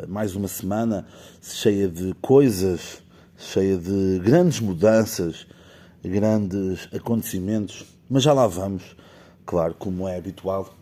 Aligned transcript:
Mais 0.07 0.37
uma 0.37 0.47
semana 0.47 1.05
cheia 1.43 1.89
de 1.89 2.15
coisas, 2.23 3.03
cheia 3.37 3.77
de 3.77 4.21
grandes 4.21 4.61
mudanças, 4.61 5.45
grandes 6.05 6.89
acontecimentos. 6.95 7.85
Mas 8.09 8.23
já 8.23 8.33
lá 8.33 8.47
vamos, 8.47 8.95
claro, 9.45 9.75
como 9.77 10.07
é 10.07 10.17
habitual. 10.17 10.73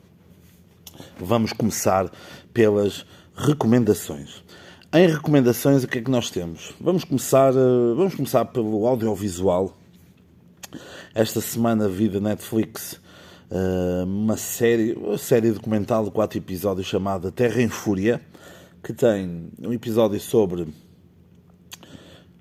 Vamos 1.18 1.54
começar 1.54 2.12
pelas 2.52 3.06
recomendações. 3.34 4.44
Em 4.92 5.08
recomendações, 5.08 5.82
o 5.82 5.88
que 5.88 5.96
é 5.96 6.02
que 6.02 6.10
nós 6.10 6.28
temos? 6.28 6.74
Vamos 6.78 7.04
começar, 7.04 7.54
eh, 7.54 7.94
vamos 7.96 8.14
começar 8.14 8.44
pelo 8.44 8.86
audiovisual. 8.86 9.74
Esta 11.14 11.40
semana 11.40 11.88
vi 11.88 12.08
da 12.08 12.20
Netflix 12.20 13.00
eh, 13.50 14.04
uma 14.04 14.36
série, 14.36 14.92
uma 14.94 15.18
série 15.18 15.52
documental 15.52 16.04
de 16.04 16.10
quatro 16.10 16.38
episódios 16.38 16.86
chamada 16.86 17.30
Terra 17.30 17.62
em 17.62 17.68
Fúria, 17.68 18.20
que 18.82 18.92
tem 18.92 19.48
um 19.62 19.72
episódio 19.72 20.18
sobre 20.20 20.66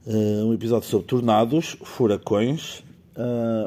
eh, 0.07 0.43
um 0.43 0.53
episódio 0.53 0.89
sobre 0.89 1.07
tornados, 1.07 1.77
furacões, 1.83 2.83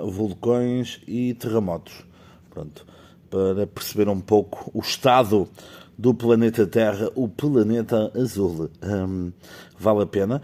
vulcões 0.05 1.00
e 1.06 1.33
terremotos. 1.34 2.05
Pronto, 2.50 2.84
para 3.31 3.67
perceber 3.67 4.09
um 4.09 4.21
pouco 4.21 4.71
o 4.75 4.81
estado 4.81 5.48
do 5.97 6.15
planeta 6.15 6.67
Terra, 6.67 7.11
o 7.15 7.28
planeta 7.28 8.12
azul. 8.15 8.71
Um, 8.83 9.33
vale 9.78 10.03
a 10.03 10.06
pena. 10.06 10.43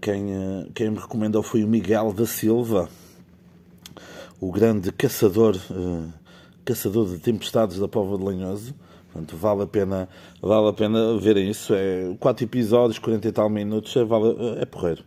Quem, 0.00 0.26
quem 0.74 0.90
me 0.90 0.98
recomendou 0.98 1.42
foi 1.42 1.64
o 1.64 1.68
Miguel 1.68 2.12
da 2.12 2.26
Silva, 2.26 2.88
o 4.40 4.50
grande 4.50 4.90
caçador, 4.92 5.56
uh, 5.70 6.08
caçador 6.64 7.08
de 7.08 7.18
tempestades 7.18 7.78
da 7.78 7.86
Pova 7.86 8.16
de 8.16 8.24
Lanhoso. 8.24 8.74
Portanto, 9.12 9.36
vale 9.36 9.62
a 9.62 9.66
pena, 9.66 10.08
vale 10.40 10.68
a 10.68 10.72
pena 10.72 11.18
verem 11.18 11.50
isso. 11.50 11.74
É 11.74 12.16
quatro 12.18 12.44
episódios, 12.44 12.98
40 12.98 13.28
e 13.28 13.32
tal 13.32 13.50
minutos, 13.50 13.94
é, 13.96 14.04
vale, 14.04 14.36
é 14.58 14.64
porreiro. 14.64 15.04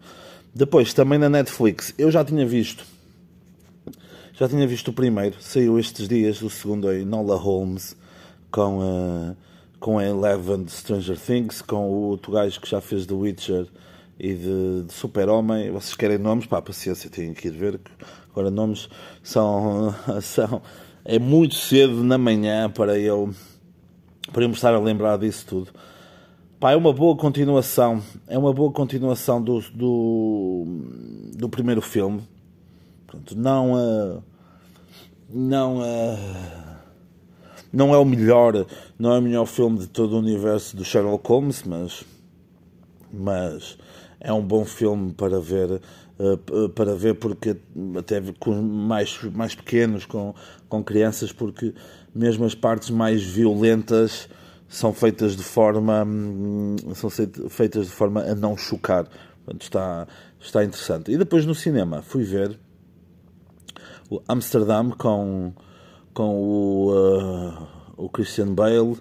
Depois, 0.54 0.94
também 0.94 1.18
na 1.18 1.30
Netflix, 1.30 1.94
eu 1.98 2.12
já 2.12 2.24
tinha 2.24 2.46
visto. 2.46 2.86
Já 4.34 4.48
tinha 4.48 4.68
visto 4.68 4.90
o 4.90 4.94
primeiro, 4.94 5.36
saiu 5.40 5.80
estes 5.80 6.08
dias, 6.08 6.42
o 6.42 6.50
segundo 6.50 6.88
aí, 6.88 7.06
Nola 7.06 7.36
Holmes, 7.36 7.96
com 8.52 8.82
a 8.82 9.36
com 9.84 10.00
a 10.00 10.06
Eleven 10.06 10.64
de 10.64 10.72
Stranger 10.72 11.20
Things, 11.20 11.62
com 11.62 11.90
o 11.90 12.08
outro 12.08 12.32
gajo 12.32 12.62
que 12.62 12.70
já 12.70 12.80
fez 12.80 13.06
The 13.06 13.14
Witcher 13.14 13.68
e 14.20 14.34
de, 14.34 14.84
de 14.84 14.94
Super-Homem. 14.94 15.72
Vocês 15.72 15.96
querem 15.96 16.18
nomes? 16.18 16.46
Pá, 16.46 16.62
paciência, 16.62 17.10
têm 17.10 17.34
que 17.34 17.48
ir 17.48 17.52
ver. 17.52 17.80
Agora, 18.32 18.50
nomes 18.50 18.90
são, 19.22 19.94
são. 20.22 20.62
É 21.06 21.20
muito 21.20 21.56
cedo 21.56 22.04
na 22.04 22.18
manhã 22.18 22.70
para 22.70 22.98
eu, 22.98 23.34
para 24.32 24.44
eu 24.44 24.50
me 24.50 24.56
estar 24.56 24.74
a 24.74 24.80
lembrar 24.80 25.18
disso 25.18 25.46
tudo. 25.46 25.72
Pá, 26.60 26.72
é 26.72 26.76
uma 26.76 26.94
boa 26.94 27.16
continuação. 27.16 28.02
É 28.28 28.38
uma 28.38 28.54
boa 28.54 28.72
continuação 28.72 29.42
do, 29.42 29.60
do, 29.72 30.66
do 31.36 31.50
primeiro 31.50 31.82
filme. 31.82 32.22
Pronto, 33.06 33.38
não. 33.38 33.74
Uh, 33.74 34.24
não. 35.30 35.80
Uh, 35.80 36.74
não 37.74 37.92
é 37.92 37.98
o 37.98 38.06
melhor, 38.06 38.68
não 39.00 39.14
é 39.14 39.18
o 39.18 39.22
melhor 39.22 39.48
filme 39.48 39.80
de 39.80 39.88
todo 39.88 40.14
o 40.14 40.20
universo 40.20 40.78
do 40.78 40.86
Sherlock 40.86 41.28
Holmes, 41.28 41.64
mas, 41.64 42.06
mas 43.12 43.80
é 44.24 44.32
um 44.32 44.42
bom 44.42 44.64
filme 44.64 45.14
para 45.14 45.40
ver, 45.40 45.82
uh, 46.18 46.70
para 46.70 46.96
ver 46.96 47.16
porque 47.16 47.58
até 47.98 48.22
com 48.40 48.62
mais, 48.62 49.22
mais 49.34 49.54
pequenos, 49.54 50.06
com, 50.06 50.34
com 50.70 50.82
crianças, 50.82 51.34
porque 51.34 51.74
mesmo 52.16 52.46
as 52.46 52.56
partes 52.56 52.90
mais 52.90 53.22
violentas 53.22 54.30
são 54.68 54.94
feitas 54.94 55.36
de 55.36 55.44
forma 55.44 56.04
hum, 56.04 56.78
são 56.96 57.10
feitas 57.50 57.88
de 57.88 57.92
forma 57.92 58.22
a 58.22 58.34
não 58.34 58.58
chocar. 58.58 59.08
Está, 59.60 60.08
está 60.40 60.64
interessante. 60.64 61.12
E 61.12 61.18
depois 61.18 61.46
no 61.46 61.54
cinema 61.54 62.02
fui 62.02 62.24
ver 62.24 62.58
o 64.10 64.22
Amsterdam 64.28 64.92
com 64.92 65.54
com 66.14 66.36
o, 66.36 66.94
uh, 66.94 67.68
o 67.98 68.08
Christian 68.08 68.54
Bale. 68.54 68.98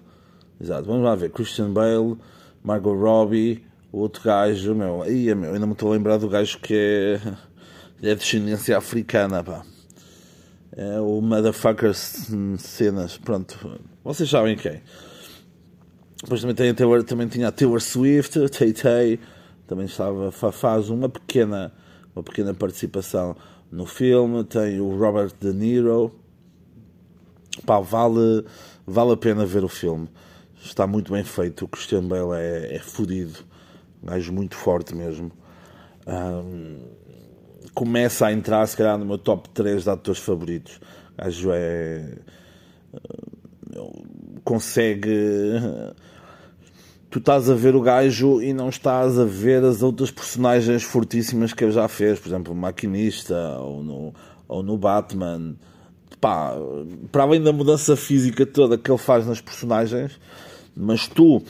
Exato, 0.59 0.85
vamos 0.85 1.03
lá 1.03 1.15
ver. 1.15 1.31
Christian 1.31 1.71
Bale, 1.71 2.17
Margot 2.63 2.95
Robbie, 2.95 3.63
o 3.93 3.99
outro 3.99 4.23
gajo, 4.23 4.73
meu, 4.73 5.03
aí, 5.03 5.33
meu, 5.35 5.53
ainda 5.53 5.67
me 5.67 5.73
estou 5.73 5.89
a 5.89 5.93
lembrar 5.95 6.17
do 6.17 6.27
gajo 6.27 6.59
que 6.59 6.73
é, 6.73 7.21
é 8.01 8.13
de 8.13 8.15
descendência 8.15 8.77
africana, 8.77 9.43
pá. 9.43 9.63
É 10.75 10.99
o 10.99 11.21
Motherfuckers 11.21 12.31
cenas, 12.57 13.17
pronto, 13.19 13.79
vocês 14.03 14.27
sabem 14.27 14.57
quem. 14.57 14.81
Depois 16.23 16.41
também, 16.41 16.55
tem 16.55 16.73
Taylor, 16.73 17.03
também 17.03 17.27
tinha 17.27 17.49
a 17.49 17.51
Taylor 17.51 17.79
Swift, 17.79 18.49
Tay 18.49 18.73
Tay, 18.73 19.19
também 19.67 19.85
estava, 19.85 20.31
faz 20.31 20.89
uma 20.89 21.07
pequena, 21.07 21.71
uma 22.15 22.23
pequena 22.23 22.53
participação 22.53 23.35
no 23.71 23.85
filme. 23.85 24.43
Tem 24.45 24.79
o 24.79 24.97
Robert 24.97 25.31
De 25.39 25.53
Niro, 25.53 26.11
Pá, 27.65 27.79
vale, 27.79 28.45
vale 28.85 29.11
a 29.11 29.17
pena 29.17 29.45
ver 29.45 29.63
o 29.63 29.69
filme. 29.69 30.09
Está 30.61 30.87
muito 30.87 31.11
bem 31.11 31.23
feito. 31.23 31.65
O 31.65 31.67
Christian 31.67 32.07
Bale 32.07 32.33
é, 32.35 32.75
é 32.75 32.79
fodido. 32.79 33.52
Gajo 34.03 34.33
muito 34.33 34.55
forte 34.55 34.95
mesmo. 34.95 35.31
Um, 36.05 36.79
começa 37.73 38.27
a 38.27 38.33
entrar, 38.33 38.65
se 38.67 38.75
calhar, 38.75 38.97
no 38.97 39.05
meu 39.05 39.17
top 39.17 39.49
3 39.49 39.83
de 39.83 39.89
atores 39.89 40.19
favoritos. 40.21 40.79
Gajo 41.17 41.51
é. 41.53 42.17
consegue. 44.43 45.11
Tu 47.09 47.19
estás 47.19 47.47
a 47.47 47.53
ver 47.53 47.75
o 47.75 47.81
gajo 47.81 48.41
e 48.41 48.53
não 48.53 48.69
estás 48.69 49.19
a 49.19 49.23
ver 49.23 49.63
as 49.63 49.83
outras 49.83 50.09
personagens 50.09 50.81
fortíssimas 50.81 51.53
que 51.53 51.63
ele 51.63 51.71
já 51.71 51.87
fez, 51.87 52.19
por 52.19 52.27
exemplo, 52.27 52.53
o 52.53 52.55
Maquinista 52.55 53.35
ou 53.59 53.83
no, 53.83 54.13
ou 54.47 54.63
no 54.63 54.75
Batman 54.79 55.55
pá, 56.23 56.55
para 57.11 57.23
além 57.23 57.43
da 57.43 57.51
mudança 57.51 57.97
física 57.97 58.45
toda 58.45 58.77
que 58.77 58.89
ele 58.89 58.97
faz 58.97 59.27
nas 59.27 59.41
personagens, 59.41 60.17
mas 60.73 61.05
tu 61.05 61.43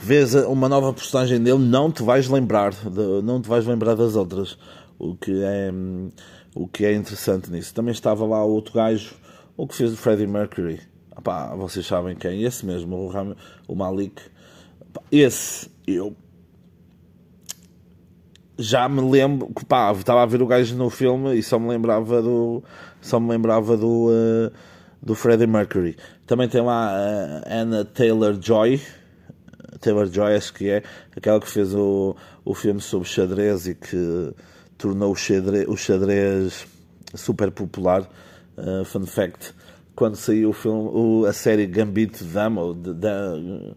vês 0.00 0.34
uma 0.34 0.68
nova 0.68 0.92
personagem 0.92 1.42
dele, 1.42 1.58
não 1.58 1.90
te 1.90 2.02
vais 2.02 2.28
lembrar, 2.28 2.72
de, 2.72 3.22
não 3.22 3.40
te 3.40 3.48
vais 3.48 3.66
lembrar 3.66 3.94
das 3.94 4.16
outras, 4.16 4.58
o 4.98 5.14
que 5.14 5.42
é 5.42 5.72
o 6.54 6.66
que 6.66 6.84
é 6.84 6.94
interessante 6.94 7.50
nisso. 7.50 7.74
Também 7.74 7.92
estava 7.92 8.24
lá 8.24 8.44
outro 8.44 8.74
gajo, 8.74 9.14
o 9.56 9.66
que 9.66 9.74
fez 9.74 9.92
o 9.92 9.96
Freddie 9.96 10.26
Mercury. 10.26 10.80
Pá, 11.22 11.54
vocês 11.54 11.86
sabem 11.86 12.16
quem? 12.16 12.42
Esse 12.42 12.64
mesmo, 12.66 12.96
o, 12.96 13.08
Ram, 13.08 13.36
o 13.68 13.74
Malik. 13.74 14.20
Esse, 15.10 15.70
eu 15.86 16.14
já 18.58 18.88
me 18.88 19.00
lembro 19.00 19.48
que 19.54 19.64
pá, 19.64 19.92
estava 19.92 20.22
a 20.22 20.26
ver 20.26 20.42
o 20.42 20.46
gajo 20.46 20.76
no 20.76 20.90
filme 20.90 21.34
e 21.36 21.42
só 21.42 21.58
me 21.58 21.68
lembrava 21.68 22.20
do 22.22 22.62
só 23.00 23.18
me 23.18 23.30
lembrava 23.30 23.76
do 23.76 24.10
uh, 24.10 24.52
do 25.02 25.14
Freddie 25.14 25.46
Mercury. 25.46 25.96
Também 26.26 26.48
tem 26.48 26.60
lá 26.60 26.90
a 26.90 27.60
Anna 27.60 27.84
Taylor 27.84 28.38
Joy, 28.40 28.80
Taylor 29.82 30.06
Joy 30.06 30.34
acho 30.34 30.54
que 30.54 30.70
é 30.70 30.82
aquela 31.14 31.38
que 31.38 31.48
fez 31.48 31.74
o, 31.74 32.16
o 32.44 32.54
filme 32.54 32.80
sobre 32.80 33.06
xadrez 33.06 33.66
e 33.66 33.74
que 33.74 34.32
tornou 34.78 35.12
o 35.12 35.16
xadrez, 35.16 35.68
o 35.68 35.76
xadrez 35.76 36.66
super 37.14 37.50
popular. 37.50 38.08
Uh, 38.56 38.84
fun 38.84 39.04
fact: 39.04 39.54
quando 39.94 40.16
saiu 40.16 40.50
o 40.50 40.52
filme, 40.54 40.88
o, 40.92 41.26
a 41.26 41.32
série 41.34 41.66
Gambit 41.66 42.24
Dama, 42.24 42.72
de, 42.74 42.94
de, 42.94 43.76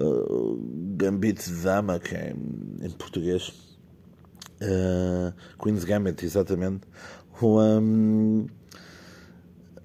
uh, 0.00 0.58
Gambit 0.96 1.50
Dama, 1.50 1.98
que 1.98 2.14
é 2.14 2.32
em 2.82 2.90
português 2.90 3.66
Uh, 4.60 5.32
Queen's 5.62 5.84
Gambit, 5.84 6.24
exatamente. 6.24 6.86
Um, 7.42 8.46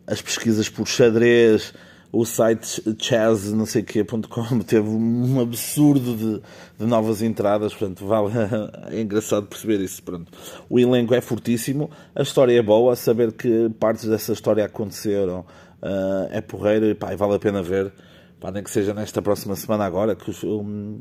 as 0.07 0.21
pesquisas 0.21 0.69
por 0.69 0.88
xadrez, 0.88 1.73
o 2.11 2.25
site 2.25 2.83
chess, 2.99 3.53
não 3.53 3.65
sei 3.65 3.83
quê.com 3.83 4.59
teve 4.67 4.87
um 4.87 5.39
absurdo 5.39 6.15
de, 6.15 6.41
de, 6.77 6.85
novas 6.85 7.21
entradas, 7.21 7.73
portanto, 7.73 8.05
vale, 8.05 8.33
é 8.91 9.01
engraçado 9.01 9.45
perceber 9.45 9.79
isso. 9.79 10.03
Pronto. 10.03 10.31
O 10.69 10.79
elenco 10.79 11.13
é 11.13 11.21
fortíssimo, 11.21 11.89
a 12.13 12.21
história 12.21 12.57
é 12.57 12.61
boa, 12.61 12.95
saber 12.95 13.31
que 13.31 13.69
partes 13.79 14.05
dessa 14.05 14.33
história 14.33 14.65
aconteceram 14.65 15.45
uh, 15.81 16.27
é 16.31 16.41
porreiro 16.41 16.87
e 16.87 16.95
pá, 16.95 17.15
vale 17.15 17.35
a 17.35 17.39
pena 17.39 17.63
ver, 17.63 17.93
pá, 18.39 18.51
nem 18.51 18.63
que 18.63 18.71
seja 18.71 18.93
nesta 18.93 19.21
próxima 19.21 19.55
semana 19.55 19.85
agora, 19.85 20.15
que 20.15 20.31
um, 20.45 20.99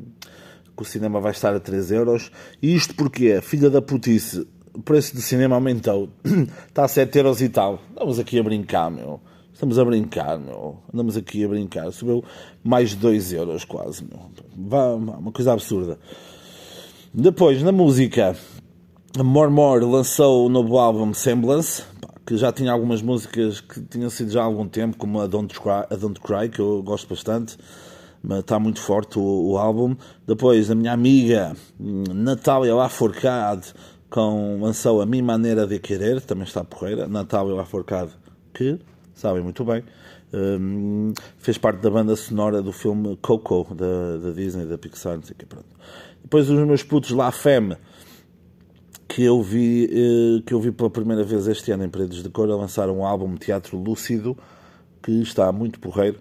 que 0.76 0.82
o 0.82 0.84
cinema 0.84 1.20
vai 1.20 1.32
estar 1.32 1.54
a 1.54 1.60
3 1.60 1.90
euros. 1.90 2.30
E 2.62 2.74
isto 2.74 2.94
porque, 2.94 3.40
filha 3.40 3.68
da 3.68 3.82
putice, 3.82 4.46
o 4.72 4.80
preço 4.80 5.14
do 5.14 5.20
cinema 5.20 5.56
aumentou. 5.56 6.08
Está 6.68 6.84
a 6.84 6.88
7 6.88 7.18
euros 7.18 7.42
e 7.42 7.48
tal. 7.48 7.82
Estamos 7.90 8.18
aqui 8.18 8.38
a 8.38 8.42
brincar, 8.42 8.90
meu. 8.90 9.20
Estamos 9.60 9.78
a 9.78 9.84
brincar, 9.84 10.38
meu. 10.38 10.78
Andamos 10.90 11.18
aqui 11.18 11.44
a 11.44 11.48
brincar. 11.48 11.92
Subiu 11.92 12.24
mais 12.64 12.92
de 12.92 12.96
2 12.96 13.34
euros 13.34 13.62
quase, 13.62 14.02
meu. 14.02 14.18
Uma 14.56 15.30
coisa 15.30 15.52
absurda. 15.52 15.98
Depois, 17.12 17.62
na 17.62 17.70
música, 17.70 18.34
More 19.22 19.84
lançou 19.84 20.46
o 20.46 20.48
novo 20.48 20.78
álbum 20.78 21.12
Semblance, 21.12 21.82
que 22.24 22.38
já 22.38 22.50
tinha 22.50 22.72
algumas 22.72 23.02
músicas 23.02 23.60
que 23.60 23.82
tinham 23.82 24.08
sido 24.08 24.30
já 24.30 24.40
há 24.40 24.44
algum 24.44 24.66
tempo, 24.66 24.96
como 24.96 25.20
a 25.20 25.26
Don't 25.26 25.52
Cry, 25.60 25.84
a 25.90 25.94
Don't 25.94 26.18
Cry 26.20 26.48
que 26.48 26.60
eu 26.60 26.82
gosto 26.82 27.06
bastante, 27.10 27.58
mas 28.22 28.38
está 28.38 28.58
muito 28.58 28.80
forte 28.80 29.18
o, 29.18 29.50
o 29.50 29.58
álbum. 29.58 29.94
Depois, 30.26 30.70
a 30.70 30.74
minha 30.74 30.94
amiga 30.94 31.54
Natália 31.78 32.74
Laforcade 32.74 33.74
com 34.08 34.58
lançou 34.62 35.02
A 35.02 35.06
Minha 35.06 35.22
Maneira 35.22 35.66
de 35.66 35.78
Querer, 35.78 36.22
também 36.22 36.44
está 36.44 36.64
porreira. 36.64 37.06
Natália 37.06 37.54
Laforcade, 37.54 38.12
que 38.54 38.80
sabem 39.20 39.42
muito 39.42 39.64
bem, 39.64 39.84
um, 40.32 41.12
fez 41.38 41.58
parte 41.58 41.80
da 41.80 41.90
banda 41.90 42.16
sonora 42.16 42.62
do 42.62 42.72
filme 42.72 43.16
Coco, 43.20 43.74
da, 43.74 44.16
da 44.16 44.30
Disney, 44.32 44.64
da 44.64 44.78
Pixar, 44.78 45.16
não 45.16 45.22
sei 45.22 45.34
o 45.34 45.36
que, 45.36 45.46
pronto. 45.46 45.66
Depois 46.22 46.48
os 46.48 46.58
meus 46.66 46.82
putos 46.82 47.10
La 47.10 47.30
Femme, 47.30 47.76
que 49.08 49.22
eu 49.22 49.42
vi 49.42 49.84
eh, 49.86 50.42
que 50.46 50.54
eu 50.54 50.60
vi 50.60 50.70
pela 50.70 50.88
primeira 50.88 51.24
vez 51.24 51.48
este 51.48 51.72
ano 51.72 51.84
em 51.84 51.88
Paredes 51.88 52.22
de 52.22 52.28
Cor 52.28 52.48
a 52.50 52.54
lançar 52.54 52.88
um 52.88 53.04
álbum 53.04 53.34
Teatro 53.34 53.76
Lúcido 53.76 54.38
que 55.02 55.10
está 55.20 55.50
muito 55.50 55.80
porreiro. 55.80 56.18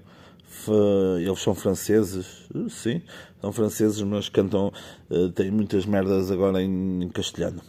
Eles 1.24 1.40
são 1.40 1.54
franceses 1.54 2.48
sim, 2.70 3.02
são 3.40 3.52
franceses 3.52 4.02
mas 4.02 4.28
cantam 4.30 4.74
eh, 5.10 5.30
têm 5.36 5.52
muitas 5.52 5.86
merdas 5.86 6.32
agora 6.32 6.62
em 6.62 7.10
castelhano 7.14 7.62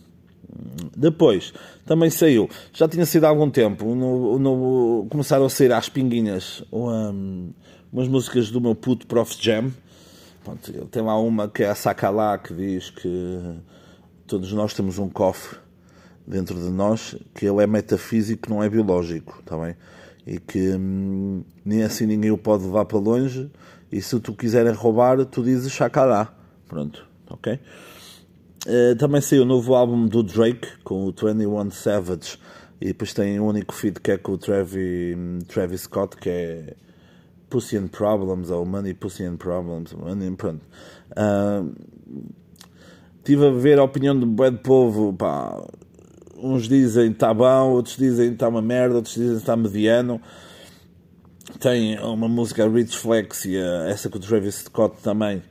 depois, 0.97 1.53
também 1.87 2.11
saiu, 2.11 2.49
já 2.73 2.89
tinha 2.89 3.07
sido 3.07 3.25
há 3.25 3.29
algum 3.29 3.51
tempo, 3.51 3.95
no, 3.95 4.39
no, 4.39 5.07
começaram 5.11 5.47
a 5.47 5.51
sair 5.51 5.73
às 5.73 5.89
pinguinhas 5.89 6.63
um, 6.73 7.51
umas 7.93 8.09
músicas 8.09 8.51
do 8.51 8.61
meu 8.61 8.75
puto 8.75 9.07
Prof 9.07 9.35
Jam. 9.41 9.73
Pronto, 10.45 10.73
tem 10.87 11.03
lá 11.03 11.19
uma 11.19 11.49
que 11.49 11.63
é 11.63 11.69
a 11.69 11.75
Sakalá 11.75 12.39
que 12.39 12.55
diz 12.55 12.91
que 12.91 13.59
todos 14.27 14.53
nós 14.53 14.73
temos 14.73 14.99
um 14.99 15.09
cofre 15.09 15.59
dentro 16.27 16.55
de 16.55 16.71
nós, 16.71 17.17
que 17.35 17.47
ele 17.47 17.63
é 17.63 17.67
metafísico, 17.67 18.49
não 18.49 18.63
é 18.63 18.69
biológico, 18.69 19.39
está 19.41 19.59
bem? 19.59 19.75
E 20.27 20.39
que 20.39 20.77
hum, 20.77 21.43
nem 21.65 21.83
assim 21.83 22.07
ninguém 22.07 22.31
o 22.31 22.39
pode 22.39 22.65
levar 22.65 22.85
para 22.85 22.99
longe. 22.99 23.51
E 23.91 24.01
se 24.01 24.19
tu 24.21 24.33
quiserem 24.33 24.73
roubar, 24.73 25.25
tu 25.25 25.43
dizes 25.43 25.73
Sakalá. 25.73 26.33
Pronto, 26.69 27.05
ok? 27.29 27.59
Uh, 28.67 28.95
também 28.97 29.21
saiu 29.21 29.43
o 29.43 29.47
novo 29.47 29.75
álbum 29.75 30.07
do 30.07 30.23
Drake 30.23 30.69
com 30.85 31.07
o 31.07 31.13
21 31.13 31.71
Savage 31.71 32.39
e 32.81 32.89
depois 32.89 33.15
tem 33.15 33.41
um 33.41 33.47
único 33.47 33.75
feed 33.75 34.01
que 34.01 34.11
é 34.11 34.19
com 34.19 34.33
o 34.33 34.39
Travis, 34.39 35.17
Travis 35.49 35.83
Scott 35.83 36.17
que 36.19 36.29
é 36.29 36.75
Pussy 37.49 37.79
and 37.79 37.89
Problems 37.89 38.51
ou 38.51 38.67
Money 38.67 38.93
Pussy 38.93 39.25
and 39.25 39.37
Problems 39.37 39.95
money, 39.95 40.31
pronto 40.37 40.61
uh, 41.13 41.73
Estive 43.21 43.47
a 43.47 43.51
ver 43.51 43.79
a 43.79 43.85
opinião 43.85 44.19
do 44.19 44.27
de 44.27 44.59
povo, 44.59 45.13
pá, 45.13 45.63
uns 46.37 46.67
dizem 46.67 47.11
está 47.11 47.33
bom, 47.35 47.71
outros 47.71 47.97
dizem 47.97 48.33
está 48.33 48.49
uma 48.49 48.63
merda, 48.63 48.97
outros 48.97 49.15
dizem 49.15 49.37
está 49.37 49.55
mediano. 49.55 50.21
Tem 51.59 51.99
uma 51.99 52.29
música 52.29 52.67
Rich 52.69 52.97
Flex 52.97 53.45
e 53.45 53.57
essa 53.89 54.09
com 54.09 54.17
o 54.17 54.21
Travis 54.21 54.55
Scott 54.57 54.97
também. 55.03 55.43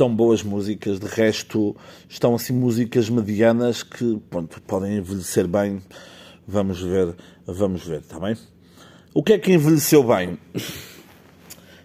Estão 0.00 0.16
boas 0.16 0.42
músicas, 0.42 0.98
de 0.98 1.06
resto 1.06 1.76
estão 2.08 2.34
assim 2.34 2.54
músicas 2.54 3.10
medianas 3.10 3.82
que 3.82 4.18
pronto, 4.30 4.58
podem 4.62 4.96
envelhecer 4.96 5.46
bem. 5.46 5.82
Vamos 6.48 6.80
ver, 6.80 7.14
vamos 7.46 7.84
ver, 7.84 7.98
está 7.98 8.18
bem? 8.18 8.34
O 9.12 9.22
que 9.22 9.34
é 9.34 9.38
que 9.38 9.52
envelheceu 9.52 10.02
bem? 10.02 10.38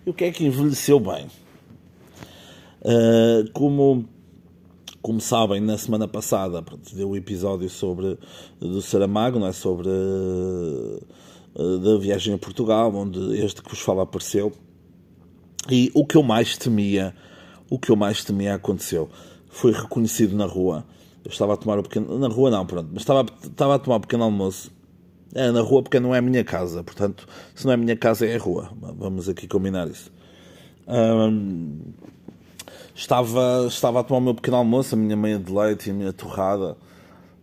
o 0.05 0.13
que 0.13 0.23
é 0.23 0.31
que 0.31 0.45
envelheceu 0.45 0.97
bem? 0.97 1.27
Uh, 2.79 3.51
como 3.51 4.07
como 5.01 5.19
sabem, 5.19 5.59
na 5.59 5.77
semana 5.77 6.07
passada 6.07 6.61
pronto, 6.61 6.95
deu 6.95 7.09
o 7.09 7.11
um 7.11 7.15
episódio 7.17 7.69
sobre 7.69 8.17
do 8.61 8.81
Saramago, 8.81 9.39
não 9.39 9.47
é? 9.47 9.51
sobre 9.51 9.89
uh, 9.89 11.79
da 11.79 11.97
viagem 11.97 12.33
a 12.33 12.37
Portugal, 12.37 12.95
onde 12.95 13.37
este 13.43 13.61
que 13.61 13.69
vos 13.69 13.81
fala 13.81 14.03
apareceu. 14.03 14.53
E 15.69 15.91
o 15.93 16.05
que 16.05 16.15
eu 16.15 16.23
mais 16.23 16.55
temia, 16.57 17.13
o 17.69 17.79
que 17.79 17.91
eu 17.91 17.95
mais 17.95 18.23
temia 18.23 18.55
aconteceu. 18.55 19.09
Foi 19.49 19.71
reconhecido 19.71 20.35
na 20.35 20.45
rua. 20.45 20.85
Eu 21.23 21.31
estava 21.31 21.53
a 21.53 21.57
tomar 21.57 21.79
o 21.79 21.83
pequeno. 21.83 22.19
Na 22.19 22.27
rua 22.27 22.51
não, 22.51 22.65
pronto, 22.65 22.89
mas 22.91 23.01
estava, 23.01 23.25
estava 23.43 23.75
a 23.75 23.79
tomar 23.79 23.97
o 23.97 23.99
pequeno 24.01 24.23
almoço. 24.23 24.71
É 25.33 25.51
na 25.51 25.61
rua 25.61 25.83
porque 25.83 25.99
não 25.99 26.15
é 26.15 26.19
a 26.19 26.21
minha 26.21 26.43
casa, 26.43 26.81
portanto, 26.81 27.27
se 27.53 27.65
não 27.65 27.71
é 27.71 27.75
a 27.75 27.77
minha 27.77 27.97
casa 27.97 28.25
é 28.25 28.35
a 28.35 28.39
rua. 28.39 28.71
Vamos 28.97 29.27
aqui 29.27 29.47
combinar 29.47 29.87
isso. 29.87 30.11
Estava, 32.95 33.65
estava 33.67 33.99
a 33.99 34.03
tomar 34.03 34.19
o 34.19 34.21
meu 34.21 34.35
pequeno 34.35 34.57
almoço, 34.57 34.95
a 34.95 34.97
minha 34.97 35.17
meia 35.17 35.37
de 35.37 35.51
leite 35.51 35.89
e 35.89 35.91
a 35.91 35.93
minha 35.93 36.13
torrada. 36.13 36.77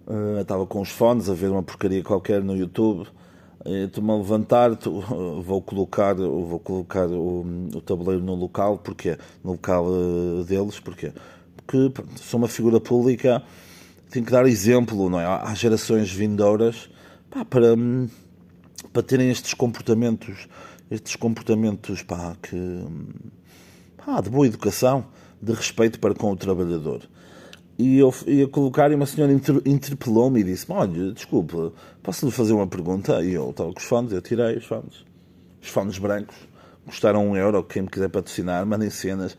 Uh, 0.07 0.41
estava 0.41 0.67
com 0.67 0.81
os 0.81 0.89
fones 0.89 1.29
a 1.29 1.35
ver 1.35 1.51
uma 1.51 1.63
porcaria 1.63 2.03
qualquer 2.03 2.43
no 2.43 2.57
YouTube. 2.57 3.07
Estou-me 3.64 4.11
a 4.11 4.17
levantar, 4.17 4.70
vou 5.44 5.62
colocar, 5.62 6.14
vou 6.14 6.59
colocar 6.59 7.06
o, 7.06 7.44
o 7.75 7.81
tabuleiro 7.81 8.23
no 8.23 8.35
local, 8.35 8.79
porque 8.79 9.17
no 9.44 9.53
local 9.53 9.87
uh, 9.87 10.44
deles, 10.44 10.81
porque 10.81 11.12
porque 11.67 11.93
sou 12.17 12.38
uma 12.38 12.49
figura 12.49 12.81
pública, 12.81 13.43
tenho 14.11 14.25
que 14.25 14.32
dar 14.32 14.47
exemplo, 14.47 15.09
não 15.09 15.20
é? 15.20 15.25
Às 15.25 15.59
gerações 15.59 16.11
vindouras, 16.11 16.91
pá, 17.31 17.44
para, 17.44 17.75
para 18.93 19.03
terem 19.03 19.31
estes 19.31 19.55
comportamentos, 19.55 20.49
estes 20.91 21.17
comportamentos, 21.17 22.03
pá, 22.03 22.37
que, 22.43 22.85
pá, 23.97 24.20
de 24.20 24.29
boa 24.29 24.47
educação 24.47 25.06
de 25.41 25.53
respeito 25.53 25.99
para 25.99 26.15
com 26.15 26.31
o 26.31 26.37
trabalhador. 26.37 27.03
E 27.79 27.99
eu 27.99 28.15
ia 28.27 28.47
colocar 28.47 28.91
e 28.91 28.95
uma 28.95 29.07
senhora 29.07 29.33
interpelou-me 29.33 30.41
e 30.41 30.45
disse: 30.45 30.67
Olha, 30.69 31.13
desculpa, 31.13 31.73
posso 32.03 32.27
lhe 32.27 32.33
fazer 32.33 32.53
uma 32.53 32.67
pergunta? 32.67 33.23
E 33.23 33.33
eu 33.33 33.51
estava 33.51 33.73
com 33.73 33.79
os 33.79 33.85
fones, 33.85 34.13
eu 34.13 34.21
tirei 34.21 34.57
os 34.57 34.65
fones. 34.65 35.05
Os 35.61 35.69
fones 35.69 35.99
brancos 35.99 36.37
custaram 36.85 37.27
um 37.27 37.37
euro. 37.37 37.63
Quem 37.65 37.83
me 37.83 37.89
quiser 37.89 38.09
patrocinar, 38.09 38.67
mandem 38.67 38.91
cenas 38.91 39.35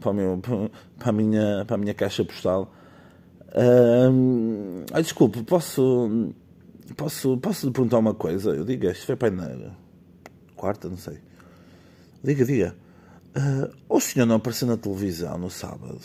para, 0.00 0.12
meu, 0.12 0.40
para, 0.98 1.08
a 1.08 1.12
minha, 1.12 1.64
para 1.66 1.76
a 1.76 1.78
minha 1.78 1.94
caixa 1.94 2.24
postal. 2.24 2.72
Ah, 4.92 5.00
desculpe, 5.00 5.42
posso, 5.42 6.32
posso, 6.96 7.38
posso 7.38 7.66
lhe 7.66 7.72
perguntar 7.72 7.98
uma 7.98 8.14
coisa? 8.14 8.50
Eu 8.50 8.64
digo: 8.64 8.86
Isto 8.86 9.06
foi 9.06 9.16
para 9.16 9.30
na 9.30 9.72
quarta, 10.54 10.88
não 10.88 10.96
sei. 10.96 11.18
Diga, 12.22 12.44
diga. 12.44 12.76
Uh, 13.36 13.74
o 13.88 14.00
senhor 14.00 14.26
não 14.26 14.36
apareceu 14.36 14.68
na 14.68 14.76
televisão 14.76 15.36
no 15.36 15.50
sábado? 15.50 16.00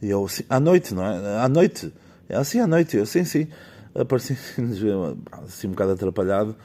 E 0.00 0.10
eu, 0.10 0.24
assim, 0.24 0.44
à 0.48 0.60
noite, 0.60 0.94
não 0.94 1.04
é? 1.04 1.40
À 1.40 1.48
noite. 1.48 1.92
É 2.28 2.36
assim, 2.36 2.60
à 2.60 2.66
noite. 2.66 2.96
Eu, 2.96 3.06
sim, 3.06 3.24
sim. 3.24 3.48
Apareci 3.94 4.34
assim 5.46 5.66
um 5.68 5.70
bocado 5.70 5.92
atrapalhado. 5.92 6.56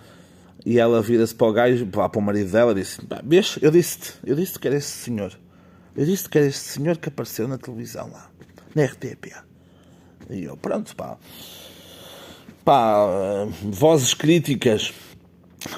E 0.66 0.80
ela 0.80 1.02
vira-se 1.02 1.34
para 1.34 1.48
o 1.48 1.54
gajo, 1.54 1.88
para, 1.88 2.20
o 2.20 2.22
marido 2.22 2.52
dela, 2.52 2.72
e 2.72 2.76
disse: 2.76 3.00
Vês, 3.24 3.58
eu 3.62 3.72
disse-te, 3.72 4.14
eu 4.24 4.36
disse-te 4.36 4.60
que 4.60 4.68
era 4.68 4.78
esse 4.78 4.92
senhor. 4.92 5.38
Eu 5.96 6.06
disse 6.06 6.30
que 6.30 6.38
era 6.38 6.48
este 6.48 6.62
senhor 6.62 6.98
que 6.98 7.10
apareceu 7.10 7.48
na 7.48 7.58
televisão 7.58 8.10
lá, 8.12 8.30
na 8.76 8.86
RTP. 8.86 9.34
E 10.30 10.44
eu, 10.44 10.56
pronto, 10.56 10.96
pá. 10.96 11.18
Pá, 12.64 13.08
vozes 13.64 14.14
críticas, 14.14 14.94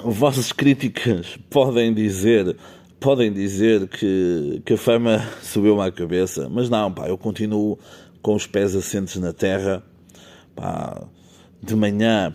vozes 0.04 0.52
críticas 0.52 1.40
podem 1.50 1.94
dizer 1.94 2.58
podem 3.04 3.34
dizer 3.34 3.86
que, 3.90 4.62
que 4.66 4.76
a 4.76 4.78
fama 4.78 5.20
subiu-me 5.42 5.82
à 5.82 5.92
cabeça, 5.92 6.48
mas 6.50 6.70
não, 6.70 6.90
pá, 6.90 7.10
eu 7.10 7.18
continuo 7.18 7.78
com 8.22 8.34
os 8.34 8.48
pés 8.48 8.74
assentes 8.78 9.18
na 9.18 9.34
terra, 9.34 9.84
pá, 10.56 11.06
de 11.62 11.76
manhã, 11.76 12.34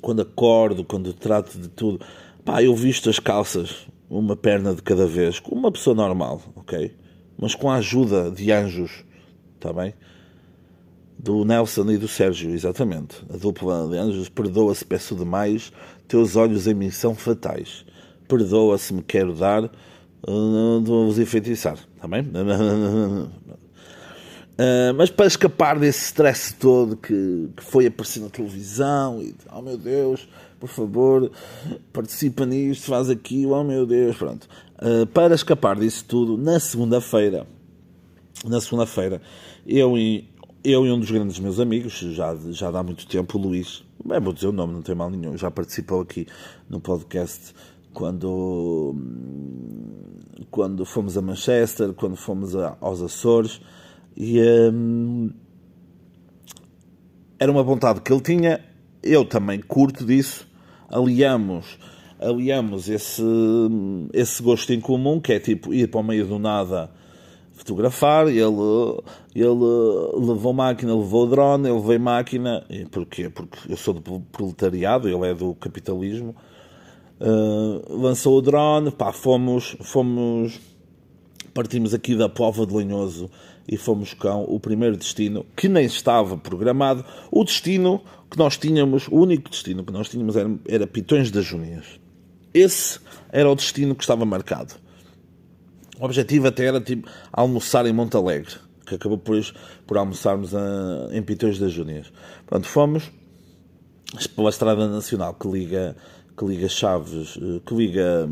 quando 0.00 0.22
acordo, 0.22 0.82
quando 0.82 1.12
trato 1.12 1.58
de 1.58 1.68
tudo, 1.68 2.00
pá, 2.42 2.62
eu 2.62 2.74
visto 2.74 3.10
as 3.10 3.18
calças, 3.18 3.86
uma 4.08 4.34
perna 4.34 4.74
de 4.74 4.80
cada 4.80 5.06
vez, 5.06 5.38
como 5.40 5.60
uma 5.60 5.70
pessoa 5.70 5.94
normal, 5.94 6.40
ok? 6.56 6.96
Mas 7.38 7.54
com 7.54 7.70
a 7.70 7.74
ajuda 7.74 8.30
de 8.30 8.50
anjos, 8.50 9.04
está 9.56 9.74
bem? 9.74 9.92
Do 11.18 11.44
Nelson 11.44 11.90
e 11.90 11.98
do 11.98 12.08
Sérgio, 12.08 12.50
exatamente. 12.50 13.22
A 13.28 13.36
dupla 13.36 13.86
de 13.88 13.98
anjos, 13.98 14.30
perdoa-se, 14.30 14.86
peço 14.86 15.14
demais, 15.14 15.70
teus 16.08 16.34
olhos 16.34 16.66
em 16.66 16.72
mim 16.72 16.90
são 16.90 17.14
fatais 17.14 17.84
perdoa 18.28 18.78
se 18.78 18.92
me 18.94 19.02
quero 19.02 19.34
dar, 19.34 19.64
uh, 19.64 20.80
vou-vos 20.82 21.18
enfeitiçar, 21.18 21.78
está 21.94 22.08
bem? 22.08 22.22
Uh, 24.54 24.94
mas 24.96 25.10
para 25.10 25.26
escapar 25.26 25.80
desse 25.80 26.04
stress 26.04 26.54
todo 26.54 26.96
que, 26.96 27.48
que 27.56 27.64
foi 27.64 27.86
aparecer 27.86 28.20
na 28.20 28.28
televisão 28.28 29.20
e 29.20 29.34
oh 29.52 29.60
meu 29.60 29.76
Deus, 29.76 30.28
por 30.60 30.68
favor, 30.68 31.28
participa 31.92 32.46
nisto, 32.46 32.86
faz 32.86 33.10
aquilo, 33.10 33.52
oh 33.52 33.64
meu 33.64 33.84
Deus, 33.84 34.16
pronto. 34.16 34.48
Uh, 34.78 35.06
para 35.08 35.34
escapar 35.34 35.76
disso 35.76 36.04
tudo, 36.06 36.38
na 36.38 36.60
segunda-feira, 36.60 37.48
na 38.44 38.60
segunda-feira, 38.60 39.20
eu 39.66 39.98
e, 39.98 40.30
eu 40.62 40.86
e 40.86 40.92
um 40.92 41.00
dos 41.00 41.10
grandes 41.10 41.40
meus 41.40 41.58
amigos, 41.58 41.92
já, 41.98 42.36
já 42.50 42.70
dá 42.70 42.80
muito 42.80 43.08
tempo, 43.08 43.36
o 43.36 43.40
Luís, 43.40 43.82
bem, 44.04 44.20
vou 44.20 44.32
dizer 44.32 44.46
o 44.46 44.52
nome, 44.52 44.72
não 44.72 44.82
tem 44.82 44.94
mal 44.94 45.10
nenhum, 45.10 45.36
já 45.36 45.50
participou 45.50 46.00
aqui 46.00 46.28
no 46.70 46.78
podcast 46.78 47.52
quando, 47.94 48.94
quando 50.50 50.84
fomos 50.84 51.16
a 51.16 51.22
Manchester, 51.22 51.94
quando 51.94 52.16
fomos 52.16 52.54
a, 52.54 52.76
aos 52.80 53.00
Açores, 53.00 53.60
e 54.16 54.40
hum, 54.42 55.30
era 57.38 57.50
uma 57.50 57.62
vontade 57.62 58.00
que 58.00 58.12
ele 58.12 58.20
tinha. 58.20 58.60
Eu 59.02 59.24
também 59.24 59.60
curto 59.60 60.04
disso, 60.04 60.46
aliamos, 60.88 61.78
aliamos 62.18 62.88
esse, 62.88 63.22
esse 64.12 64.42
gosto 64.42 64.72
em 64.72 64.80
comum, 64.80 65.20
que 65.20 65.32
é 65.32 65.38
tipo 65.38 65.72
ir 65.72 65.88
para 65.88 66.00
o 66.00 66.04
meio 66.04 66.26
do 66.26 66.38
nada 66.38 66.90
fotografar, 67.54 68.26
ele, 68.26 68.40
ele 69.34 70.26
levou 70.26 70.52
máquina, 70.52 70.94
levou 70.94 71.26
drone, 71.26 71.68
ele 71.68 71.80
veio 71.80 72.00
máquina, 72.00 72.64
e 72.68 72.84
porquê? 72.84 73.30
Porque 73.30 73.72
eu 73.72 73.76
sou 73.76 73.94
do 73.94 74.20
proletariado, 74.20 75.08
ele 75.08 75.26
é 75.26 75.34
do 75.34 75.54
capitalismo, 75.54 76.34
uh, 77.20 77.96
lançou 77.96 78.38
o 78.38 78.42
drone, 78.42 78.90
pá, 78.90 79.12
fomos, 79.12 79.76
fomos, 79.80 80.60
partimos 81.52 81.94
aqui 81.94 82.14
da 82.14 82.28
Pova 82.28 82.66
de 82.66 82.74
Lanhoso 82.74 83.30
e 83.66 83.76
fomos 83.76 84.12
com 84.14 84.44
o 84.44 84.60
primeiro 84.60 84.96
destino, 84.96 85.46
que 85.56 85.68
nem 85.68 85.86
estava 85.86 86.36
programado, 86.36 87.04
o 87.30 87.44
destino 87.44 88.02
que 88.30 88.38
nós 88.38 88.58
tínhamos, 88.58 89.08
o 89.08 89.16
único 89.16 89.48
destino 89.48 89.84
que 89.84 89.92
nós 89.92 90.08
tínhamos 90.08 90.36
era, 90.36 90.50
era 90.66 90.86
Pitões 90.86 91.30
das 91.30 91.44
Junias. 91.44 92.00
Esse 92.52 93.00
era 93.32 93.50
o 93.50 93.54
destino 93.54 93.94
que 93.94 94.02
estava 94.02 94.24
marcado. 94.24 94.74
O 95.98 96.04
objetivo 96.04 96.48
até 96.48 96.66
era 96.66 96.80
tipo, 96.80 97.08
almoçar 97.32 97.86
em 97.86 97.92
Monte 97.92 98.16
Alegre, 98.16 98.54
que 98.86 98.96
acabou 98.96 99.18
por, 99.18 99.40
por 99.86 99.96
almoçarmos 99.96 100.54
a, 100.54 101.08
em 101.12 101.22
Pitões 101.22 101.58
das 101.58 101.72
Júnias. 101.72 102.12
Pronto, 102.46 102.66
fomos 102.66 103.10
pela 104.36 104.50
Estrada 104.50 104.88
Nacional 104.88 105.34
que 105.34 105.48
liga, 105.48 105.96
que 106.36 106.44
liga 106.44 106.68
Chaves, 106.68 107.38
eh, 107.40 107.60
que 107.64 107.74
liga, 107.74 108.28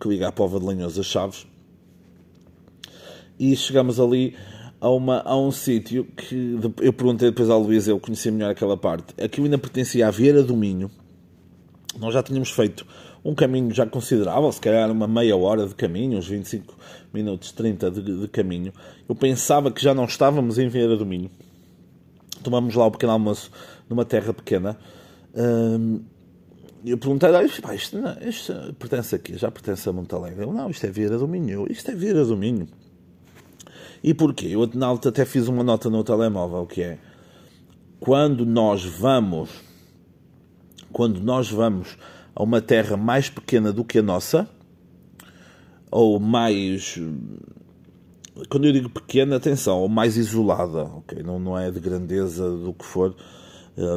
que 0.00 0.08
liga 0.08 0.28
a 0.28 0.32
Pova 0.32 0.58
de 0.58 0.66
Lanhoso 0.66 1.02
Chaves, 1.02 1.46
e 3.38 3.54
chegamos 3.56 4.00
ali 4.00 4.34
a, 4.80 4.88
uma, 4.90 5.22
a 5.24 5.36
um 5.36 5.50
sítio 5.50 6.04
que 6.04 6.58
eu 6.80 6.92
perguntei 6.92 7.30
depois 7.30 7.50
ao 7.50 7.60
Luís, 7.60 7.86
eu 7.86 7.98
conhecia 8.00 8.32
melhor 8.32 8.50
aquela 8.50 8.76
parte. 8.76 9.14
Aquilo 9.22 9.46
ainda 9.46 9.58
pertencia 9.58 10.06
à 10.06 10.10
Vieira 10.10 10.42
do 10.42 10.56
Minho. 10.56 10.90
Nós 11.98 12.14
já 12.14 12.22
tínhamos 12.22 12.50
feito 12.50 12.86
um 13.24 13.34
caminho 13.34 13.74
já 13.74 13.86
considerável, 13.86 14.50
se 14.52 14.60
calhar 14.60 14.90
uma 14.90 15.08
meia 15.08 15.36
hora 15.36 15.66
de 15.66 15.74
caminho, 15.74 16.18
uns 16.18 16.28
25 16.28 16.74
minutos, 17.12 17.52
30 17.52 17.90
de, 17.90 18.20
de 18.20 18.28
caminho. 18.28 18.72
Eu 19.08 19.14
pensava 19.14 19.70
que 19.70 19.82
já 19.82 19.94
não 19.94 20.04
estávamos 20.04 20.58
em 20.58 20.68
Vieira 20.68 20.96
do 20.96 21.04
Minho. 21.04 21.30
Tomamos 22.42 22.74
lá 22.74 22.86
o 22.86 22.90
pequeno 22.90 23.12
almoço 23.12 23.50
numa 23.88 24.04
terra 24.04 24.32
pequena. 24.32 24.78
Hum, 25.34 26.00
eu 26.90 26.98
perguntei, 26.98 27.34
ah, 27.34 27.42
isto, 27.42 27.72
isto, 27.72 27.98
não, 27.98 28.16
isto, 28.20 28.52
pertence 28.78 29.14
aqui, 29.14 29.36
já 29.36 29.50
pertence 29.50 29.88
a 29.88 29.92
Montalegre. 29.92 30.42
Eu, 30.42 30.52
não, 30.52 30.70
isto 30.70 30.86
é 30.86 30.90
Vieira 30.90 31.18
do 31.18 31.28
Minho. 31.28 31.66
Isto 31.70 31.90
é 31.90 31.94
Vieira 31.94 32.24
do 32.24 32.36
Minho. 32.36 32.68
E 34.02 34.14
porquê? 34.14 34.48
Eu 34.50 34.68
na 34.74 34.90
até 34.92 35.24
fiz 35.24 35.48
uma 35.48 35.62
nota 35.62 35.90
no 35.90 36.04
telemóvel 36.04 36.66
que 36.66 36.82
é 36.82 36.98
quando 37.98 38.46
nós 38.46 38.84
vamos 38.84 39.50
quando 40.92 41.20
nós 41.20 41.50
vamos 41.50 41.96
a 42.34 42.42
uma 42.42 42.60
terra 42.60 42.96
mais 42.96 43.28
pequena 43.28 43.72
do 43.72 43.84
que 43.84 43.98
a 43.98 44.02
nossa, 44.02 44.48
ou 45.90 46.18
mais. 46.20 46.98
Quando 48.48 48.66
eu 48.66 48.72
digo 48.72 48.88
pequena, 48.88 49.36
atenção, 49.36 49.80
ou 49.80 49.88
mais 49.88 50.16
isolada, 50.16 50.84
ok? 50.84 51.22
Não, 51.22 51.38
não 51.38 51.58
é 51.58 51.70
de 51.70 51.80
grandeza 51.80 52.48
do 52.48 52.72
que 52.72 52.84
for, 52.84 53.14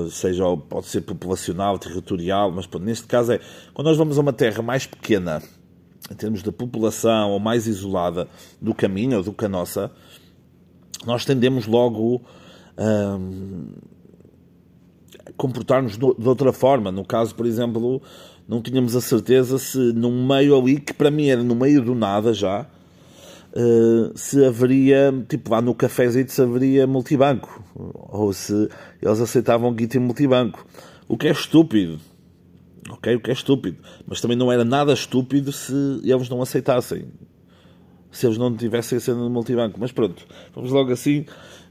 seja, 0.10 0.44
pode 0.58 0.88
ser 0.88 1.02
populacional, 1.02 1.80
territorial, 1.80 2.52
mas 2.52 2.68
neste 2.80 3.08
caso 3.08 3.34
é 3.34 3.40
quando 3.74 3.88
nós 3.88 3.98
vamos 3.98 4.18
a 4.18 4.22
uma 4.22 4.34
terra 4.34 4.62
mais 4.62 4.86
pequena, 4.86 5.42
em 6.10 6.16
termos 6.16 6.44
de 6.44 6.52
população, 6.52 7.32
ou 7.32 7.40
mais 7.40 7.68
isolada 7.68 8.28
do 8.62 8.74
caminho, 8.74 9.18
ou 9.18 9.24
do 9.24 9.34
que 9.34 9.46
a 9.46 9.50
nossa, 9.50 9.92
nós 11.06 11.26
tendemos 11.26 11.66
logo. 11.66 12.22
Hum, 12.78 13.68
comportar-nos 15.38 15.98
de 15.98 16.28
outra 16.28 16.54
forma. 16.54 16.92
No 16.92 17.04
caso, 17.06 17.34
por 17.36 17.46
exemplo, 17.46 18.02
não 18.48 18.62
tínhamos 18.62 18.96
a 18.96 19.02
certeza 19.02 19.58
se 19.58 19.78
num 19.78 20.28
meio 20.28 20.58
ali, 20.58 20.80
que 20.80 20.94
para 20.94 21.12
mim 21.12 21.28
era 21.28 21.44
no 21.44 21.56
meio 21.56 21.84
do 21.84 21.96
nada 21.96 22.34
já, 22.34 22.68
uh, 23.56 24.18
se 24.18 24.44
haveria, 24.46 25.14
tipo 25.28 25.52
lá 25.52 25.62
no 25.62 25.74
cafezinho, 25.76 26.30
se 26.30 26.42
haveria 26.42 26.88
multibanco. 26.88 27.64
Ou 27.76 28.34
se 28.34 28.70
eles 29.02 29.20
aceitavam 29.20 29.74
guita 29.74 29.98
em 29.98 30.02
multibanco. 30.02 30.66
O 31.08 31.18
que 31.18 31.28
é 31.28 31.32
estúpido. 31.32 32.00
Ok? 32.90 33.16
O 33.16 33.20
que 33.20 33.30
é 33.30 33.34
estúpido. 33.34 33.78
Mas 34.06 34.22
também 34.22 34.38
não 34.38 34.52
era 34.52 34.64
nada 34.64 34.94
estúpido 34.94 35.52
se 35.52 35.74
eles 36.04 36.30
não 36.30 36.42
aceitassem. 36.42 37.06
Se 38.12 38.26
eles 38.26 38.38
não 38.38 38.56
tivessem 38.56 38.98
a 38.98 39.02
cena 39.02 39.20
no 39.20 39.30
multibanco. 39.30 39.80
Mas 39.80 39.92
pronto, 39.92 40.26
vamos 40.54 40.72
logo 40.72 40.92
assim, 40.92 41.26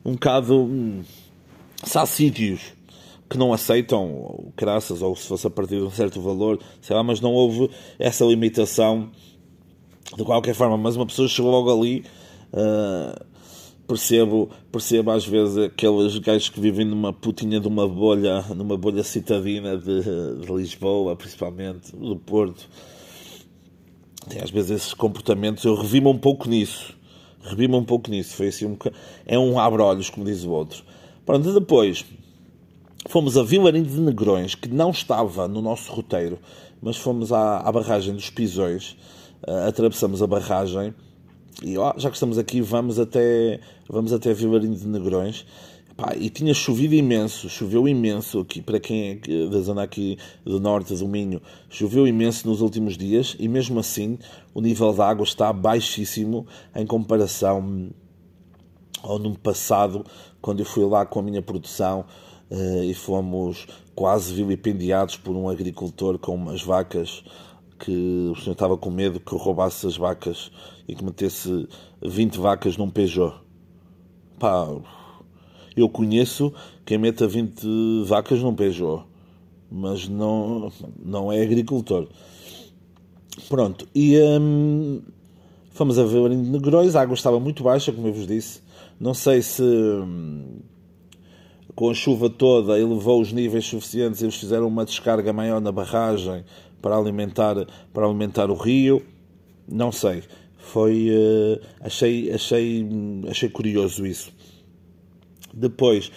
um 0.05 0.13
bocado. 0.13 0.63
Hum, 0.63 1.03
se 1.83 1.99
há 1.99 2.05
sítios 2.05 2.73
que 3.29 3.39
não 3.39 3.53
aceitam 3.53 4.53
graças 4.57 5.03
ou 5.03 5.15
se 5.15 5.29
fosse 5.29 5.47
a 5.47 5.51
partir 5.51 5.77
de 5.77 5.85
um 5.85 5.91
certo 5.91 6.21
valor, 6.21 6.59
sei 6.81 6.97
lá, 6.97 7.03
mas 7.03 7.21
não 7.21 7.33
houve 7.33 7.71
essa 7.99 8.25
limitação 8.25 9.11
de 10.17 10.25
qualquer 10.25 10.55
forma. 10.55 10.77
Mas 10.77 10.97
uma 10.97 11.07
pessoa 11.07 11.29
chegou 11.29 11.51
logo 11.51 11.73
ali, 11.73 12.05
uh, 12.53 13.25
percebo, 13.87 14.51
percebo 14.71 15.11
às 15.11 15.27
vezes 15.27 15.59
aqueles 15.59 16.17
gajos 16.19 16.49
que 16.49 16.61
vivem 16.61 16.85
numa 16.85 17.13
putinha 17.13 17.61
de 17.61 17.69
uma 17.69 17.89
bolha, 17.89 18.43
numa 18.55 18.77
bolha 18.77 19.03
citadina 19.03 19.77
de, 19.77 20.03
de 20.41 20.53
Lisboa, 20.53 21.17
principalmente, 21.17 21.95
do 21.95 22.17
Porto. 22.17 22.69
Tem 24.29 24.41
às 24.43 24.51
vezes 24.51 24.71
esses 24.71 24.95
comportamentos, 24.95 25.65
eu 25.65 25.75
revi-me 25.75 26.09
um 26.09 26.19
pouco 26.19 26.49
nisso. 26.49 26.95
Revi-me 27.43 27.75
um 27.75 27.85
pouco 27.85 28.11
nisso. 28.11 28.37
Foi 28.37 28.49
assim 28.49 28.67
um 28.67 28.77
É 29.27 29.39
um 29.39 29.59
abre-olhos, 29.59 30.11
como 30.11 30.27
diz 30.27 30.45
o 30.45 30.51
outro. 30.51 30.85
Pronto, 31.25 31.53
depois 31.53 32.05
fomos 33.09 33.37
a 33.37 33.43
Vilarim 33.43 33.83
de 33.83 33.99
Negrões, 33.99 34.55
que 34.55 34.69
não 34.69 34.91
estava 34.91 35.49
no 35.49 35.63
nosso 35.63 35.91
roteiro, 35.93 36.39
mas 36.83 36.97
fomos 36.97 37.33
à, 37.33 37.59
à 37.59 37.73
barragem 37.73 38.15
dos 38.15 38.31
Pisões, 38.31 38.97
atravessamos 39.67 40.23
a 40.23 40.27
barragem 40.27 40.95
e 41.63 41.77
ó, 41.77 41.93
já 41.97 42.09
que 42.09 42.17
estamos 42.17 42.39
aqui, 42.39 42.61
vamos 42.61 42.99
até, 42.99 43.61
vamos 43.89 44.13
até 44.13 44.33
Vilarim 44.33 44.73
de 44.73 44.87
Negrões. 44.87 45.45
E 46.19 46.31
tinha 46.31 46.55
chovido 46.55 46.95
imenso, 46.95 47.51
choveu 47.51 47.87
imenso 47.87 48.41
aqui, 48.41 48.63
para 48.63 48.81
quem 48.81 49.21
é 49.29 49.47
da 49.49 49.61
zona 49.61 49.83
aqui 49.83 50.17
do 50.43 50.59
norte 50.59 50.95
do 50.95 51.07
Minho, 51.07 51.43
choveu 51.69 52.07
imenso 52.07 52.49
nos 52.49 52.63
últimos 52.63 52.97
dias 52.97 53.37
e 53.39 53.47
mesmo 53.47 53.79
assim 53.79 54.19
o 54.55 54.63
nível 54.63 54.95
da 54.95 55.07
água 55.07 55.25
está 55.25 55.53
baixíssimo 55.53 56.47
em 56.75 56.87
comparação 56.87 57.91
ao 59.03 59.19
no 59.19 59.37
passado, 59.39 60.07
quando 60.41 60.61
eu 60.61 60.67
fui 60.67 60.87
lá 60.87 61.05
com 61.05 61.21
a 61.21 61.23
minha 61.23 61.43
produção, 61.43 62.07
uh, 62.51 62.83
e 62.83 62.95
fomos 62.95 63.67
quase 63.95 64.33
vilipendiados 64.33 65.17
por 65.17 65.37
um 65.37 65.51
agricultor 65.51 66.19
com 66.19 66.35
umas 66.35 66.63
vacas 66.63 67.23
que 67.81 68.31
o 68.31 68.37
senhor 68.37 68.53
estava 68.53 68.77
com 68.77 68.91
medo 68.91 69.19
que 69.19 69.35
roubasse 69.35 69.87
as 69.87 69.97
vacas 69.97 70.53
e 70.87 70.95
que 70.95 71.03
metesse 71.03 71.67
20 72.03 72.39
vacas 72.39 72.77
num 72.77 72.91
Peugeot. 72.91 73.35
Pá, 74.39 74.69
eu 75.77 75.89
conheço 75.89 76.53
quem 76.85 76.99
meta 76.99 77.27
20 77.27 78.05
vacas 78.05 78.43
num 78.43 78.55
Peugeot, 78.55 79.05
mas 79.71 80.09
não, 80.09 80.71
não 81.03 81.33
é 81.33 81.43
agricultor. 81.43 82.07
Pronto, 83.49 83.89
e 83.95 84.19
hum, 84.19 85.01
fomos 85.71 85.99
a 85.99 86.05
ver 86.05 86.29
de 86.29 86.37
Negrões, 86.37 86.95
a 86.95 87.01
água 87.01 87.15
estava 87.15 87.41
muito 87.41 87.63
baixa, 87.63 87.93
como 87.93 88.09
eu 88.09 88.13
vos 88.13 88.27
disse. 88.27 88.61
Não 88.99 89.15
sei 89.15 89.41
se 89.41 89.63
hum, 89.63 90.59
com 91.75 91.89
a 91.89 91.95
chuva 91.95 92.29
toda 92.29 92.79
elevou 92.79 93.23
os 93.23 93.33
níveis 93.33 93.65
suficientes, 93.65 94.21
eles 94.21 94.35
fizeram 94.35 94.69
uma 94.69 94.85
descarga 94.85 95.33
maior 95.33 95.63
na 95.63 95.73
barragem 95.73 96.45
para 96.81 96.97
alimentar, 96.97 97.57
para 97.93 98.07
alimentar 98.07 98.51
o 98.51 98.55
rio. 98.55 99.03
Não 99.69 99.93
sei. 99.93 100.23
Foi. 100.59 101.11
Uh, 101.11 101.61
achei, 101.81 102.33
achei, 102.33 102.87
achei 103.29 103.49
curioso 103.49 104.07
isso. 104.07 104.33
Depois, 105.53 106.11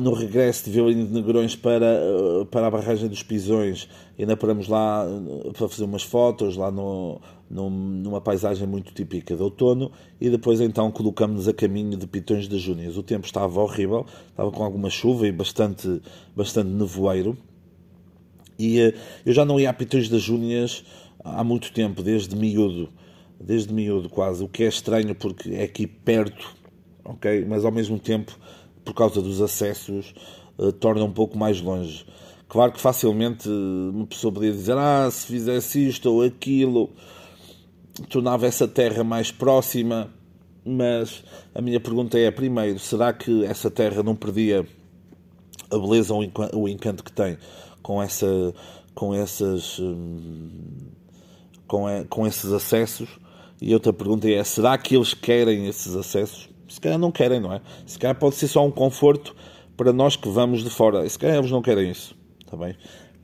no 0.00 0.12
regresso 0.12 0.64
de 0.64 0.70
Violino 0.70 1.06
de 1.06 1.12
Negrões 1.12 1.54
para, 1.54 1.86
eh, 1.86 2.44
para 2.50 2.66
a 2.66 2.70
barragem 2.70 3.08
dos 3.08 3.22
Pisões, 3.22 3.88
ainda 4.18 4.36
paramos 4.36 4.66
lá 4.68 5.06
eh, 5.06 5.52
para 5.52 5.68
fazer 5.68 5.84
umas 5.84 6.02
fotos, 6.02 6.56
lá 6.56 6.70
no, 6.70 7.20
numa 7.48 8.20
paisagem 8.20 8.66
muito 8.66 8.92
típica 8.92 9.36
de 9.36 9.42
outono, 9.42 9.92
e 10.20 10.28
depois 10.28 10.60
então 10.60 10.90
colocamos-nos 10.90 11.46
a 11.46 11.54
caminho 11.54 11.96
de 11.96 12.06
Pitões 12.06 12.48
das 12.48 12.60
Júnias. 12.60 12.96
O 12.96 13.02
tempo 13.02 13.26
estava 13.26 13.60
horrível, 13.60 14.04
estava 14.28 14.50
com 14.50 14.64
alguma 14.64 14.90
chuva 14.90 15.26
e 15.28 15.32
bastante, 15.32 16.02
bastante 16.34 16.70
nevoeiro, 16.70 17.36
e 18.58 18.80
eh, 18.80 18.94
eu 19.24 19.32
já 19.32 19.44
não 19.44 19.58
ia 19.58 19.70
a 19.70 19.72
Pitões 19.72 20.08
das 20.08 20.22
Júnias 20.22 20.84
há 21.22 21.42
muito 21.42 21.72
tempo, 21.72 22.02
desde 22.02 22.36
miúdo, 22.36 22.88
desde 23.40 23.72
miúdo 23.72 24.08
quase, 24.08 24.44
o 24.44 24.48
que 24.48 24.64
é 24.64 24.68
estranho 24.68 25.14
porque 25.14 25.50
é 25.50 25.64
aqui 25.64 25.86
perto, 25.86 26.54
ok? 27.04 27.44
Mas 27.46 27.64
ao 27.64 27.72
mesmo 27.72 27.98
tempo, 27.98 28.38
por 28.84 28.94
causa 28.94 29.20
dos 29.20 29.40
acessos, 29.40 30.14
uh, 30.58 30.72
torna 30.72 31.04
um 31.04 31.12
pouco 31.12 31.36
mais 31.36 31.60
longe. 31.60 32.04
Claro 32.48 32.72
que 32.72 32.80
facilmente 32.80 33.48
uma 33.48 34.06
pessoa 34.06 34.32
podia 34.32 34.52
dizer, 34.52 34.76
ah, 34.76 35.10
se 35.10 35.26
fizesse 35.26 35.88
isto 35.88 36.10
ou 36.10 36.22
aquilo, 36.22 36.90
tornava 38.08 38.46
essa 38.46 38.68
terra 38.68 39.02
mais 39.02 39.32
próxima, 39.32 40.12
mas 40.64 41.24
a 41.54 41.60
minha 41.60 41.80
pergunta 41.80 42.18
é: 42.18 42.30
primeiro, 42.30 42.78
será 42.78 43.12
que 43.12 43.44
essa 43.44 43.70
terra 43.70 44.02
não 44.02 44.14
perdia 44.14 44.66
a 45.70 45.78
beleza, 45.78 46.14
o 46.14 46.68
encanto 46.68 47.02
que 47.02 47.10
tem 47.10 47.38
com 47.84 48.02
essa, 48.02 48.54
com 48.94 49.14
essas, 49.14 49.78
hum, 49.78 50.48
com, 51.68 51.84
com 52.08 52.26
esses 52.26 52.50
acessos. 52.50 53.08
E 53.60 53.72
outra 53.74 53.92
pergunta 53.92 54.28
é: 54.28 54.42
será 54.42 54.76
que 54.76 54.96
eles 54.96 55.12
querem 55.14 55.68
esses 55.68 55.94
acessos? 55.94 56.48
Se 56.66 56.80
calhar 56.80 56.98
não 56.98 57.12
querem, 57.12 57.38
não 57.38 57.52
é? 57.52 57.60
Se 57.86 57.98
calhar 57.98 58.18
pode 58.18 58.36
ser 58.36 58.48
só 58.48 58.66
um 58.66 58.70
conforto 58.70 59.36
para 59.76 59.92
nós 59.92 60.16
que 60.16 60.28
vamos 60.28 60.64
de 60.64 60.70
fora. 60.70 61.08
Se 61.08 61.18
calhar 61.18 61.36
eles 61.36 61.50
não 61.50 61.62
querem 61.62 61.90
isso, 61.90 62.16
está 62.40 62.56
bem? 62.56 62.74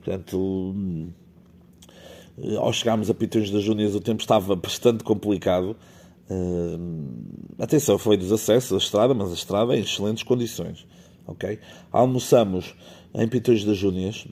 Portanto, 0.03 0.37
hum, 0.37 1.09
ao 2.59 2.71
chegarmos 2.71 3.09
a 3.09 3.13
Pitões 3.15 3.49
das 3.49 3.63
Júnias, 3.63 3.95
o 3.95 3.99
tempo 3.99 4.21
estava 4.21 4.55
bastante 4.55 5.03
complicado. 5.03 5.75
Uh, 6.29 7.59
atenção, 7.59 7.97
foi 7.97 8.15
dos 8.15 8.31
acessos 8.31 8.71
à 8.71 8.77
estrada, 8.77 9.13
mas 9.13 9.31
a 9.31 9.33
estrada 9.33 9.75
em 9.75 9.81
excelentes 9.81 10.23
condições. 10.23 10.85
Ok? 11.25 11.59
Almoçamos 11.91 12.75
em 13.13 13.27
Pitões 13.27 13.63
das 13.65 13.77
Júnias, 13.77 14.25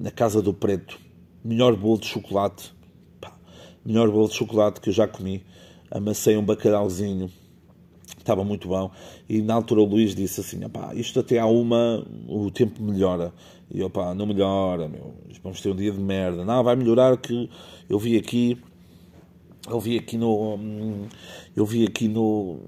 na 0.00 0.10
Casa 0.10 0.42
do 0.42 0.52
Preto. 0.52 0.98
Melhor 1.44 1.76
bolo 1.76 1.98
de 1.98 2.06
chocolate. 2.06 2.74
Pá, 3.20 3.32
melhor 3.84 4.10
bolo 4.10 4.28
de 4.28 4.34
chocolate 4.34 4.80
que 4.80 4.90
eu 4.90 4.92
já 4.92 5.08
comi. 5.08 5.42
Amassei 5.90 6.36
um 6.36 6.44
bacalhauzinho. 6.44 7.30
Estava 8.18 8.44
muito 8.44 8.68
bom. 8.68 8.90
E 9.28 9.40
na 9.40 9.54
altura 9.54 9.80
o 9.80 9.84
Luís 9.84 10.14
disse 10.14 10.40
assim: 10.40 10.60
isto 10.94 11.20
até 11.20 11.38
há 11.38 11.46
uma, 11.46 12.04
o 12.28 12.50
tempo 12.50 12.82
melhora. 12.82 13.32
E 13.70 13.80
eu, 13.80 13.88
pá, 13.88 14.14
não 14.14 14.26
melhora, 14.26 14.88
meu. 14.88 15.14
Vamos 15.42 15.60
ter 15.60 15.70
um 15.70 15.76
dia 15.76 15.92
de 15.92 16.00
merda. 16.00 16.44
Não, 16.44 16.62
vai 16.62 16.76
melhorar 16.76 17.16
que 17.16 17.48
eu 17.88 17.98
vi 17.98 18.16
aqui. 18.16 18.58
Eu 19.68 19.80
vi 19.80 19.96
aqui 19.96 20.18
no. 20.18 20.58
Eu 21.54 21.64
vi 21.64 21.84
aqui 21.84 22.08
no. 22.08 22.58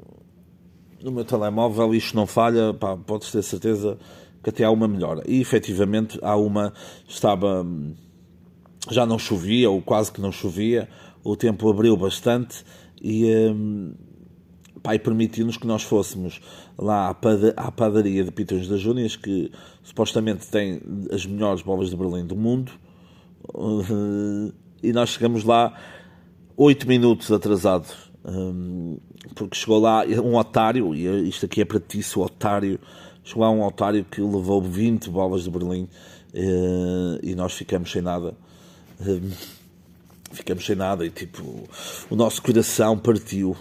No 1.03 1.13
meu 1.13 1.25
telemóvel, 1.25 1.95
isto 1.95 2.17
não 2.17 2.27
falha, 2.27 2.75
pá, 2.75 2.97
podes 2.97 3.31
ter 3.31 3.41
certeza 3.45 3.97
que 4.43 4.51
até 4.51 4.65
há 4.65 4.71
uma 4.71 4.89
melhora. 4.89 5.23
E 5.27 5.41
efetivamente 5.41 6.19
há 6.23 6.37
uma. 6.37 6.73
Estava. 7.07 7.67
Já 8.91 9.05
não 9.05 9.19
chovia, 9.19 9.69
ou 9.71 9.83
quase 9.83 10.11
que 10.11 10.21
não 10.21 10.33
chovia, 10.33 10.89
o 11.23 11.37
tempo 11.37 11.69
abriu 11.69 11.97
bastante 11.97 12.65
e. 13.01 13.27
Hum, 13.51 13.93
pai 14.89 14.99
permitiu-nos 14.99 15.57
que 15.57 15.67
nós 15.67 15.83
fôssemos 15.83 16.41
lá 16.79 17.15
à 17.57 17.71
padaria 17.71 18.25
de 18.25 18.31
Pitões 18.31 18.69
das 18.69 18.81
Júnias, 18.81 19.17
que 19.17 19.51
supostamente 19.83 20.47
tem 20.47 20.81
as 21.13 21.27
melhores 21.27 21.63
bolas 21.63 21.91
de 21.91 21.97
Berlim 21.97 22.25
do 22.25 22.37
mundo, 22.37 22.73
e 24.83 24.93
nós 24.93 25.11
chegamos 25.11 25.45
lá 25.45 25.75
oito 26.57 26.87
minutos 26.89 27.31
atrasados, 27.31 27.95
eh, 28.25 28.99
porque 29.35 29.57
chegou 29.57 29.79
lá 29.79 30.05
um 30.07 30.37
otário, 30.37 30.95
e 30.95 31.29
isto 31.29 31.47
aqui 31.47 31.61
é 31.61 31.65
para 31.65 31.81
ti, 31.81 32.01
o 32.17 32.21
otário, 32.21 32.81
chegou 33.29 33.43
lá 33.43 33.51
um 33.51 33.63
otário 33.63 34.05
que 34.05 34.21
levou 34.21 34.63
20 34.63 35.11
bolas 35.11 35.45
de 35.45 35.51
Berlim, 35.51 35.89
eh, 36.33 37.19
e 37.23 37.35
nós 37.35 37.53
ficamos 37.53 37.91
sem 37.91 38.03
nada 38.03 38.35
ficamos 40.33 40.65
sem 40.67 40.77
nada 40.77 41.07
e 41.07 41.11
tipo 41.11 41.43
o 42.11 42.17
nosso 42.17 42.43
coração 42.43 42.99
partiu 42.99 43.57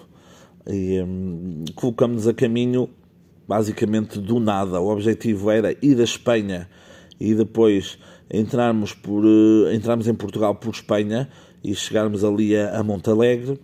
e 0.65 1.01
um, 1.01 1.63
colocamos-nos 1.75 2.27
a 2.27 2.33
caminho 2.33 2.89
basicamente 3.47 4.19
do 4.19 4.39
nada. 4.39 4.81
O 4.81 4.89
objetivo 4.89 5.49
era 5.49 5.75
ir 5.81 5.99
à 5.99 6.03
Espanha 6.03 6.69
e 7.19 7.33
depois 7.33 7.97
entrarmos, 8.29 8.93
por, 8.93 9.23
uh, 9.23 9.71
entrarmos 9.71 10.07
em 10.07 10.13
Portugal 10.13 10.53
por 10.55 10.73
Espanha 10.73 11.29
e 11.63 11.73
chegarmos 11.73 12.23
ali 12.25 12.57
a, 12.57 12.77
a 12.77 12.83
Montalegre. 12.83 13.57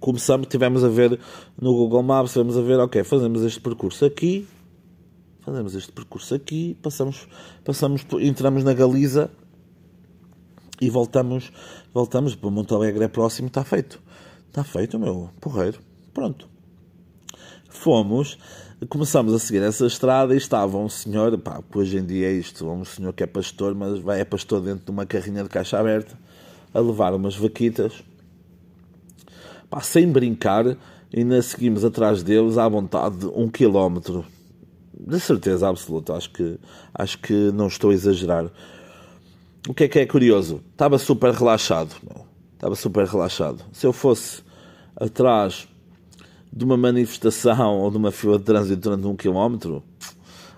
Começamos, 0.00 0.48
tivemos 0.48 0.82
a 0.82 0.88
ver 0.88 1.18
no 1.60 1.74
Google 1.74 2.02
Maps, 2.02 2.32
tivemos 2.32 2.56
a 2.56 2.62
ver, 2.62 2.78
ok, 2.80 3.04
fazemos 3.04 3.42
este 3.42 3.60
percurso 3.60 4.04
aqui, 4.04 4.46
fazemos 5.42 5.74
este 5.74 5.92
percurso 5.92 6.34
aqui, 6.34 6.76
passamos, 6.82 7.28
passamos, 7.64 8.06
entramos 8.20 8.64
na 8.64 8.72
Galiza 8.72 9.30
e 10.80 10.88
voltamos, 10.88 11.52
voltamos 11.92 12.34
para 12.34 12.50
Montalegre 12.50 13.04
é 13.04 13.08
próximo, 13.08 13.48
está 13.48 13.62
feito. 13.64 14.00
Está 14.48 14.64
feito, 14.64 14.98
meu, 14.98 15.30
porreiro. 15.40 15.78
Pronto. 16.12 16.48
Fomos, 17.68 18.38
começamos 18.88 19.32
a 19.32 19.38
seguir 19.38 19.62
essa 19.62 19.86
estrada 19.86 20.34
e 20.34 20.36
estava 20.36 20.76
um 20.76 20.88
senhor, 20.88 21.38
pá, 21.38 21.62
hoje 21.74 21.98
em 21.98 22.04
dia 22.04 22.28
é 22.28 22.32
isto, 22.32 22.68
um 22.68 22.84
senhor 22.84 23.12
que 23.12 23.22
é 23.22 23.26
pastor, 23.26 23.74
mas 23.74 23.98
vai 23.98 24.20
é 24.20 24.24
pastor 24.24 24.60
dentro 24.60 24.84
de 24.84 24.90
uma 24.90 25.06
carrinha 25.06 25.42
de 25.42 25.48
caixa 25.48 25.78
aberta, 25.78 26.18
a 26.74 26.80
levar 26.80 27.14
umas 27.14 27.34
vaquitas. 27.34 28.04
Pá, 29.70 29.80
sem 29.80 30.06
brincar, 30.06 30.76
ainda 31.16 31.40
seguimos 31.40 31.84
atrás 31.84 32.22
deles 32.22 32.58
à 32.58 32.68
vontade 32.68 33.18
de 33.18 33.26
um 33.26 33.48
quilómetro. 33.48 34.24
De 35.06 35.18
certeza 35.18 35.68
absoluta, 35.68 36.14
acho 36.14 36.30
que, 36.30 36.58
acho 36.94 37.18
que 37.18 37.50
não 37.52 37.66
estou 37.66 37.90
a 37.90 37.94
exagerar. 37.94 38.50
O 39.68 39.74
que 39.74 39.84
é 39.84 39.88
que 39.88 39.98
é 39.98 40.06
curioso? 40.06 40.60
Estava 40.72 40.98
super 40.98 41.32
relaxado. 41.32 41.94
Estava 42.54 42.74
super 42.74 43.06
relaxado. 43.06 43.64
Se 43.72 43.86
eu 43.86 43.92
fosse 43.92 44.42
atrás 44.96 45.66
de 46.52 46.64
uma 46.64 46.76
manifestação 46.76 47.80
ou 47.80 47.90
de 47.90 47.96
uma 47.96 48.12
fila 48.12 48.38
de 48.38 48.44
trânsito 48.44 48.82
durante 48.82 49.06
um 49.06 49.16
quilómetro, 49.16 49.82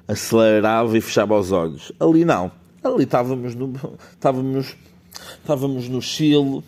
acelerava 0.06 0.96
e 0.98 1.00
fechava 1.00 1.38
os 1.38 1.52
olhos. 1.52 1.92
Ali 1.98 2.24
não. 2.24 2.50
Ali 2.82 3.04
estávamos 3.04 3.54
no, 3.54 3.72
estávamos, 4.12 4.76
estávamos 5.40 5.88
no 5.88 6.02
Chile, 6.02 6.62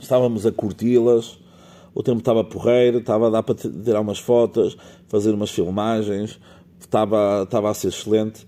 estávamos 0.00 0.46
a 0.46 0.52
curti-las, 0.52 1.38
o 1.94 2.02
tempo 2.02 2.20
estava 2.20 2.44
porreiro, 2.44 2.98
estava 2.98 3.26
a 3.26 3.30
dar 3.30 3.42
para 3.42 3.54
tirar 3.54 4.00
umas 4.00 4.18
fotos, 4.18 4.76
fazer 5.08 5.34
umas 5.34 5.50
filmagens, 5.50 6.38
estava, 6.80 7.42
estava 7.44 7.70
a 7.70 7.74
ser 7.74 7.88
excelente 7.88 8.46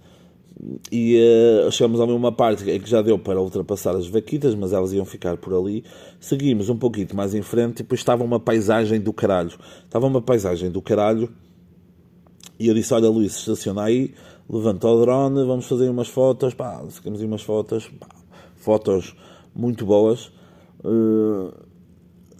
e 0.90 1.18
uh, 1.66 1.72
chegamos 1.72 2.00
a 2.00 2.04
uma 2.04 2.30
parte 2.30 2.64
que 2.64 2.88
já 2.88 3.02
deu 3.02 3.18
para 3.18 3.40
ultrapassar 3.40 3.96
as 3.96 4.06
vaquitas, 4.06 4.54
mas 4.54 4.72
elas 4.72 4.92
iam 4.92 5.04
ficar 5.04 5.36
por 5.36 5.54
ali. 5.54 5.84
Seguimos 6.20 6.68
um 6.68 6.76
pouquinho 6.76 7.08
mais 7.14 7.34
em 7.34 7.42
frente 7.42 7.80
e 7.80 7.82
depois 7.82 8.00
estava 8.00 8.22
uma 8.22 8.38
paisagem 8.38 9.00
do 9.00 9.12
caralho. 9.12 9.52
Estava 9.84 10.06
uma 10.06 10.22
paisagem 10.22 10.70
do 10.70 10.80
caralho 10.80 11.32
e 12.58 12.68
eu 12.68 12.74
disse: 12.74 12.94
Olha, 12.94 13.08
Luís, 13.08 13.36
estaciona 13.36 13.82
aí, 13.82 14.14
levanta 14.48 14.86
o 14.86 15.00
drone, 15.00 15.44
vamos 15.44 15.66
fazer 15.66 15.88
umas 15.88 16.08
fotos. 16.08 16.54
Pá, 16.54 16.82
seguimos 16.90 17.20
aí 17.20 17.26
umas 17.26 17.42
fotos, 17.42 17.88
pá, 17.98 18.08
fotos 18.54 19.16
muito 19.54 19.84
boas. 19.84 20.30
Uh, 20.84 21.52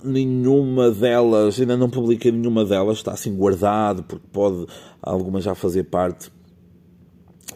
nenhuma 0.04 0.90
delas, 0.90 1.60
ainda 1.60 1.76
não 1.76 1.88
publiquei 1.88 2.30
nenhuma 2.30 2.64
delas, 2.64 2.98
está 2.98 3.12
assim 3.12 3.34
guardado, 3.34 4.02
porque 4.02 4.26
pode 4.32 4.66
alguma 5.00 5.40
já 5.40 5.54
fazer 5.54 5.84
parte 5.84 6.30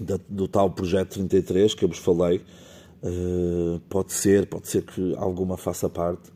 da, 0.00 0.18
do 0.28 0.46
tal 0.48 0.70
projeto 0.70 1.14
33 1.14 1.74
que 1.74 1.84
eu 1.84 1.88
vos 1.88 1.98
falei. 1.98 2.42
Uh, 3.02 3.80
pode 3.88 4.12
ser, 4.12 4.46
pode 4.46 4.68
ser 4.68 4.82
que 4.82 5.14
alguma 5.16 5.56
faça 5.56 5.88
parte. 5.88 6.30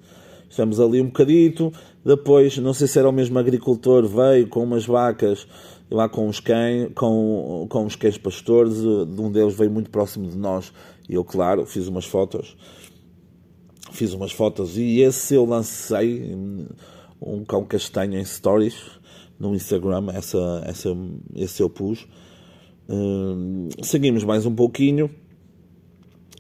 Estamos 0.49 0.81
ali 0.81 1.01
um 1.01 1.07
bocadito, 1.07 1.73
depois, 2.05 2.59
não 2.59 2.75
sei 2.75 2.89
se 2.89 2.99
era 2.99 3.09
o 3.09 3.13
mesmo 3.13 3.39
agricultor, 3.39 4.05
veio 4.07 4.49
com 4.49 4.65
umas 4.65 4.85
vacas, 4.85 5.47
lá 5.89 6.09
com 6.09 6.29
os 6.29 6.41
cães, 6.41 6.91
com, 6.95 7.67
com 7.71 7.87
os 7.87 7.95
cães 7.95 8.19
pastores, 8.19 8.75
de 8.81 9.21
um 9.21 9.31
deles 9.31 9.55
veio 9.55 9.71
muito 9.71 9.91
próximo 9.91 10.27
de 10.27 10.37
nós, 10.37 10.73
e 11.09 11.15
eu, 11.15 11.23
claro, 11.23 11.65
fiz 11.67 11.87
umas 11.87 12.05
fotos, 12.05 12.57
fiz 13.91 14.13
umas 14.13 14.33
fotos, 14.33 14.77
e 14.77 15.01
esse 15.01 15.35
eu 15.35 15.45
lancei, 15.45 16.35
um 17.21 17.45
cão 17.45 17.65
castanho 17.65 18.19
em 18.19 18.25
stories, 18.25 18.77
no 19.39 19.55
Instagram, 19.55 20.07
essa, 20.13 20.63
essa, 20.67 20.89
esse 21.35 21.63
eu 21.63 21.71
pus, 21.71 22.07
seguimos 23.83 24.25
mais 24.25 24.45
um 24.45 24.55
pouquinho 24.55 25.11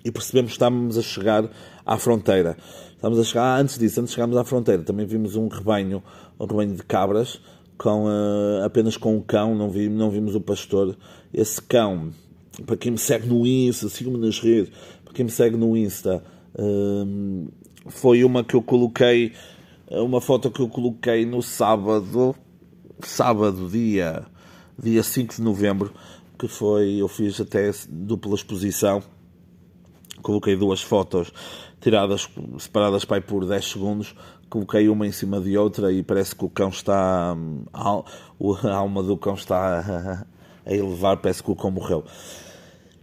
e 0.05 0.11
percebemos 0.11 0.51
que 0.51 0.57
estávamos 0.57 0.99
a 0.99 1.03
chegar 1.03 1.51
à 1.85 1.99
fronteira. 1.99 2.57
Estamos 2.95 3.19
a 3.19 3.25
chegar, 3.25 3.61
antes 3.61 3.79
disso, 3.79 4.01
antes 4.01 4.11
de 4.11 4.15
chegarmos 4.17 4.37
à 4.37 4.45
fronteira, 4.45 4.83
também 4.83 5.07
vimos 5.07 5.37
um 5.37 5.49
rebanho, 5.49 6.03
um 6.39 6.45
rebanho 6.45 6.75
de 6.75 6.83
cabras, 6.83 7.41
com, 7.79 8.05
uh, 8.05 8.63
apenas 8.63 8.99
com 8.99 9.17
um 9.17 9.23
cão, 9.23 9.55
não, 9.55 9.71
vi, 9.71 9.89
não 9.89 10.11
vimos 10.11 10.35
o 10.35 10.41
pastor. 10.41 10.97
Esse 11.33 11.63
cão, 11.63 12.11
para 12.67 12.77
quem 12.77 12.93
me 12.93 12.99
segue 12.99 13.27
no 13.27 13.47
Insta, 13.47 13.89
siga-me 13.89 14.19
nas 14.19 14.39
redes, 14.39 14.71
para 15.03 15.15
quem 15.15 15.25
me 15.25 15.31
segue 15.31 15.57
no 15.57 15.75
Insta, 15.75 16.23
foi 17.87 18.25
uma 18.25 18.45
que 18.45 18.55
eu 18.55 18.63
coloquei, 18.63 19.33
uma 19.91 20.21
foto 20.21 20.51
que 20.51 20.61
eu 20.61 20.69
coloquei 20.69 21.25
no 21.25 21.43
sábado, 21.43 22.35
sábado, 23.01 23.69
dia, 23.69 24.25
dia 24.79 25.03
5 25.03 25.37
de 25.37 25.43
novembro, 25.43 25.93
que 26.39 26.49
foi, 26.49 26.97
eu 26.97 27.09
fiz 27.09 27.41
até 27.41 27.71
dupla 27.89 28.35
exposição, 28.35 29.03
coloquei 30.23 30.57
duas 30.57 30.83
fotos 30.83 31.33
tiradas, 31.81 32.29
separadas 32.59 33.05
para 33.05 33.17
aí 33.17 33.23
por 33.23 33.47
10 33.47 33.65
segundos, 33.65 34.15
coloquei 34.49 34.89
uma 34.89 35.07
em 35.07 35.13
cima 35.13 35.41
de 35.41 35.57
outra 35.57 35.93
e 35.93 36.03
parece 36.03 36.35
que 36.35 36.45
o 36.45 36.51
cão 36.51 36.69
está, 36.69 37.35
a 37.73 38.75
alma 38.75 39.03
do 39.03 39.17
cão 39.17 39.35
está 39.35 40.27
a 40.67 40.75
elevar, 40.75 41.17
parece 41.17 41.43
que 41.43 41.51
o 41.51 41.57
cão 41.57 41.71
morreu. 41.71 42.05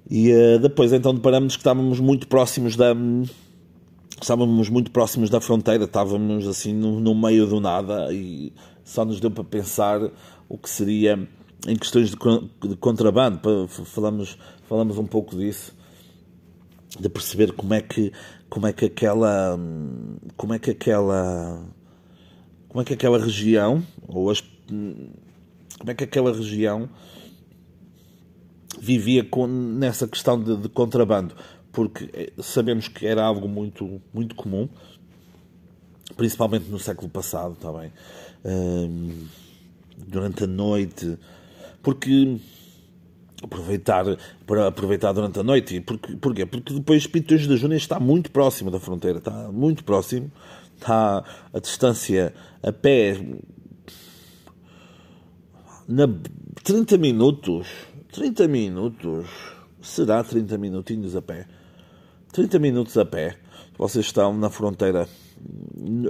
E 0.09 0.31
uh, 0.31 0.59
depois 0.59 0.93
então 0.93 1.13
deparamos 1.13 1.55
que 1.55 1.59
estávamos 1.59 1.99
muito 1.99 2.27
próximos 2.27 2.75
da 2.75 2.95
estávamos 4.21 4.69
muito 4.69 4.89
próximos 4.89 5.29
da 5.29 5.39
fronteira, 5.39 5.83
estávamos 5.83 6.47
assim 6.47 6.73
no, 6.73 6.99
no 6.99 7.13
meio 7.13 7.45
do 7.45 7.59
nada 7.59 8.11
e 8.11 8.51
só 8.83 9.05
nos 9.05 9.19
deu 9.19 9.29
para 9.29 9.43
pensar 9.43 9.99
o 10.49 10.57
que 10.57 10.69
seria 10.69 11.27
em 11.67 11.75
questões 11.75 12.09
de, 12.09 12.15
de 12.15 12.75
contrabando, 12.77 13.67
falamos, 13.67 14.37
falamos 14.67 14.97
um 14.97 15.05
pouco 15.05 15.35
disso, 15.35 15.75
de 16.99 17.09
perceber 17.09 17.51
como 17.53 17.73
é 17.73 17.81
que 17.81 18.11
como 18.49 18.65
é 18.65 18.73
que 18.73 18.85
aquela 18.85 19.59
como 20.35 20.53
é 20.53 20.59
que 20.59 20.71
aquela 20.71 21.61
como 22.69 22.81
é 22.81 22.85
que 22.85 22.93
aquela 22.93 23.19
região 23.19 23.83
ou 24.07 24.29
as 24.29 24.41
como 24.69 25.91
é 25.91 25.93
que 25.93 26.05
aquela 26.05 26.33
região 26.33 26.89
vivia 28.79 29.23
com, 29.23 29.47
nessa 29.47 30.07
questão 30.07 30.41
de, 30.41 30.55
de, 30.57 30.69
contrabando, 30.69 31.35
porque 31.71 32.09
eh, 32.13 32.33
sabemos 32.41 32.87
que 32.87 33.05
era 33.05 33.23
algo 33.23 33.47
muito, 33.47 34.01
muito 34.13 34.35
comum, 34.35 34.67
principalmente 36.15 36.69
no 36.69 36.79
século 36.79 37.09
passado, 37.09 37.53
está 37.53 37.71
bem? 37.71 37.91
durante 39.97 40.45
a 40.45 40.47
noite, 40.47 41.17
porque 41.81 42.39
aproveitar 43.43 44.05
para 44.45 44.67
aproveitar 44.67 45.11
durante 45.11 45.39
a 45.39 45.43
noite 45.43 45.79
porque, 45.81 46.15
porquê? 46.15 46.45
porque 46.45 46.73
depois 46.73 47.05
Pintos 47.05 47.45
da 47.45 47.55
Júnia 47.55 47.77
está 47.77 47.99
muito 47.99 48.31
próximo 48.31 48.71
da 48.71 48.79
fronteira 48.79 49.19
está 49.19 49.51
muito 49.51 49.83
próximo 49.83 50.31
está 50.75 51.23
a 51.53 51.59
distância 51.59 52.33
a 52.63 52.71
pé 52.71 53.19
na 55.87 56.07
30 56.63 56.97
minutos 56.97 57.67
30 58.17 58.47
minutos 58.47 59.27
será 59.79 60.23
30 60.23 60.57
minutinhos 60.57 61.15
a 61.15 61.21
pé. 61.21 61.45
30 62.33 62.57
minutos 62.57 62.97
a 62.97 63.05
pé 63.05 63.37
vocês 63.77 64.07
estão 64.07 64.35
na 64.35 64.49
fronteira 64.49 65.07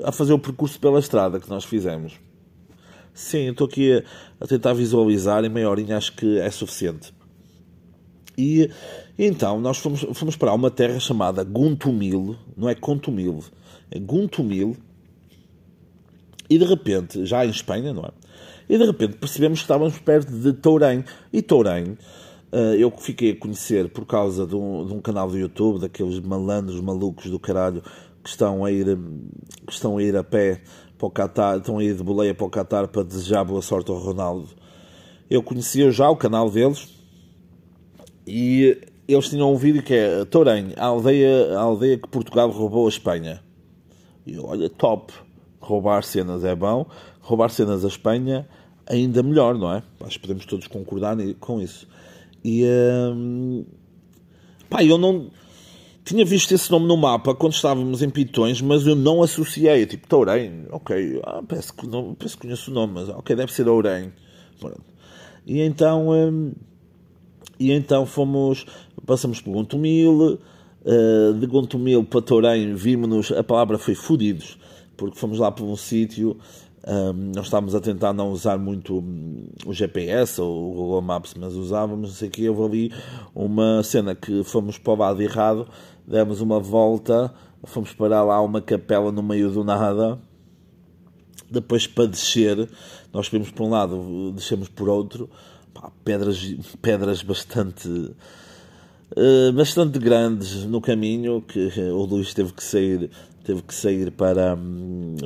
a 0.05 0.11
fazer 0.13 0.31
o 0.31 0.39
percurso 0.39 0.79
pela 0.79 0.99
estrada 0.99 1.37
que 1.37 1.49
nós 1.49 1.65
fizemos. 1.65 2.13
Sim, 3.13 3.49
estou 3.49 3.67
aqui 3.67 3.91
a, 3.91 4.03
a 4.39 4.47
tentar 4.47 4.73
visualizar 4.73 5.43
em 5.43 5.49
meia 5.49 5.69
horinha 5.69 5.97
acho 5.97 6.13
que 6.13 6.39
é 6.39 6.49
suficiente. 6.49 7.13
E 8.37 8.71
então 9.19 9.59
nós 9.59 9.77
fomos, 9.77 10.05
fomos 10.13 10.37
para 10.37 10.53
uma 10.53 10.71
terra 10.71 11.01
chamada 11.01 11.43
Guntumil, 11.43 12.37
não 12.55 12.69
é 12.69 12.75
Contumil, 12.75 13.43
é 13.91 13.99
Guntumil, 13.99 14.77
e 16.49 16.57
de 16.57 16.63
repente, 16.63 17.25
já 17.25 17.45
em 17.45 17.49
Espanha, 17.49 17.93
não 17.93 18.05
é? 18.05 18.26
E 18.69 18.77
de 18.77 18.85
repente 18.85 19.17
percebemos 19.17 19.59
que 19.59 19.63
estávamos 19.63 19.97
perto 19.99 20.31
de 20.31 20.53
Tourém. 20.53 21.03
E 21.31 21.41
Tourém, 21.41 21.97
eh, 22.51 22.75
eu 22.79 22.91
fiquei 22.91 23.31
a 23.31 23.35
conhecer 23.35 23.89
por 23.89 24.05
causa 24.05 24.45
de 24.45 24.55
um, 24.55 24.85
de 24.85 24.93
um 24.93 25.01
canal 25.01 25.29
do 25.29 25.37
YouTube, 25.37 25.79
daqueles 25.79 26.19
malandros 26.19 26.79
malucos 26.81 27.29
do 27.29 27.39
caralho 27.39 27.81
que 28.23 28.29
estão 28.29 28.65
a 28.65 28.71
ir, 28.71 28.85
que 29.65 29.71
estão 29.71 29.97
a, 29.97 30.03
ir 30.03 30.15
a 30.15 30.23
pé 30.23 30.61
para 30.97 31.07
o 31.07 31.11
Qatar, 31.11 31.57
estão 31.57 31.77
a 31.77 31.83
ir 31.83 31.95
de 31.95 32.03
boleia 32.03 32.33
para 32.33 32.45
o 32.45 32.49
Qatar 32.49 32.87
para 32.87 33.03
desejar 33.03 33.43
boa 33.43 33.61
sorte 33.61 33.89
ao 33.89 33.97
Ronaldo. 33.97 34.49
Eu 35.29 35.41
conhecia 35.43 35.91
já 35.91 36.09
o 36.09 36.15
canal 36.15 36.49
deles 36.49 36.89
e 38.25 38.77
eles 39.07 39.29
tinham 39.29 39.53
um 39.53 39.55
vídeo 39.55 39.81
que 39.81 39.93
é 39.93 40.25
Torém, 40.25 40.73
a 40.75 40.85
aldeia, 40.87 41.57
a 41.57 41.61
aldeia 41.61 41.97
que 41.97 42.07
Portugal 42.09 42.49
roubou 42.49 42.85
a 42.85 42.89
Espanha. 42.89 43.41
E 44.25 44.37
olha, 44.37 44.69
top. 44.69 45.13
Roubar 45.59 46.03
cenas 46.03 46.45
é 46.45 46.55
bom, 46.55 46.85
roubar 47.19 47.49
cenas 47.49 47.83
a 47.83 47.87
Espanha 47.89 48.47
ainda 48.87 49.21
melhor, 49.23 49.57
não 49.57 49.71
é? 49.73 49.83
Acho 50.01 50.19
que 50.19 50.27
podemos 50.27 50.45
todos 50.45 50.67
concordar 50.67 51.17
com 51.39 51.61
isso. 51.61 51.87
E 52.43 52.63
hum, 53.13 53.65
pá, 54.69 54.83
eu 54.83 54.97
não 54.97 55.29
tinha 56.03 56.23
visto 56.23 56.53
esse 56.53 56.71
nome 56.71 56.87
no 56.87 56.95
mapa 56.95 57.35
quando 57.35 57.53
estávamos 57.53 58.01
em 58.01 58.09
Pitões, 58.09 58.61
mas 58.61 58.87
eu 58.87 58.95
não 58.95 59.21
associei. 59.21 59.85
Tipo, 59.85 60.07
Tourém, 60.07 60.65
ok, 60.71 61.21
ah, 61.23 61.41
penso, 61.47 61.73
que, 61.73 61.87
não, 61.87 62.15
penso 62.15 62.35
que 62.35 62.43
conheço 62.43 62.71
o 62.71 62.73
nome, 62.73 62.93
mas 62.93 63.09
ok, 63.09 63.35
deve 63.35 63.51
ser 63.51 63.67
Ourém. 63.67 64.11
E 65.45 65.61
então. 65.61 66.09
Hum, 66.09 66.53
e 67.59 67.71
então 67.71 68.05
fomos, 68.05 68.65
passamos 69.05 69.41
por 69.41 69.51
Gontumil, 69.51 70.39
uh, 70.85 71.33
de 71.33 71.47
Gontumil 71.47 72.03
para 72.03 72.21
Torém 72.21 72.73
vimos-nos, 72.75 73.31
a 73.31 73.43
palavra 73.43 73.77
foi 73.77 73.95
fudidos, 73.95 74.57
porque 74.95 75.17
fomos 75.17 75.39
lá 75.39 75.51
para 75.51 75.65
um 75.65 75.75
sítio, 75.75 76.37
um, 76.85 77.31
nós 77.35 77.45
estávamos 77.45 77.73
a 77.75 77.79
tentar 77.79 78.13
não 78.13 78.31
usar 78.31 78.57
muito 78.57 79.03
o 79.65 79.73
GPS 79.73 80.39
ou 80.39 80.71
o 80.71 80.73
Google 80.73 81.01
Maps, 81.01 81.33
mas 81.37 81.53
usávamos, 81.53 82.09
não 82.09 82.15
sei 82.15 82.27
o 82.27 82.31
que, 82.31 82.49
houve 82.49 82.63
ali 82.63 82.93
uma 83.33 83.81
cena 83.83 84.13
que 84.15 84.43
fomos 84.43 84.77
para 84.77 84.93
o 84.93 84.95
lado 84.95 85.21
errado, 85.21 85.67
demos 86.05 86.39
uma 86.39 86.59
volta, 86.59 87.33
fomos 87.63 87.93
parar 87.93 88.23
lá 88.23 88.41
uma 88.41 88.61
capela 88.61 89.11
no 89.11 89.23
meio 89.23 89.51
do 89.51 89.63
nada, 89.63 90.19
depois 91.49 91.87
para 91.87 92.05
descer, 92.05 92.69
nós 93.11 93.25
subimos 93.25 93.51
por 93.51 93.65
um 93.65 93.69
lado, 93.69 94.31
descemos 94.33 94.69
por 94.69 94.87
outro, 94.87 95.29
pá, 95.73 95.91
pedras, 96.03 96.55
pedras 96.81 97.23
bastante 97.23 97.87
uh, 97.89 99.53
bastante 99.53 99.99
grandes 99.99 100.65
no 100.65 100.81
caminho 100.81 101.41
que 101.41 101.67
o 101.91 102.03
Luís 102.03 102.33
teve 102.33 102.53
que 102.53 102.63
sair 102.63 103.09
teve 103.47 103.61
que 103.61 103.73
sair 103.73 104.11
para, 104.11 104.57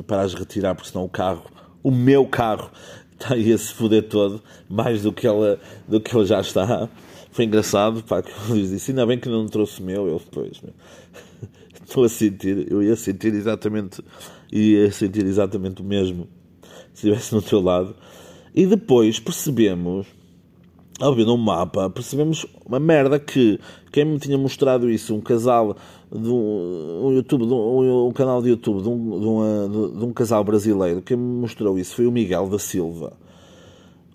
para 0.06 0.22
as 0.22 0.32
retirar 0.32 0.76
porque 0.76 0.90
senão 0.90 1.04
o 1.04 1.08
carro 1.08 1.42
o 1.82 1.90
meu 1.90 2.24
carro 2.24 2.70
está 3.12 3.34
aí 3.34 3.52
a 3.52 3.58
se 3.58 3.74
foder 3.74 4.08
todo 4.08 4.40
mais 4.68 5.02
do 5.02 5.12
que 5.12 5.26
ela 5.26 5.58
do 5.88 6.00
que 6.00 6.16
ele 6.16 6.24
já 6.24 6.40
está. 6.40 6.88
Foi 7.32 7.46
engraçado 7.46 8.02
pá, 8.04 8.22
que 8.22 8.30
o 8.30 8.52
Luís 8.52 8.70
disse 8.70 8.92
ainda 8.92 9.04
bem 9.06 9.18
que 9.18 9.28
não 9.28 9.46
trouxe 9.46 9.80
o 9.80 9.84
meu. 9.84 10.06
Eu 10.06 10.18
depois 10.18 10.62
estou 11.82 12.04
a 12.04 12.08
sentir 12.08 12.70
eu 12.70 12.80
ia 12.80 12.94
sentir 12.94 13.34
exatamente 13.34 14.02
ia 14.52 14.92
sentir 14.92 15.26
exatamente 15.26 15.82
o 15.82 15.84
mesmo 15.84 16.28
se 16.94 17.08
estivesse 17.08 17.34
no 17.34 17.42
teu 17.42 17.60
lado. 17.60 17.96
E 18.54 18.66
depois 18.66 19.18
percebemos 19.18 20.06
ao 21.00 21.14
ver 21.14 21.26
no 21.26 21.36
mapa, 21.36 21.88
percebemos 21.90 22.46
uma 22.66 22.78
merda 22.78 23.18
que 23.18 23.58
quem 23.90 24.04
me 24.04 24.18
tinha 24.18 24.38
mostrado 24.38 24.90
isso, 24.90 25.14
um 25.14 25.20
casal 25.20 25.76
de 26.10 26.28
um, 26.28 27.06
um 27.06 27.12
YouTube, 27.12 27.46
de 27.46 27.52
um, 27.52 28.08
um, 28.08 28.12
canal 28.12 28.42
de 28.42 28.50
YouTube 28.50 28.82
de 28.82 28.88
um, 28.88 29.20
de, 29.20 29.26
uma, 29.26 29.68
de 29.98 30.04
um 30.04 30.12
casal 30.12 30.44
brasileiro, 30.44 31.02
quem 31.02 31.16
me 31.16 31.40
mostrou 31.40 31.78
isso 31.78 31.96
foi 31.96 32.06
o 32.06 32.12
Miguel 32.12 32.48
da 32.48 32.58
Silva. 32.58 33.12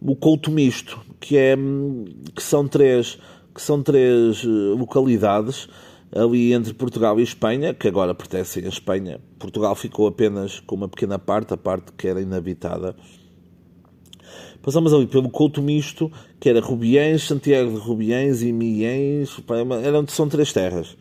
O 0.02 0.16
Couto 0.16 0.52
Misto, 0.52 1.00
que 1.20 1.38
é 1.38 1.56
que 2.36 2.44
são 2.44 2.68
três 2.68 3.18
que 3.54 3.62
são 3.62 3.82
três 3.82 4.44
eh, 4.44 4.48
localidades 4.48 5.68
ali 6.16 6.54
entre 6.54 6.76
Portugal 6.76 7.20
e 7.20 7.24
Espanha, 7.24 7.74
que 7.74 7.88
agora 7.88 8.14
pertencem 8.14 8.64
à 8.66 8.68
Espanha. 8.68 9.20
Portugal 9.40 9.76
ficou 9.76 10.08
apenas 10.08 10.60
com 10.60 10.76
uma 10.76 10.88
pequena 10.88 11.18
parte, 11.18 11.56
a 11.56 11.58
parte 11.58 11.92
que 11.94 12.08
era 12.08 12.22
inabitada 12.22 12.96
Passamos 14.68 14.94
ali 14.94 15.08
pelo 15.08 15.30
Couto 15.30 15.62
Misto, 15.62 16.12
que 16.42 16.50
era 16.50 16.60
Rubiães, 16.60 17.24
Santiago 17.24 17.72
de 17.72 17.78
Rubiães 17.78 18.42
e 18.42 18.52
Miens, 18.52 19.42
eram, 19.82 20.06
são 20.10 20.28
três 20.28 20.52
terras. 20.52 20.98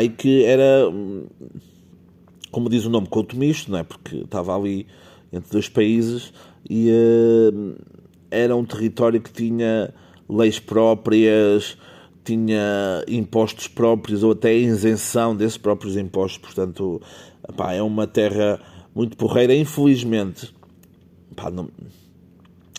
E 0.00 0.08
que 0.10 0.44
era, 0.44 0.84
como 2.52 2.70
diz 2.70 2.84
o 2.84 2.90
nome, 2.90 3.08
Couto 3.08 3.36
Misto, 3.36 3.72
não 3.72 3.80
é? 3.80 3.82
porque 3.82 4.18
estava 4.18 4.56
ali 4.56 4.86
entre 5.32 5.50
dois 5.50 5.68
países 5.68 6.32
e 6.70 6.88
uh, 6.88 7.74
era 8.30 8.54
um 8.54 8.64
território 8.64 9.20
que 9.20 9.32
tinha 9.32 9.92
leis 10.28 10.60
próprias, 10.60 11.76
tinha 12.24 13.04
impostos 13.08 13.66
próprios 13.66 14.22
ou 14.22 14.30
até 14.30 14.54
isenção 14.54 15.34
desses 15.34 15.58
próprios 15.58 15.96
impostos. 15.96 16.38
Portanto, 16.38 17.02
pá, 17.56 17.72
é 17.72 17.82
uma 17.82 18.06
terra 18.06 18.60
muito 18.94 19.16
porreira. 19.16 19.52
Infelizmente, 19.52 20.54
pá, 21.34 21.50
não, 21.50 21.68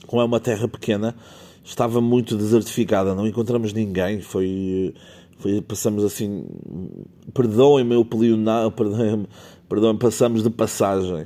como 0.05 0.21
é 0.21 0.25
uma 0.25 0.39
terra 0.39 0.67
pequena, 0.67 1.15
estava 1.63 1.99
muito 1.99 2.35
desertificada, 2.35 3.15
não 3.15 3.27
encontramos 3.27 3.73
ninguém, 3.73 4.21
foi, 4.21 4.93
foi 5.37 5.61
passamos 5.61 6.03
assim, 6.03 6.45
perdoem-me 7.33 7.95
o 7.95 8.05
pelional, 8.05 8.71
perdoem-me, 8.71 9.27
perdoem 9.67 9.97
passamos 9.97 10.43
de 10.43 10.49
passagem. 10.49 11.25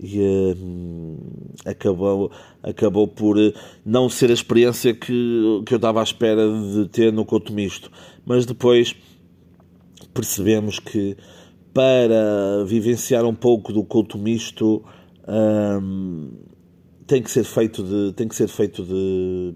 E 0.00 0.18
uh, 0.18 1.16
acabou, 1.64 2.30
acabou 2.62 3.06
por 3.06 3.36
não 3.86 4.08
ser 4.08 4.28
a 4.30 4.34
experiência 4.34 4.92
que, 4.92 5.62
que 5.64 5.72
eu 5.72 5.76
estava 5.76 6.00
à 6.00 6.02
espera 6.02 6.42
de 6.48 6.88
ter 6.88 7.12
no 7.12 7.24
Couto 7.24 7.52
Misto, 7.52 7.90
mas 8.26 8.44
depois 8.44 8.96
percebemos 10.12 10.80
que 10.80 11.16
para 11.72 12.64
vivenciar 12.64 13.24
um 13.24 13.34
pouco 13.34 13.72
do 13.72 13.84
Couto 13.84 14.18
Misto 14.18 14.84
um, 15.26 16.30
tem 17.06 17.22
que 17.22 17.30
ser 17.30 17.44
feito 17.44 17.82
de 17.82 18.12
tem 18.14 18.28
que 18.28 18.34
ser 18.34 18.48
feito 18.48 18.82
de 18.82 19.54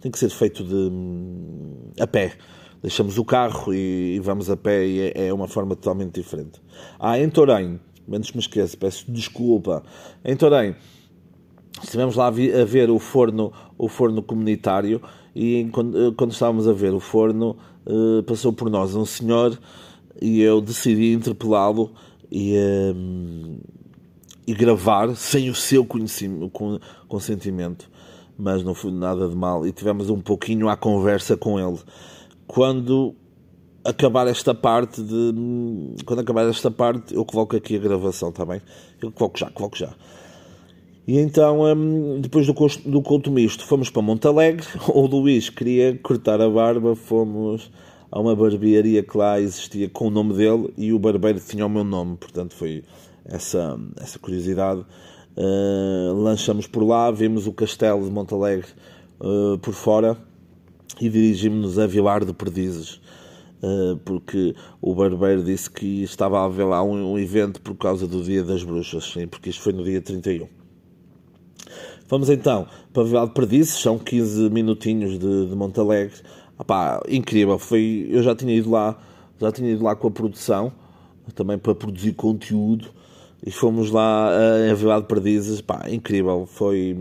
tem 0.00 0.10
que 0.10 0.18
ser 0.18 0.30
feito 0.30 0.62
de 0.64 0.90
a 2.00 2.06
pé. 2.06 2.32
Deixamos 2.80 3.18
o 3.18 3.24
carro 3.24 3.74
e, 3.74 4.14
e 4.16 4.20
vamos 4.20 4.48
a 4.48 4.56
pé 4.56 4.86
e 4.86 5.00
é, 5.00 5.26
é, 5.26 5.34
uma 5.34 5.48
forma 5.48 5.74
totalmente 5.74 6.14
diferente. 6.20 6.60
Ah 6.98 7.18
em 7.18 7.28
Torém 7.28 7.80
menos 8.06 8.32
me 8.32 8.40
esqueço 8.40 8.78
peço 8.78 9.10
desculpa. 9.10 9.82
Em 10.24 10.36
Torém 10.36 10.76
estivemos 11.82 12.16
lá 12.16 12.28
a 12.28 12.30
ver 12.30 12.90
o 12.90 12.98
forno 12.98 13.52
o 13.76 13.88
forno 13.88 14.22
comunitário 14.22 15.02
e 15.34 15.68
quando, 15.72 16.12
quando 16.14 16.32
estávamos 16.32 16.66
a 16.68 16.72
ver 16.72 16.94
o 16.94 17.00
forno 17.00 17.56
eh, 17.86 18.22
passou 18.22 18.52
por 18.52 18.68
nós 18.70 18.94
um 18.94 19.04
senhor 19.04 19.58
e 20.20 20.40
eu 20.42 20.60
decidi 20.60 21.12
interpelá-lo 21.12 21.92
e 22.30 22.54
ehm, 22.54 23.58
e 24.48 24.54
gravar 24.54 25.14
sem 25.14 25.50
o 25.50 25.54
seu 25.54 25.86
consentimento 27.06 27.88
mas 28.38 28.62
não 28.62 28.72
foi 28.72 28.92
nada 28.92 29.28
de 29.28 29.34
mal. 29.34 29.66
E 29.66 29.72
tivemos 29.72 30.08
um 30.08 30.20
pouquinho 30.20 30.68
à 30.68 30.76
conversa 30.76 31.36
com 31.36 31.58
ele. 31.58 31.78
Quando 32.46 33.14
acabar 33.84 34.28
esta 34.28 34.54
parte 34.54 35.02
de. 35.02 35.34
Quando 36.04 36.20
acabar 36.20 36.48
esta 36.48 36.70
parte, 36.70 37.14
eu 37.14 37.24
coloco 37.24 37.56
aqui 37.56 37.74
a 37.74 37.80
gravação, 37.80 38.28
está 38.28 38.46
bem? 38.46 38.62
Eu 39.02 39.10
coloco 39.10 39.36
já, 39.38 39.50
coloco 39.50 39.76
já. 39.76 39.92
E 41.06 41.18
então, 41.18 41.62
hum, 41.62 42.20
depois 42.20 42.46
do, 42.46 42.54
do 42.86 43.02
culto 43.02 43.30
misto, 43.30 43.64
fomos 43.66 43.90
para 43.90 44.02
Montalegre. 44.02 44.66
O 44.88 45.06
Luís 45.06 45.50
queria 45.50 45.98
cortar 45.98 46.40
a 46.40 46.48
barba, 46.48 46.94
fomos 46.94 47.70
a 48.10 48.20
uma 48.20 48.36
barbearia 48.36 49.02
que 49.02 49.16
lá 49.16 49.40
existia 49.40 49.88
com 49.88 50.06
o 50.06 50.10
nome 50.10 50.34
dele 50.34 50.72
e 50.76 50.92
o 50.92 50.98
barbeiro 50.98 51.40
tinha 51.40 51.66
o 51.66 51.68
meu 51.68 51.84
nome, 51.84 52.16
portanto 52.16 52.54
foi 52.54 52.82
essa, 53.28 53.78
essa 54.00 54.18
curiosidade. 54.18 54.84
Uh, 55.36 56.14
lanchamos 56.14 56.66
por 56.66 56.82
lá, 56.82 57.10
vimos 57.10 57.46
o 57.46 57.52
castelo 57.52 58.04
de 58.04 58.10
Montalegre 58.10 58.66
uh, 59.20 59.56
por 59.58 59.72
fora 59.72 60.16
e 61.00 61.08
dirigimos-nos 61.08 61.78
a 61.78 61.86
Vilar 61.86 62.24
de 62.24 62.32
Perdizes, 62.32 63.00
uh, 63.62 63.96
porque 64.04 64.54
o 64.80 64.94
barbeiro 64.94 65.44
disse 65.44 65.70
que 65.70 66.02
estava 66.02 66.40
a 66.40 66.44
haver 66.44 66.64
lá 66.64 66.82
um, 66.82 67.12
um, 67.12 67.18
evento 67.18 67.60
por 67.60 67.76
causa 67.76 68.06
do 68.06 68.20
Dia 68.22 68.42
das 68.42 68.64
Bruxas, 68.64 69.04
sim, 69.04 69.28
porque 69.28 69.50
isto 69.50 69.62
foi 69.62 69.72
no 69.72 69.84
dia 69.84 70.00
31. 70.00 70.48
Vamos 72.08 72.30
então 72.30 72.66
para 72.92 73.04
Vilar 73.04 73.26
de 73.28 73.34
Perdizes, 73.34 73.80
são 73.80 73.96
15 73.96 74.50
minutinhos 74.50 75.18
de, 75.18 75.46
de 75.46 75.54
Montalegre. 75.54 76.16
Opá, 76.58 77.00
incrível, 77.08 77.58
foi, 77.60 78.08
eu 78.10 78.24
já 78.24 78.34
tinha 78.34 78.52
ido 78.52 78.70
lá, 78.70 78.98
já 79.40 79.52
tinha 79.52 79.70
ido 79.70 79.84
lá 79.84 79.94
com 79.94 80.08
a 80.08 80.10
produção, 80.10 80.72
também 81.34 81.58
para 81.58 81.74
produzir 81.74 82.14
conteúdo, 82.14 82.88
e 83.44 83.50
fomos 83.50 83.90
lá 83.90 84.30
a 84.70 84.74
Vila 84.74 85.02
Perdizes, 85.02 85.60
pá, 85.60 85.84
incrível, 85.88 86.46
foi, 86.46 86.96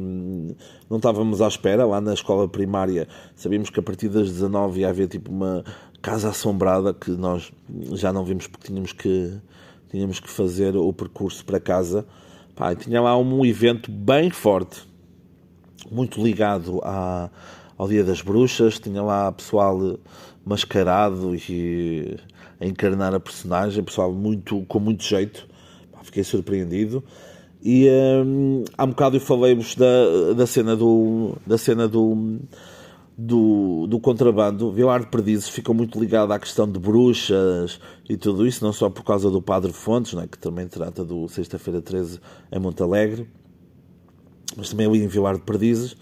não 0.90 0.98
estávamos 0.98 1.42
à 1.42 1.48
espera, 1.48 1.86
lá 1.86 2.00
na 2.00 2.14
escola 2.14 2.48
primária, 2.48 3.08
sabíamos 3.36 3.70
que 3.70 3.80
a 3.80 3.84
partir 3.84 4.10
das 4.10 4.32
19 4.32 4.82
ia 4.82 4.90
haver 4.90 5.08
tipo 5.08 5.32
uma 5.32 5.64
casa 6.02 6.30
assombrada, 6.30 6.94
que 6.94 7.12
nós 7.12 7.52
já 7.94 8.14
não 8.14 8.24
vimos 8.24 8.48
porque 8.48 8.68
tínhamos 8.68 8.94
que, 8.94 9.34
tínhamos 9.90 10.20
que 10.20 10.30
fazer 10.30 10.76
o 10.76 10.94
percurso 10.94 11.44
para 11.44 11.60
casa, 11.60 12.06
pá, 12.56 12.76
tinha 12.76 13.02
lá 13.02 13.18
um 13.18 13.46
evento 13.46 13.92
bem 13.92 14.30
forte, 14.30 14.82
muito 15.92 16.22
ligado 16.24 16.80
à 16.84 17.30
ao 17.78 17.88
Dia 17.88 18.04
das 18.04 18.22
Bruxas, 18.22 18.80
tinha 18.80 19.04
lá 19.04 19.32
pessoal 19.32 20.00
mascarado 20.44 21.36
e 21.36 22.18
a 22.60 22.66
encarnar 22.66 23.14
a 23.14 23.20
personagem, 23.20 23.84
pessoal 23.84 24.12
muito, 24.12 24.66
com 24.66 24.80
muito 24.80 25.04
jeito, 25.04 25.48
fiquei 26.08 26.24
surpreendido. 26.24 27.04
E 27.64 27.90
hum, 28.26 28.64
há 28.78 28.84
um 28.84 28.90
bocado 28.90 29.18
eu 29.18 29.22
falei-vos 29.22 29.76
da, 29.76 30.34
da 30.36 30.46
cena 30.46 30.76
do 30.76 31.36
da 31.46 31.58
cena 31.58 31.88
do, 31.88 32.40
do, 33.18 33.88
do 33.88 34.00
contrabando. 34.00 34.72
Vilar 34.72 35.02
de 35.02 35.08
Perdizes 35.08 35.50
ficou 35.50 35.74
muito 35.74 36.00
ligado 36.00 36.32
à 36.32 36.40
questão 36.40 36.70
de 36.70 36.80
bruxas 36.80 37.80
e 38.08 38.16
tudo 38.16 38.46
isso, 38.46 38.64
não 38.64 38.72
só 38.72 38.90
por 38.90 39.04
causa 39.04 39.30
do 39.30 39.42
Padre 39.42 39.74
Fontes, 39.74 40.14
né, 40.14 40.28
que 40.30 40.38
também 40.38 40.68
trata 40.68 41.04
do 41.04 41.28
Sexta-feira 41.28 41.82
13 41.82 42.20
em 42.52 42.60
Montalegre, 42.60 43.28
mas 44.56 44.70
também 44.70 44.88
ali 44.88 45.04
em 45.04 45.08
Vilar 45.08 45.36
de 45.36 45.42
Perdizes 45.42 45.96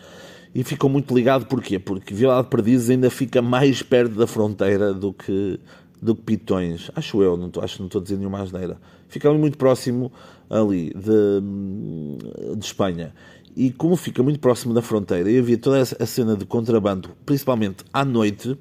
e 0.56 0.63
ficou 0.63 0.89
muito 0.89 1.13
ligado 1.13 1.46
porquê? 1.48 1.78
Porque 1.78 2.13
Vila 2.13 2.41
de 2.41 2.50
Perdizes 2.50 2.89
ainda 2.89 3.10
fica 3.10 3.41
mais 3.41 3.82
perto 3.82 4.15
da 4.15 4.26
fronteira 4.26 4.94
do 4.94 5.12
que, 5.12 5.60
do 6.01 6.15
que 6.15 6.21
Pitões. 6.21 6.89
Acho 6.95 7.21
eu, 7.21 7.38
não 7.38 7.49
tô, 7.49 7.62
acho 7.62 7.75
que 7.75 7.81
não 7.81 7.88
estou 7.88 8.01
a 8.01 8.03
dizer 8.03 8.17
nenhuma 8.17 8.41
asneira. 8.41 8.77
Fica 9.08 9.31
muito 9.34 9.58
próximo 9.58 10.12
ali 10.49 10.91
de, 10.93 12.55
de 12.55 12.65
Espanha. 12.65 13.13
E 13.55 13.71
como 13.71 13.95
fica 13.95 14.21
muito 14.21 14.39
próximo 14.39 14.73
da 14.73 14.81
fronteira 14.81 15.31
e 15.31 15.38
havia 15.38 15.58
toda 15.58 15.81
a 15.81 16.05
cena 16.05 16.36
de 16.36 16.45
contrabando, 16.45 17.10
principalmente 17.25 17.86
à 17.93 18.03
noite, 18.03 18.58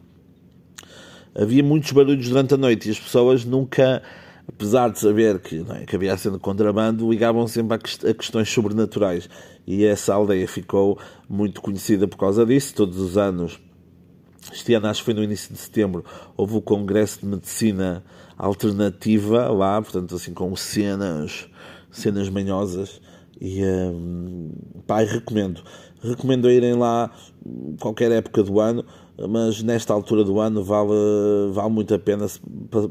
havia 1.34 1.64
muitos 1.64 1.90
barulhos 1.90 2.28
durante 2.28 2.54
a 2.54 2.56
noite 2.56 2.88
e 2.88 2.92
as 2.92 3.00
pessoas 3.00 3.44
nunca 3.44 4.00
apesar 4.48 4.90
de 4.90 4.98
saber 4.98 5.38
que, 5.40 5.64
é, 5.70 5.86
que 5.86 5.96
havia 5.96 6.16
sendo 6.16 6.38
contrabando, 6.38 7.10
ligavam 7.10 7.46
sempre 7.46 7.76
a, 7.76 8.10
a, 8.10 8.14
questões 8.14 8.48
sobrenaturais. 8.48 9.28
E 9.66 9.84
essa 9.84 10.14
aldeia 10.14 10.46
ficou 10.46 10.98
muito 11.28 11.60
conhecida 11.60 12.06
por 12.06 12.18
causa 12.18 12.44
disso. 12.44 12.74
Todos 12.74 12.98
os 12.98 13.16
anos, 13.16 13.58
este 14.52 14.74
ano 14.74 14.87
acho 14.87 15.00
que 15.00 15.04
foi 15.07 15.14
no 15.14 15.22
início 15.22 15.52
de 15.52 15.59
setembro, 15.59 16.04
houve 16.37 16.57
o 16.57 16.61
Congresso 16.61 17.20
de 17.20 17.26
Medicina 17.26 18.04
Alternativa 18.37 19.48
lá, 19.48 19.80
portanto, 19.80 20.14
assim, 20.14 20.33
com 20.35 20.54
cenas, 20.57 21.48
cenas 21.90 22.28
manhosas. 22.28 23.00
E 23.40 23.64
hum, 23.64 24.52
pá, 24.87 25.00
recomendo. 25.00 25.62
Recomendo 26.02 26.50
irem 26.50 26.74
lá 26.74 27.11
qualquer 27.80 28.12
época 28.12 28.42
do 28.42 28.61
ano 28.61 28.85
mas 29.28 29.62
nesta 29.62 29.92
altura 29.92 30.24
do 30.24 30.40
ano 30.40 30.62
vale, 30.62 30.90
vale 31.52 31.70
muito 31.70 31.94
a 31.94 31.98
pena 31.98 32.26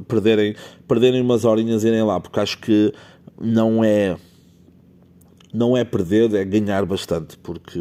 perderem, 0.07 0.55
perderem 0.87 1.21
umas 1.21 1.43
horinhas 1.43 1.83
irem 1.83 2.03
lá, 2.03 2.19
porque 2.19 2.39
acho 2.39 2.57
que 2.59 2.93
não 3.39 3.83
é 3.83 4.17
não 5.53 5.77
é 5.77 5.83
perder, 5.83 6.33
é 6.33 6.43
ganhar 6.43 6.83
bastante, 6.85 7.37
porque 7.37 7.79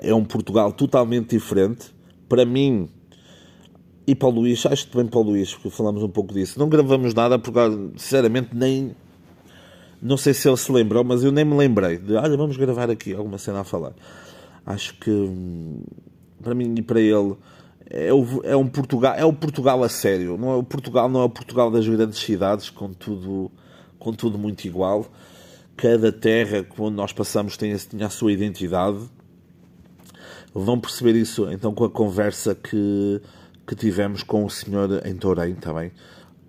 é 0.00 0.14
um 0.14 0.24
Portugal 0.24 0.72
totalmente 0.72 1.30
diferente. 1.30 1.94
Para 2.28 2.44
mim 2.44 2.88
e 4.06 4.14
para 4.14 4.28
o 4.28 4.30
Luís, 4.30 4.64
acho 4.66 4.86
que 4.86 4.92
também 4.92 5.06
para 5.06 5.20
o 5.20 5.22
Luís, 5.22 5.54
porque 5.54 5.70
falamos 5.70 6.02
um 6.02 6.08
pouco 6.08 6.34
disso. 6.34 6.58
Não 6.58 6.68
gravamos 6.68 7.14
nada, 7.14 7.38
porque 7.38 7.58
sinceramente 7.96 8.50
nem. 8.54 8.94
Não 10.00 10.16
sei 10.16 10.34
se 10.34 10.46
ele 10.48 10.56
se 10.56 10.70
lembrou, 10.70 11.02
mas 11.02 11.24
eu 11.24 11.32
nem 11.32 11.44
me 11.44 11.56
lembrei 11.56 11.96
de 11.96 12.14
olha, 12.14 12.36
vamos 12.36 12.56
gravar 12.56 12.90
aqui 12.90 13.14
alguma 13.14 13.38
cena 13.38 13.60
a 13.60 13.64
falar. 13.64 13.94
Acho 14.66 14.94
que 14.98 15.10
para 16.42 16.54
mim 16.54 16.74
e 16.76 16.82
para 16.82 17.00
ele, 17.00 17.34
é, 17.88 18.12
o, 18.12 18.42
é 18.44 18.54
um 18.54 18.68
Portugal, 18.68 19.14
é 19.14 19.24
o 19.24 19.32
Portugal 19.32 19.82
a 19.82 19.88
sério. 19.88 20.36
Não 20.36 20.50
é 20.52 20.56
o 20.56 20.62
Portugal 20.62 21.08
não 21.08 21.22
é 21.22 21.24
o 21.24 21.30
Portugal 21.30 21.70
das 21.70 21.88
grandes 21.88 22.18
cidades, 22.18 22.68
com 22.68 22.92
tudo, 22.92 23.50
com 23.98 24.12
tudo 24.12 24.38
muito 24.38 24.66
igual. 24.66 25.06
Cada 25.76 26.12
terra 26.12 26.64
onde 26.78 26.96
nós 26.96 27.12
passamos 27.12 27.56
tem, 27.56 27.74
tinha 27.76 28.06
a 28.06 28.10
sua 28.10 28.30
identidade. 28.30 28.98
Vão 30.56 30.78
perceber 30.78 31.16
isso 31.16 31.50
então 31.50 31.74
com 31.74 31.84
a 31.84 31.90
conversa 31.90 32.54
que, 32.54 33.20
que 33.66 33.74
tivemos 33.74 34.22
com 34.22 34.44
o 34.44 34.50
senhor 34.50 35.04
em 35.04 35.16
Tourém 35.16 35.56
também, 35.56 35.90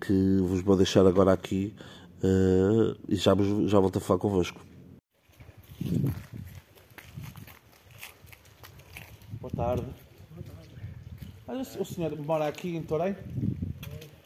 que 0.00 0.38
vos 0.42 0.60
vou 0.60 0.76
deixar 0.76 1.04
agora 1.04 1.32
aqui 1.32 1.74
uh, 2.22 2.96
e 3.08 3.16
já, 3.16 3.32
já 3.66 3.80
volto 3.80 3.98
a 3.98 4.00
falar 4.00 4.20
convosco. 4.20 4.64
Boa 9.40 9.52
tarde. 9.56 9.86
Olha, 11.48 11.62
o 11.62 11.84
senhor 11.84 12.16
mora 12.20 12.46
aqui 12.46 12.76
em 12.76 12.82
Torém? 12.82 13.16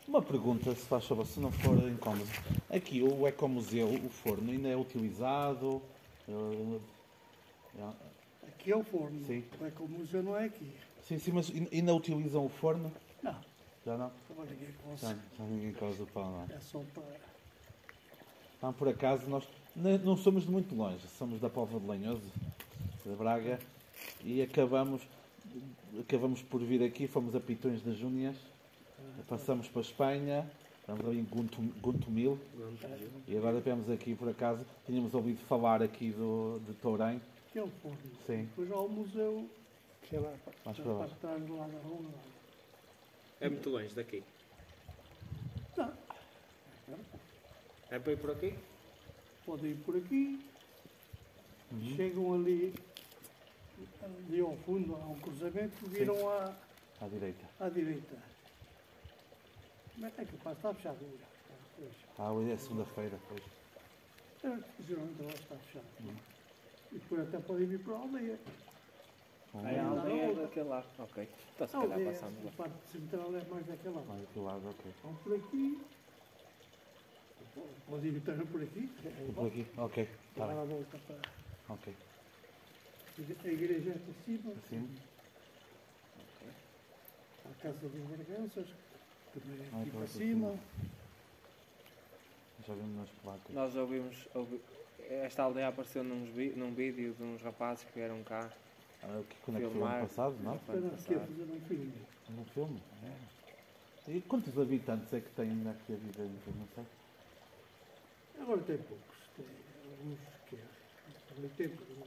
Uma 0.06 0.20
pergunta, 0.20 0.74
se 0.74 0.86
faz 0.86 1.06
favor, 1.06 1.24
se 1.24 1.40
não 1.40 1.52
for 1.52 1.78
incómodo. 1.88 2.28
Aqui, 2.68 3.02
o 3.02 3.26
Ecomuseu, 3.26 3.88
o 3.88 4.10
forno, 4.10 4.50
ainda 4.50 4.68
é 4.68 4.76
utilizado? 4.76 5.80
Aqui 8.60 8.72
é 8.72 8.76
o 8.76 8.84
forno. 8.84 9.24
Sim. 9.24 9.42
O 9.58 9.66
Ecomuseu 9.66 10.22
não 10.22 10.36
é 10.36 10.44
aqui. 10.44 10.70
Sim, 11.02 11.18
sim, 11.18 11.32
mas 11.32 11.50
ainda 11.72 11.94
utilizam 11.94 12.44
o 12.44 12.48
forno? 12.50 12.92
Não. 13.22 13.34
Já 13.86 13.96
não? 13.96 14.10
Já 14.28 14.44
ninguém 14.44 14.74
causa. 14.84 15.06
Já, 15.06 15.16
já 15.38 15.44
ninguém 15.44 15.72
causa 15.72 16.02
o 16.02 16.06
pão, 16.06 16.30
não 16.30 16.42
é? 16.42 16.56
É 16.56 16.60
só 16.60 16.78
para... 16.94 17.02
Então, 18.58 18.72
por 18.74 18.86
acaso, 18.86 19.26
nós 19.30 19.48
não 19.74 20.14
somos 20.14 20.44
de 20.44 20.50
muito 20.50 20.74
longe. 20.74 21.00
Somos 21.16 21.40
da 21.40 21.48
Póvoa 21.48 21.80
de 21.80 21.86
Lanhoso, 21.86 22.30
de 23.02 23.16
Braga 23.16 23.58
e 24.22 24.42
acabamos, 24.42 25.00
acabamos 25.98 26.42
por 26.42 26.60
vir 26.60 26.82
aqui, 26.82 27.06
fomos 27.06 27.34
a 27.34 27.40
Pitões 27.40 27.80
das 27.80 27.96
Júnias, 27.96 28.36
passamos 29.26 29.68
para 29.68 29.80
a 29.80 29.84
Espanha, 29.84 30.50
estamos 30.80 31.06
ali 31.06 31.18
em 31.18 31.26
Guntumil, 31.80 32.38
e 33.26 33.34
agora 33.38 33.58
viemos 33.60 33.88
aqui 33.88 34.14
por 34.14 34.28
acaso, 34.28 34.66
tínhamos 34.84 35.14
ouvido 35.14 35.38
falar 35.46 35.82
aqui 35.82 36.10
do, 36.10 36.60
de 36.66 36.74
Tourém. 36.74 37.22
Que 37.52 37.58
é 37.58 37.62
o 37.62 37.68
forno. 37.82 37.98
Sim. 38.26 38.44
Depois 38.44 38.70
há 38.70 38.76
o 38.76 38.88
museu, 38.88 39.50
que 40.02 40.16
é 40.16 40.20
lá, 40.20 40.32
Mais 40.64 40.78
para 40.78 40.94
baixo. 40.94 41.14
trás 41.20 41.48
lá 41.48 41.66
na 41.66 41.78
rua. 41.80 42.10
É 43.40 43.48
muito 43.48 43.70
longe 43.70 43.94
daqui? 43.94 44.22
Não. 45.76 45.92
É 47.90 47.98
para 47.98 48.12
ir 48.12 48.18
por 48.18 48.30
aqui? 48.30 48.54
Pode 49.44 49.66
ir 49.66 49.76
por 49.84 49.96
aqui. 49.96 50.44
Uhum. 51.72 51.96
Chegam 51.96 52.34
ali 52.34 52.74
ali 54.28 54.40
ao 54.40 54.56
fundo 54.58 54.94
há 54.94 54.98
um 55.06 55.18
cruzamento, 55.18 55.74
viram 55.86 56.14
Sim. 56.14 56.26
à, 56.26 56.54
à 57.04 57.08
direita. 57.08 57.44
À 57.58 57.68
direita. 57.68 58.16
Mas 59.96 60.18
é 60.18 60.24
capaz, 60.24 60.56
está 60.56 60.74
fechado 60.74 60.98
já. 61.00 61.86
Ah, 62.18 62.32
hoje 62.32 62.52
é 62.52 62.56
segunda-feira, 62.56 63.18
pois. 63.28 63.42
É, 64.44 64.58
geralmente 64.86 65.22
lá 65.22 65.30
está 65.30 65.56
fechado. 65.56 65.86
Hum. 66.02 66.14
E 66.92 66.98
depois 66.98 67.28
até 67.28 67.38
podem 67.38 67.66
vir 67.66 67.78
para 67.80 67.94
a 67.94 67.98
aldeia. 67.98 68.38
Ah, 69.54 69.70
é 69.72 69.78
a 69.78 69.88
aldeia 69.88 70.34
daquele 70.34 70.68
lado, 70.68 70.86
ok. 70.98 71.28
Então 71.54 71.66
se 71.66 71.72
calhar 71.72 72.00
passamos 72.04 72.46
A 72.46 72.50
parte 72.50 72.86
central 72.88 73.36
é 73.36 73.44
mais 73.44 73.66
daquele 73.66 73.94
lado. 73.94 74.08
Mais 74.08 74.20
daquele 74.22 74.44
lado, 74.44 74.68
ok. 74.70 74.92
Vão 75.02 75.14
por 75.16 75.34
aqui. 75.34 75.86
Pode 77.86 78.08
ir 78.08 78.20
também 78.20 78.46
por 78.46 78.62
aqui. 78.62 78.88
Por 79.34 79.46
aqui, 79.46 79.66
ok. 79.76 80.06
Tá 80.34 80.46
para 80.46 80.60
a 80.60 80.64
volta 80.64 80.98
para... 80.98 81.74
Ok. 81.74 81.94
A 83.44 83.48
igreja 83.48 83.90
é 83.90 83.98
para 83.98 84.14
cima, 84.24 84.52
Sim. 84.68 84.88
a 87.44 87.62
casa 87.62 87.88
dos 87.88 88.04
Braganças, 88.08 88.68
também 89.32 89.60
é 89.60 89.68
Ah, 89.72 89.80
aqui 89.80 89.88
então 89.88 89.90
para 89.90 89.92
é 89.92 89.92
para 89.92 90.06
cima. 90.06 90.58
Já 92.66 92.74
vimos 92.74 92.96
nas 92.96 93.10
placas. 93.10 93.54
Nós 93.54 93.76
ouvimos, 93.76 94.28
ouvi- 94.34 94.60
esta 95.14 95.42
aldeia 95.42 95.68
apareceu 95.68 96.04
num, 96.04 96.24
num 96.56 96.74
vídeo 96.74 97.14
de 97.14 97.22
uns 97.22 97.42
rapazes 97.42 97.84
que 97.84 97.92
vieram 97.94 98.22
cá 98.22 98.48
Ah, 99.02 99.18
o 99.18 99.24
que, 99.24 99.36
quando 99.44 99.56
é 99.56 99.60
que 99.60 99.66
foi 99.66 99.68
o 99.68 99.72
filmar. 99.72 99.96
ano 99.98 100.08
passado, 100.08 100.36
não? 100.42 100.58
Foi 100.60 100.76
ano 100.76 100.90
passado. 100.90 101.26
fazer 101.26 101.42
um 101.42 101.60
filme. 101.60 101.92
No 102.30 102.44
filme? 102.46 102.82
É. 103.04 104.10
E 104.12 104.20
quantos 104.22 104.58
habitantes 104.58 105.12
é 105.12 105.20
que 105.20 105.30
tem 105.30 105.50
aqui 105.68 105.92
a 105.92 105.96
vida? 105.96 106.22
Não 106.56 106.66
sei. 106.74 106.84
Agora 108.40 108.60
tem 108.62 108.78
poucos, 108.78 109.16
tem 109.36 109.46
alguns 109.90 110.18
que 110.48 110.56
é 110.56 111.40
80, 111.42 111.82
não 111.98 112.06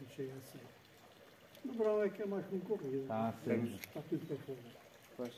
não 0.00 0.08
chega 0.10 0.32
a 0.34 0.40
ser. 0.40 0.60
No 1.64 1.72
verão 1.74 2.02
é 2.02 2.08
que 2.10 2.22
é 2.22 2.26
mais 2.26 2.44
concorrido. 2.46 3.06
Ah, 3.08 3.32
sim. 3.42 3.50
Temos. 3.50 3.70
Está 3.74 4.00
tudo 4.02 4.26
para 4.26 4.36
fora. 4.38 4.58
Pois. 5.16 5.32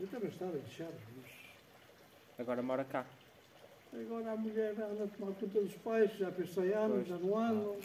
Eu 0.00 0.06
também 0.08 0.28
estava 0.30 0.56
em 0.56 0.66
Chaves, 0.66 1.00
mas 1.16 1.30
Agora 2.38 2.62
mora 2.62 2.84
cá. 2.84 3.04
Agora 3.92 4.32
a 4.32 4.36
mulher 4.36 4.70
anda 4.72 5.04
a 5.04 5.06
tomar 5.08 5.32
conta 5.34 5.46
dos 5.60 5.74
pais, 5.76 6.12
já 6.16 6.30
pensei 6.30 6.72
anos, 6.74 7.06
Pois. 7.06 7.08
já 7.08 7.18
não 7.18 7.38
andam. 7.38 7.76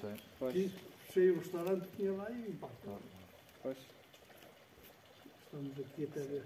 Fechei 1.06 1.32
o 1.32 1.40
restaurante 1.40 1.88
que 1.90 1.98
tinha 1.98 2.12
lá 2.14 2.30
e 2.32 2.54
pá, 2.60 2.70
Pois. 3.62 3.78
estamos 5.46 5.80
aqui 5.80 6.06
até, 6.06 6.42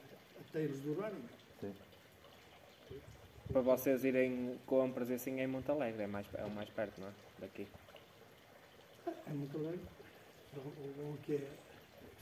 até 0.50 0.60
eles 0.62 0.80
durarem. 0.82 1.20
Sim. 1.62 1.74
Para 3.52 3.62
vocês 3.62 4.04
irem 4.04 4.60
compras 4.66 5.10
assim 5.10 5.40
em 5.40 5.48
Monte 5.48 5.72
Alegre, 5.72 6.04
é, 6.04 6.08
mais, 6.08 6.28
é 6.34 6.44
o 6.44 6.50
mais 6.52 6.70
perto, 6.70 7.00
não 7.00 7.08
é? 7.08 7.12
Daqui. 7.40 7.68
É 9.06 9.30
muito 9.32 9.58
alegre. 9.58 9.80
O 10.58 10.94
bom 11.02 11.16
que 11.24 11.36
é 11.36 11.48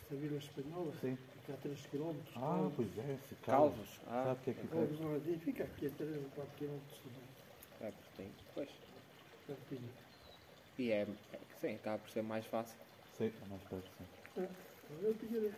esta 0.01 0.15
vila 0.15 0.37
espanhola, 0.37 0.93
Sim. 1.01 1.17
fica 1.33 1.53
a 1.53 1.57
3 1.57 1.85
km. 1.87 2.13
Ah, 2.35 2.69
pois 2.75 2.97
é, 2.99 3.17
se 3.27 3.35
Calvos. 3.43 3.99
Ah, 4.07 4.23
Sabe 4.25 4.39
o 4.39 4.43
que 4.43 4.49
é 4.49 4.53
que 4.53 4.67
Calvos 4.67 5.01
é 5.01 5.19
dia, 5.19 5.39
fica 5.39 5.63
aqui 5.63 5.87
a 5.87 5.89
3 5.89 6.15
ou 6.17 6.29
4 6.35 6.51
km 6.59 6.79
de 7.91 8.23
é. 8.23 8.27
Pois. 8.53 8.69
E 10.77 10.91
é, 10.91 11.01
é 11.01 11.05
que 11.37 11.59
sim, 11.61 11.75
acaba 11.75 11.97
por 11.99 12.09
ser 12.09 12.21
mais 12.23 12.45
fácil. 12.45 12.77
Sim, 13.17 13.31
é 13.43 13.47
mais 13.49 13.61
perto, 13.63 13.89
sim. 13.97 14.47
Eu 15.01 15.13
tinha, 15.15 15.51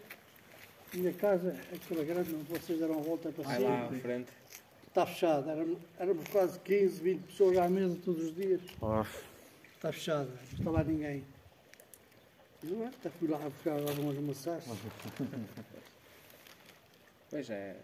minha 0.93 1.13
casa, 1.13 1.55
aquela 1.73 2.03
grande, 2.03 2.33
onde 2.35 2.43
vocês 2.43 2.79
deram 2.79 2.99
a 2.99 3.01
volta 3.01 3.31
para 3.31 3.43
Vai 3.43 3.59
lá 3.59 3.85
à 3.85 3.87
cima, 3.87 3.99
frente. 4.01 4.31
está 4.87 5.05
fechada. 5.05 5.51
Éramos, 5.51 5.79
éramos 5.99 6.27
quase 6.29 6.59
15, 6.59 7.01
20 7.01 7.21
pessoas 7.23 7.57
à 7.57 7.69
mesa 7.69 7.97
todos 8.03 8.23
os 8.25 8.35
dias. 8.35 8.61
Está 9.75 9.91
fechada, 9.91 10.29
não 10.29 10.59
está 10.59 10.71
lá 10.71 10.83
ninguém. 10.83 11.23
Não 12.63 12.83
é? 12.85 12.87
Até 12.87 13.09
fui 13.09 13.27
lá 13.27 13.37
buscar 13.37 13.77
agora 13.77 13.99
umas 14.01 14.17
maçãs. 14.17 14.63
Pois 17.29 17.49
é. 17.49 17.75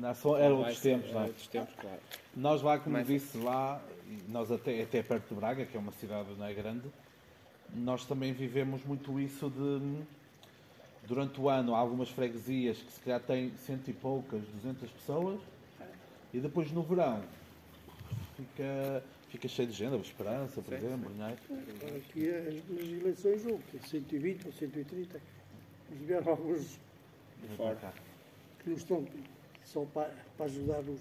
Não, 0.00 0.14
só 0.14 0.38
eram 0.38 0.58
outros 0.58 0.78
ser- 0.78 0.90
tempos, 0.96 1.12
não 1.12 1.20
é? 1.20 1.24
Outros 1.24 1.46
tempos, 1.48 1.74
claro. 1.74 1.98
Nós 2.36 2.62
lá, 2.62 2.78
como 2.78 2.96
Mas- 2.96 3.06
disse, 3.06 3.38
lá, 3.38 3.82
nós 4.28 4.50
até, 4.50 4.82
até 4.82 5.02
perto 5.02 5.28
de 5.28 5.34
Braga, 5.34 5.64
que 5.66 5.76
é 5.76 5.80
uma 5.80 5.92
cidade 5.92 6.28
não 6.38 6.46
é 6.46 6.54
grande, 6.54 6.88
nós 7.74 8.04
também 8.06 8.32
vivemos 8.32 8.84
muito 8.84 9.18
isso 9.20 9.50
de, 9.50 10.02
durante 11.06 11.40
o 11.40 11.48
ano, 11.48 11.74
há 11.74 11.78
algumas 11.78 12.08
freguesias 12.08 12.78
que 12.78 12.92
se 12.92 13.00
calhar 13.00 13.20
têm 13.20 13.52
cento 13.66 13.88
e 13.88 13.92
poucas, 13.92 14.42
duzentas 14.54 14.90
pessoas, 14.90 15.40
e 16.32 16.38
depois 16.40 16.70
no 16.72 16.82
verão 16.82 17.22
fica, 18.36 19.02
fica 19.30 19.48
cheio 19.48 19.68
de 19.68 19.74
gente, 19.74 19.94
a 19.94 19.98
Esperança, 19.98 20.60
por 20.62 20.78
Sim, 20.78 20.86
exemplo, 20.86 21.10
não 21.16 21.26
é? 21.26 21.36
Agora 21.50 21.96
Aqui 21.96 22.28
as, 22.30 22.54
nas 22.68 22.88
eleições 23.00 23.46
houve, 23.46 23.62
que 23.70 23.76
é 23.76 23.80
120 23.80 24.46
ou 24.46 24.52
130. 24.52 25.20
Mas 25.90 25.98
vieram 26.00 26.28
alguns 26.30 26.78
Fora. 27.56 27.92
que 28.62 28.68
não 28.70 28.76
estão 28.76 29.06
só 29.72 29.84
para, 29.92 30.10
para 30.36 30.46
ajudar 30.46 30.80
os, 30.80 31.00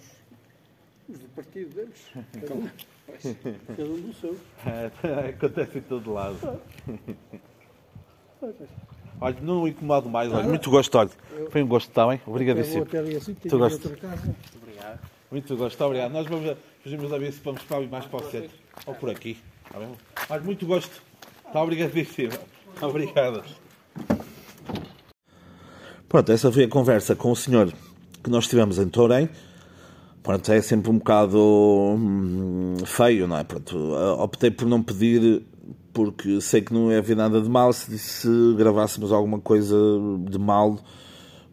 os 1.09 1.19
do 1.19 1.29
partido 1.29 1.73
deles. 1.73 2.07
Cada 2.33 2.53
um, 2.53 2.69
cada 3.67 3.83
um 3.85 4.01
do 4.01 4.13
seu. 4.13 4.37
É, 4.65 5.29
acontece 5.29 5.77
em 5.77 5.81
todo 5.81 6.11
lado. 6.11 6.59
Olha, 9.21 9.37
não 9.41 9.65
incomodo 9.65 10.09
mais, 10.09 10.31
olha, 10.31 10.43
muito 10.43 10.69
gosto, 10.69 10.93
olha. 10.97 11.09
Foi 11.49 11.63
um 11.63 11.67
gosto, 11.67 11.87
está 11.87 12.05
bem? 12.05 12.17
Eu 12.17 12.25
vou 12.25 12.35
Obrigadíssimo. 12.35 12.83
até 12.83 12.99
assim. 12.99 13.31
Muito 13.31 13.55
obrigado. 14.57 14.99
Muito 15.31 15.57
gosto, 15.57 15.83
obrigado. 15.85 16.11
Nós 16.11 16.27
vamos, 16.27 16.57
fugimos 16.83 17.13
a 17.13 17.17
ver 17.17 17.31
se 17.31 17.39
vamos 17.39 17.63
para 17.63 17.77
ali 17.77 17.87
mais 17.87 18.05
para 18.05 18.17
o 18.25 18.29
centro. 18.29 18.57
Ou 18.85 18.93
por 18.93 19.09
aqui. 19.09 19.37
Está 19.65 19.79
bem? 19.79 19.95
Mas 20.29 20.43
muito 20.43 20.65
gosto. 20.65 21.01
Está 21.47 21.63
obrigadíssimo. 21.63 22.33
Obrigado. 22.81 23.43
Pronto, 26.09 26.31
essa 26.31 26.51
foi 26.51 26.65
a 26.65 26.69
conversa 26.69 27.15
com 27.15 27.31
o 27.31 27.35
senhor 27.35 27.73
que 28.27 28.31
nós 28.31 28.47
tivemos 28.47 28.77
em 28.77 28.89
Tourém. 28.89 29.29
Pronto, 30.21 30.51
é 30.51 30.61
sempre 30.61 30.91
um 30.91 30.97
bocado 30.97 31.39
hum, 31.39 32.75
feio, 32.85 33.25
não 33.25 33.37
é? 33.37 33.43
Pronto, 33.45 33.77
uh, 33.77 34.21
optei 34.21 34.51
por 34.51 34.67
não 34.67 34.83
pedir 34.83 35.43
porque 35.93 36.41
sei 36.41 36.61
que 36.61 36.73
não 36.73 36.91
ia 36.91 36.99
haver 36.99 37.15
nada 37.15 37.41
de 37.41 37.49
mal 37.49 37.71
se, 37.71 37.97
se 37.97 38.27
gravássemos 38.57 39.13
alguma 39.13 39.39
coisa 39.39 39.75
de 40.29 40.37
mal. 40.37 40.77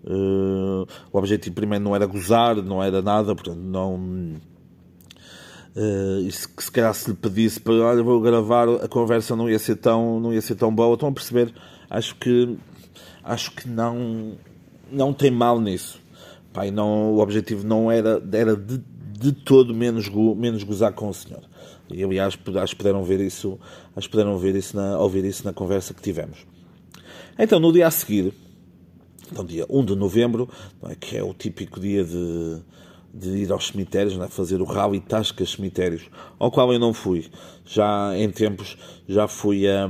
Uh, 0.03 0.85
o 1.13 1.17
objetivo 1.17 1.55
primeiro 1.55 1.85
não 1.85 1.95
era 1.95 2.05
gozar, 2.05 2.57
não 2.57 2.83
era 2.83 3.01
nada, 3.01 3.33
portanto 3.35 3.61
não. 3.61 3.95
Uh, 5.77 6.27
e 6.27 6.33
se, 6.33 6.49
se 6.59 6.71
calhar 6.73 6.93
se 6.93 7.11
lhe 7.11 7.17
pedisse 7.17 7.61
para 7.61 7.75
olha, 7.75 8.03
vou 8.03 8.21
gravar, 8.21 8.69
a 8.69 8.89
conversa 8.89 9.37
não 9.37 9.49
ia 9.49 9.59
ser 9.61 9.77
tão, 9.77 10.19
não 10.19 10.35
ia 10.35 10.43
ser 10.43 10.57
tão 10.57 10.75
boa. 10.75 10.95
Estão 10.95 11.09
a 11.09 11.13
perceber? 11.13 11.55
Acho 11.89 12.17
que 12.17 12.59
acho 13.23 13.53
que 13.53 13.69
não, 13.69 14.33
não 14.91 15.13
tem 15.13 15.31
mal 15.31 15.61
nisso. 15.61 16.03
Não, 16.73 17.13
o 17.15 17.19
objetivo 17.19 17.67
não 17.67 17.91
era, 17.91 18.23
era 18.33 18.57
de, 18.57 18.81
de 19.19 19.33
todo 19.33 19.75
menos, 19.75 20.09
go- 20.09 20.35
menos 20.35 20.63
gozar 20.63 20.93
com 20.93 21.09
o 21.09 21.15
senhor. 21.15 21.43
E 21.91 22.03
aliás, 22.03 22.39
acho 22.63 22.71
que 22.73 22.77
puderam 22.77 23.03
ver 23.05 23.21
isso, 23.21 23.59
acho 23.95 24.09
puderam 24.09 24.39
ver 24.39 24.55
isso 24.55 24.77
na, 24.77 24.99
ouvir 24.99 25.25
isso 25.25 25.45
na 25.45 25.53
conversa 25.53 25.93
que 25.93 26.01
tivemos. 26.03 26.47
Então, 27.39 27.59
no 27.59 27.73
dia 27.73 27.87
a 27.87 27.91
seguir, 27.91 28.33
então, 29.31 29.45
dia 29.45 29.67
1 29.69 29.85
de 29.85 29.97
novembro, 29.97 30.49
é, 30.85 30.95
que 30.95 31.17
é 31.17 31.23
o 31.23 31.35
típico 31.35 31.81
dia 31.81 32.05
de, 32.05 32.59
de 33.13 33.31
ir 33.39 33.53
aos 33.53 33.69
cemitérios, 33.69 34.19
é, 34.19 34.29
fazer 34.29 34.61
o 34.61 34.65
rally 34.65 35.01
Tascas 35.01 35.51
Cemitérios, 35.51 36.03
ao 36.39 36.51
qual 36.51 36.73
eu 36.73 36.79
não 36.79 36.93
fui. 36.95 37.27
Já 37.65 38.17
em 38.17 38.31
tempos, 38.31 38.77
já 39.09 39.27
fui 39.27 39.67
a, 39.69 39.89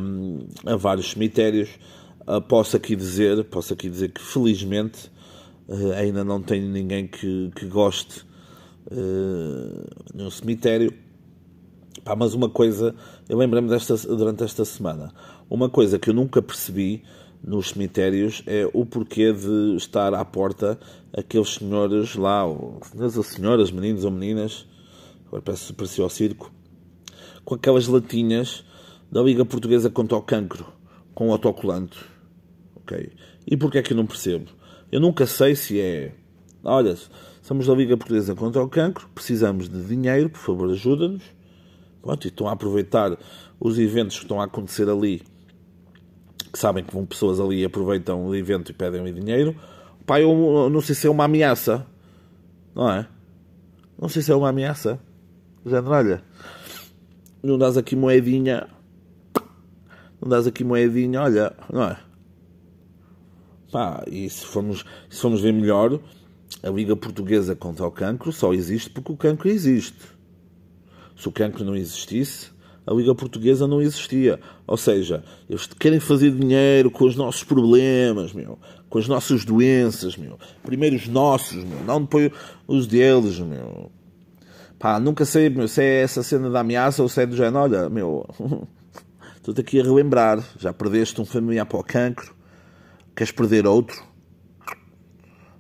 a 0.67 0.77
vários 0.77 1.11
cemitérios. 1.11 1.69
Ah, 2.27 2.41
posso 2.41 2.77
aqui 2.77 2.97
dizer, 2.97 3.45
posso 3.45 3.75
aqui 3.75 3.89
dizer 3.91 4.11
que 4.11 4.21
felizmente 4.21 5.11
eh, 5.69 5.95
ainda 5.97 6.25
não 6.25 6.43
tenho 6.43 6.69
ninguém 6.69 7.07
que, 7.07 7.51
que 7.55 7.67
goste 7.67 8.25
eh, 8.91 9.87
num 10.15 10.31
cemitério. 10.31 10.93
Pá, 12.05 12.15
mas 12.15 12.35
uma 12.35 12.51
coisa, 12.51 12.95
eu 13.29 13.39
lembrei-me 13.39 13.69
desta, 13.69 13.97
durante 13.97 14.45
esta 14.45 14.65
semana, 14.65 15.15
uma 15.49 15.71
coisa 15.71 15.99
que 15.99 16.11
eu 16.11 16.15
nunca 16.15 16.43
percebi 16.43 17.03
nos 17.43 17.71
cemitérios 17.71 18.43
é 18.47 18.69
o 18.73 18.85
porquê 18.85 19.33
de 19.33 19.77
estar 19.77 20.15
à 20.15 20.25
porta 20.25 20.79
aqueles 21.17 21.55
senhores 21.55 22.17
lá, 22.17 22.43
senhores 22.91 23.17
ou 23.17 23.23
senhoras, 23.23 23.71
meninos 23.71 24.05
ou 24.05 24.11
meninas, 24.11 24.67
agora 25.27 25.43
parece 25.43 25.73
parecia 25.73 26.03
ao 26.05 26.11
circo, 26.11 26.53
com 27.45 27.55
aquelas 27.55 27.87
latinhas 27.87 28.65
da 29.11 29.23
Liga 29.23 29.45
Portuguesa 29.45 29.91
contra 29.91 30.17
o 30.17 30.23
Cancro, 30.23 30.67
com 31.15 31.31
autocolante. 31.31 31.99
Ok? 32.77 33.13
E 33.47 33.57
porquê 33.57 33.79
é 33.79 33.83
que 33.83 33.93
eu 33.93 33.97
não 33.97 34.07
percebo? 34.07 34.51
Eu 34.95 35.01
nunca 35.01 35.27
sei 35.27 35.57
se 35.57 35.81
é. 35.81 36.13
Olha, 36.63 36.97
somos 37.43 37.67
da 37.67 37.75
Liga 37.75 37.97
Portuguesa 37.97 38.33
contra 38.33 38.63
o 38.63 38.69
Cancro, 38.69 39.09
precisamos 39.13 39.69
de 39.69 39.83
dinheiro, 39.83 40.31
por 40.31 40.39
favor, 40.39 40.71
ajuda-nos. 40.71 41.25
Pronto, 42.01 42.25
e 42.25 42.29
estão 42.29 42.47
a 42.47 42.53
aproveitar 42.53 43.19
os 43.59 43.77
eventos 43.77 44.17
que 44.19 44.23
estão 44.23 44.41
a 44.41 44.45
acontecer 44.45 44.89
ali, 44.89 45.21
que 46.53 46.57
sabem 46.57 46.85
que 46.85 46.95
vão 46.95 47.05
pessoas 47.05 47.41
ali 47.41 47.63
e 47.63 47.65
aproveitam 47.65 48.25
o 48.25 48.37
evento 48.37 48.71
e 48.71 48.73
pedem 48.73 49.13
dinheiro. 49.13 49.57
Pá, 50.07 50.21
eu 50.21 50.71
não 50.71 50.81
sei 50.81 50.95
se 50.95 51.09
é 51.09 51.11
uma 51.11 51.25
ameaça, 51.25 51.85
não 52.73 52.89
é? 52.89 53.09
Não 54.01 54.09
sei 54.09 54.23
se 54.23 54.31
é 54.31 54.35
uma 54.37 54.51
ameaça. 54.51 55.01
Género, 55.67 55.91
olha, 55.91 56.25
não 57.43 57.59
dás 57.59 57.77
aqui 57.77 57.97
moedinha, 57.97 58.69
não 60.23 60.29
dás 60.29 60.47
aqui 60.47 60.63
moedinha, 60.63 61.21
olha, 61.21 61.53
não 61.69 61.83
é? 61.83 61.99
Pá, 63.75 64.05
e 64.07 64.31
se 64.31 64.47
formos, 64.47 64.85
se 65.11 65.21
formos 65.21 65.41
ver 65.41 65.53
melhor, 65.53 65.99
a 66.63 66.71
Liga 66.71 66.95
Portuguesa 66.95 67.57
contra 67.57 67.85
o 67.85 67.91
Cancro 67.91 68.31
só 68.31 68.55
existe 68.55 68.89
porque 68.89 69.11
o 69.11 69.17
cancro 69.17 69.49
existe. 69.49 69.99
Se 71.17 71.29
o 71.29 71.33
cancro 71.33 71.65
não 71.65 71.75
existisse, 71.75 72.53
a 72.87 72.95
Liga 72.95 73.13
Portuguesa 73.17 73.67
não 73.67 73.83
existia. 73.83 74.39
Ou 74.65 74.77
seja, 74.77 75.25
eles 75.51 75.67
querem 75.67 75.99
fazer 75.99 76.31
dinheiro 76.31 76.89
com 76.89 77.05
os 77.05 77.17
nossos 77.17 77.43
problemas, 77.43 78.33
meu, 78.33 78.61
com 78.89 78.99
as 78.99 79.09
nossas 79.09 79.45
doenças, 79.45 80.17
meu. 80.17 80.39
Primeiro 80.63 80.95
os 80.95 81.09
nossos, 81.09 81.65
meu, 81.65 81.83
não 81.85 82.01
depois 82.01 82.31
os 82.69 82.87
deles, 82.87 83.41
meu. 83.41 83.91
Pá, 84.79 85.01
nunca 85.01 85.25
sei 85.25 85.51
meu, 85.51 85.67
se 85.67 85.83
é 85.83 86.03
essa 86.03 86.23
cena 86.23 86.49
da 86.49 86.61
ameaça 86.61 87.03
ou 87.03 87.09
se 87.09 87.21
é 87.21 87.27
do 87.27 87.35
género, 87.35 87.59
olha, 87.59 87.91
meu, 87.91 88.25
Estou-te 89.45 89.61
aqui 89.61 89.79
a 89.79 89.83
relembrar. 89.83 90.43
Já 90.59 90.73
perdeste 90.73 91.21
um 91.21 91.27
familiar 91.27 91.67
para 91.67 91.79
o 91.79 91.85
cancro. 91.85 92.34
Queres 93.15 93.33
perder 93.33 93.67
outro? 93.67 94.03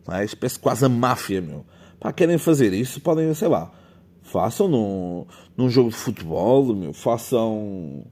Não 0.07 0.16
é? 0.16 0.26
Parece 0.26 0.59
quase 0.59 0.84
a 0.84 0.88
máfia, 0.88 1.40
meu. 1.40 1.64
Pá, 2.00 2.12
querem 2.12 2.38
fazer 2.38 2.72
isso? 2.72 3.00
Podem, 3.00 3.32
sei 3.34 3.48
lá, 3.48 3.70
façam 4.22 4.68
num, 4.68 5.26
num 5.57 5.68
jogo 5.68 5.90
de 5.90 5.96
futebol, 5.96 6.74
meu. 6.74 6.92
Façam. 6.92 8.05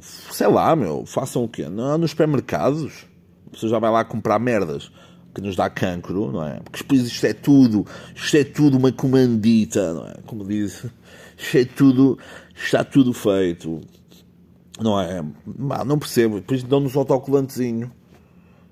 Sei 0.00 0.46
lá, 0.46 0.74
meu. 0.74 1.04
Façam 1.06 1.44
o 1.44 1.48
quê? 1.48 1.68
Nos 1.68 2.10
supermercados. 2.10 3.06
A 3.46 3.50
pessoa 3.50 3.70
já 3.70 3.78
vai 3.78 3.90
lá 3.90 4.04
comprar 4.04 4.38
merdas 4.38 4.90
que 5.34 5.40
nos 5.40 5.56
dá 5.56 5.70
cancro, 5.70 6.30
não 6.32 6.44
é? 6.44 6.60
Porque 6.60 6.78
depois 6.78 7.02
isto 7.02 7.24
é 7.24 7.32
tudo, 7.32 7.86
isto 8.14 8.36
é 8.36 8.44
tudo 8.44 8.76
uma 8.76 8.92
comandita, 8.92 9.94
não 9.94 10.06
é? 10.06 10.14
Como 10.26 10.44
diz, 10.44 10.86
isto 11.36 11.56
é 11.56 11.64
tudo, 11.64 12.18
está 12.54 12.84
tudo 12.84 13.12
feito, 13.12 13.80
não 14.80 15.00
é? 15.00 15.22
Não 15.84 15.98
percebo. 15.98 16.36
Depois 16.36 16.62
dão-nos 16.62 16.96
autocolantezinho. 16.96 17.90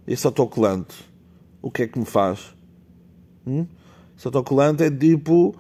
Esse 0.07 0.27
autocolante, 0.27 0.97
o 1.61 1.71
que 1.71 1.83
é 1.83 1.87
que 1.87 1.99
me 1.99 2.07
faz? 2.07 2.55
Hum? 3.47 3.67
Esse 4.17 4.27
autocolante 4.27 4.83
é 4.83 4.91
tipo 4.91 5.55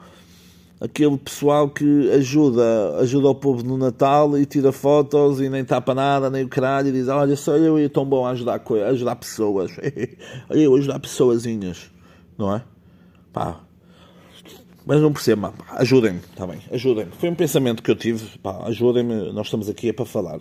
aquele 0.80 1.18
pessoal 1.18 1.68
que 1.68 2.11
ajuda, 2.12 2.96
ajuda 2.99 3.28
o 3.28 3.34
povo 3.34 3.62
no 3.62 3.76
Natal 3.76 4.38
e 4.38 4.46
tira 4.46 4.72
fotos 4.72 5.40
e 5.40 5.49
nem 5.51 5.64
tapa 5.64 5.94
nada, 5.94 6.30
nem 6.30 6.44
o 6.44 6.49
caralho, 6.49 6.88
e 6.88 6.92
diz: 6.92 7.09
Olha, 7.09 7.36
sou 7.36 7.57
eu 7.57 7.78
e 7.78 7.88
tão 7.88 8.07
bom 8.07 8.24
a 8.24 8.30
ajudar, 8.30 8.61
a 8.61 8.88
ajudar 8.88 9.16
pessoas. 9.16 9.72
eu 10.51 10.74
ajudar 10.76 10.99
pessoazinhas, 10.99 11.90
não 12.38 12.55
é? 12.55 12.64
Pá. 13.32 13.67
Mas 14.89 15.03
não 15.03 15.12
percebo, 15.12 15.53
ajudem-me, 15.72 16.20
está 16.20 16.47
bem, 16.47 16.61
ajudem-me. 16.72 17.12
Foi 17.18 17.28
um 17.28 17.34
pensamento 17.34 17.82
que 17.82 17.91
eu 17.91 17.95
tive, 17.95 18.39
pá, 18.39 18.64
ajudem-me, 18.68 19.30
nós 19.32 19.49
estamos 19.49 19.68
aqui 19.68 19.91
é 19.91 19.93
para 19.93 20.07
falar. 20.07 20.41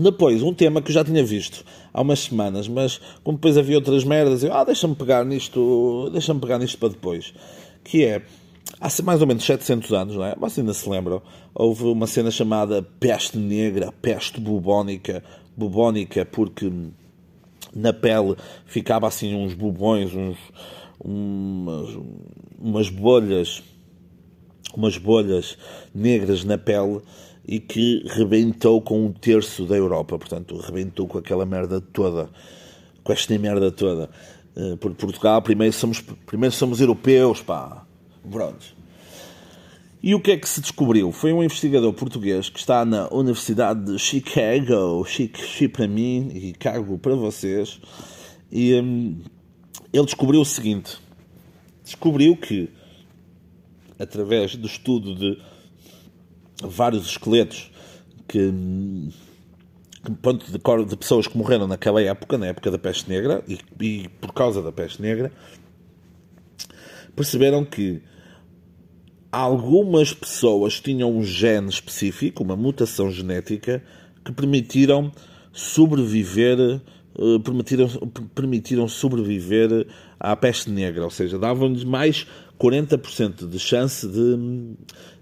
Depois, 0.00 0.44
um 0.44 0.54
tema 0.54 0.80
que 0.80 0.92
eu 0.92 0.94
já 0.94 1.02
tinha 1.02 1.24
visto 1.24 1.64
há 1.92 2.02
umas 2.02 2.20
semanas, 2.20 2.68
mas 2.68 3.00
como 3.24 3.36
depois 3.36 3.58
havia 3.58 3.74
outras 3.74 4.04
merdas, 4.04 4.44
eu, 4.44 4.54
ah, 4.54 4.62
deixa-me 4.62 4.94
pegar 4.94 5.24
nisto, 5.24 6.08
deixa-me 6.12 6.38
pegar 6.38 6.60
nisto 6.60 6.78
para 6.78 6.90
depois. 6.90 7.34
Que 7.82 8.04
é, 8.04 8.22
há 8.80 8.88
mais 9.02 9.20
ou 9.20 9.26
menos 9.26 9.42
700 9.42 9.92
anos, 9.92 10.14
não 10.14 10.24
é? 10.24 10.36
Mas 10.38 10.56
ainda 10.56 10.72
se 10.72 10.88
lembram, 10.88 11.20
houve 11.52 11.86
uma 11.86 12.06
cena 12.06 12.30
chamada 12.30 12.80
peste 13.00 13.36
negra, 13.36 13.90
peste 14.00 14.40
bubónica, 14.40 15.24
bubónica 15.56 16.24
porque 16.24 16.70
na 17.74 17.92
pele 17.92 18.36
ficava 18.66 19.08
assim 19.08 19.34
uns 19.34 19.52
bubões, 19.52 20.14
uns, 20.14 20.38
umas, 21.00 21.98
umas 22.58 22.88
bolhas, 22.88 23.62
umas 24.74 24.96
bolhas 24.96 25.56
negras 25.94 26.44
na 26.44 26.58
pele 26.58 27.00
e 27.46 27.58
que 27.58 28.04
rebentou 28.06 28.80
com 28.80 29.06
um 29.06 29.12
terço 29.12 29.64
da 29.64 29.76
Europa, 29.76 30.18
portanto, 30.18 30.56
rebentou 30.58 31.06
com 31.08 31.18
aquela 31.18 31.44
merda 31.46 31.80
toda, 31.80 32.28
com 33.02 33.12
esta 33.12 33.36
merda 33.38 33.72
toda. 33.72 34.10
Eh, 34.56 34.76
por 34.76 34.94
Portugal, 34.94 35.40
primeiro 35.42 35.72
somos, 35.72 36.00
primeiro 36.26 36.54
somos 36.54 36.80
europeus, 36.80 37.42
pá. 37.42 37.86
Pronto. 38.30 38.80
E 40.02 40.14
o 40.14 40.20
que 40.20 40.32
é 40.32 40.36
que 40.36 40.48
se 40.48 40.60
descobriu? 40.60 41.12
Foi 41.12 41.32
um 41.32 41.42
investigador 41.42 41.92
português 41.92 42.48
que 42.48 42.58
está 42.58 42.84
na 42.84 43.08
Universidade 43.12 43.84
de 43.84 43.98
Chicago, 43.98 45.04
Chique 45.04 45.68
para 45.68 45.86
mim 45.86 46.30
e 46.34 46.52
cargo 46.52 46.98
para 46.98 47.14
vocês, 47.14 47.80
e 48.50 48.74
hum, 48.74 49.18
ele 49.92 50.04
descobriu 50.04 50.40
o 50.40 50.44
seguinte: 50.44 50.98
descobriu 51.84 52.36
que, 52.36 52.70
através 53.98 54.56
do 54.56 54.66
estudo 54.66 55.14
de 55.14 55.38
vários 56.62 57.06
esqueletos 57.06 57.70
que, 58.28 58.38
hum, 58.38 59.10
ponto 60.22 60.46
de, 60.46 60.58
de 60.88 60.96
pessoas 60.96 61.26
que 61.26 61.36
morreram 61.36 61.66
naquela 61.66 62.00
época, 62.02 62.38
na 62.38 62.46
época 62.46 62.70
da 62.70 62.78
peste 62.78 63.08
negra, 63.08 63.42
e, 63.48 63.58
e 63.80 64.08
por 64.20 64.32
causa 64.32 64.62
da 64.62 64.72
peste 64.72 65.02
negra, 65.02 65.32
perceberam 67.14 67.64
que 67.64 68.02
algumas 69.30 70.12
pessoas 70.12 70.80
tinham 70.80 71.14
um 71.16 71.22
gene 71.22 71.68
específico, 71.68 72.42
uma 72.42 72.56
mutação 72.56 73.10
genética, 73.10 73.82
que 74.24 74.32
permitiram 74.32 75.12
sobreviver, 75.52 76.80
permitiram, 77.44 77.88
permitiram 78.34 78.88
sobreviver 78.88 79.86
à 80.18 80.36
peste 80.36 80.70
negra, 80.70 81.04
ou 81.04 81.10
seja, 81.10 81.38
davam-lhes 81.38 81.84
mais 81.84 82.26
40% 82.58 83.48
de 83.48 83.58
chance 83.58 84.06
de, 84.06 84.36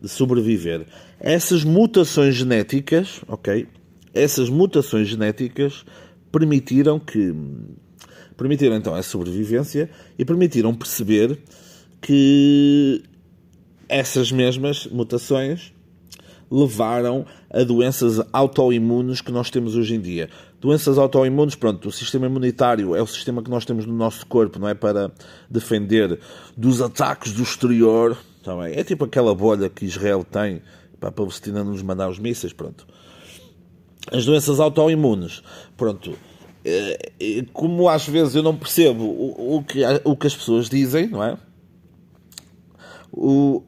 de 0.01 0.09
sobreviver. 0.09 0.87
Essas 1.21 1.65
mutações 1.65 2.35
genéticas, 2.35 3.21
ok? 3.29 3.67
Essas 4.13 4.49
mutações 4.49 5.09
genéticas 5.09 5.85
permitiram 6.33 6.99
que 6.99 7.35
permitiram 8.37 8.77
então 8.77 8.95
a 8.95 9.03
sobrevivência 9.03 9.91
e 10.17 10.25
permitiram 10.25 10.73
perceber 10.75 11.39
que 12.01 13.03
essas 13.89 14.31
mesmas 14.31 14.87
mutações 14.87 15.73
levaram 16.51 17.27
a 17.51 17.63
doenças 17.63 18.21
autoimunes 18.33 19.21
que 19.21 19.33
nós 19.33 19.51
temos 19.51 19.75
hoje 19.75 19.95
em 19.95 20.01
dia. 20.01 20.31
Doenças 20.61 20.99
autoimunes, 20.99 21.55
pronto, 21.55 21.89
o 21.89 21.93
sistema 21.93 22.27
imunitário 22.27 22.97
é 22.97 23.01
o 23.01 23.07
sistema 23.07 23.43
que 23.43 23.51
nós 23.51 23.65
temos 23.65 23.87
no 23.87 23.95
nosso 23.95 24.27
corpo, 24.27 24.59
não 24.59 24.69
é? 24.69 24.75
Para 24.75 25.13
defender 25.49 26.19
dos 26.57 26.83
ataques 26.83 27.33
do 27.33 27.43
exterior, 27.43 28.17
também. 28.43 28.73
Tá 28.75 28.81
é 28.81 28.85
tipo 28.85 29.05
aquela 29.05 29.35
bolha 29.35 29.69
que 29.69 29.85
Israel 29.85 30.25
tem 30.25 30.61
para 30.99 31.11
a 31.11 31.13
Palestina 31.13 31.63
nos 31.63 31.83
mandar 31.83 32.09
os 32.09 32.19
mísseis, 32.19 32.53
pronto. 32.53 32.87
As 34.11 34.25
doenças 34.25 34.59
autoimunes, 34.59 35.43
pronto. 35.77 36.15
Eh, 36.65 37.13
eh, 37.21 37.45
como 37.53 37.89
às 37.89 38.09
vezes 38.09 38.35
eu 38.35 38.43
não 38.43 38.57
percebo 38.57 39.05
o, 39.05 39.63
que, 39.63 39.83
o 40.05 40.17
que 40.17 40.27
as 40.27 40.35
pessoas 40.35 40.69
dizem, 40.69 41.09
não 41.09 41.23
é? 41.23 41.39
o, 43.13 43.63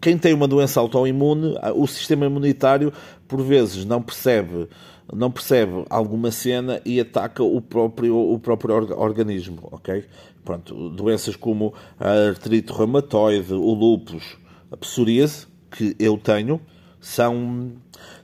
quem 0.00 0.16
tem 0.16 0.32
uma 0.32 0.46
doença 0.46 0.80
autoimune, 0.80 1.56
o 1.74 1.86
sistema 1.86 2.26
imunitário, 2.26 2.92
por 3.26 3.42
vezes, 3.42 3.84
não 3.84 4.00
percebe 4.02 4.68
não 5.12 5.30
percebe 5.30 5.84
alguma 5.90 6.30
cena 6.30 6.80
e 6.84 7.00
ataca 7.00 7.42
o 7.42 7.60
próprio, 7.60 8.16
o 8.16 8.38
próprio 8.38 8.74
organismo, 8.98 9.68
ok? 9.70 10.04
Pronto, 10.44 10.90
doenças 10.90 11.36
como 11.36 11.74
a 11.98 12.28
artrite 12.28 12.72
reumatoide, 12.72 13.52
o 13.52 13.74
lúpus, 13.74 14.36
a 14.70 14.76
psoríase, 14.76 15.46
que 15.70 15.96
eu 15.98 16.16
tenho, 16.16 16.60
são, 17.00 17.72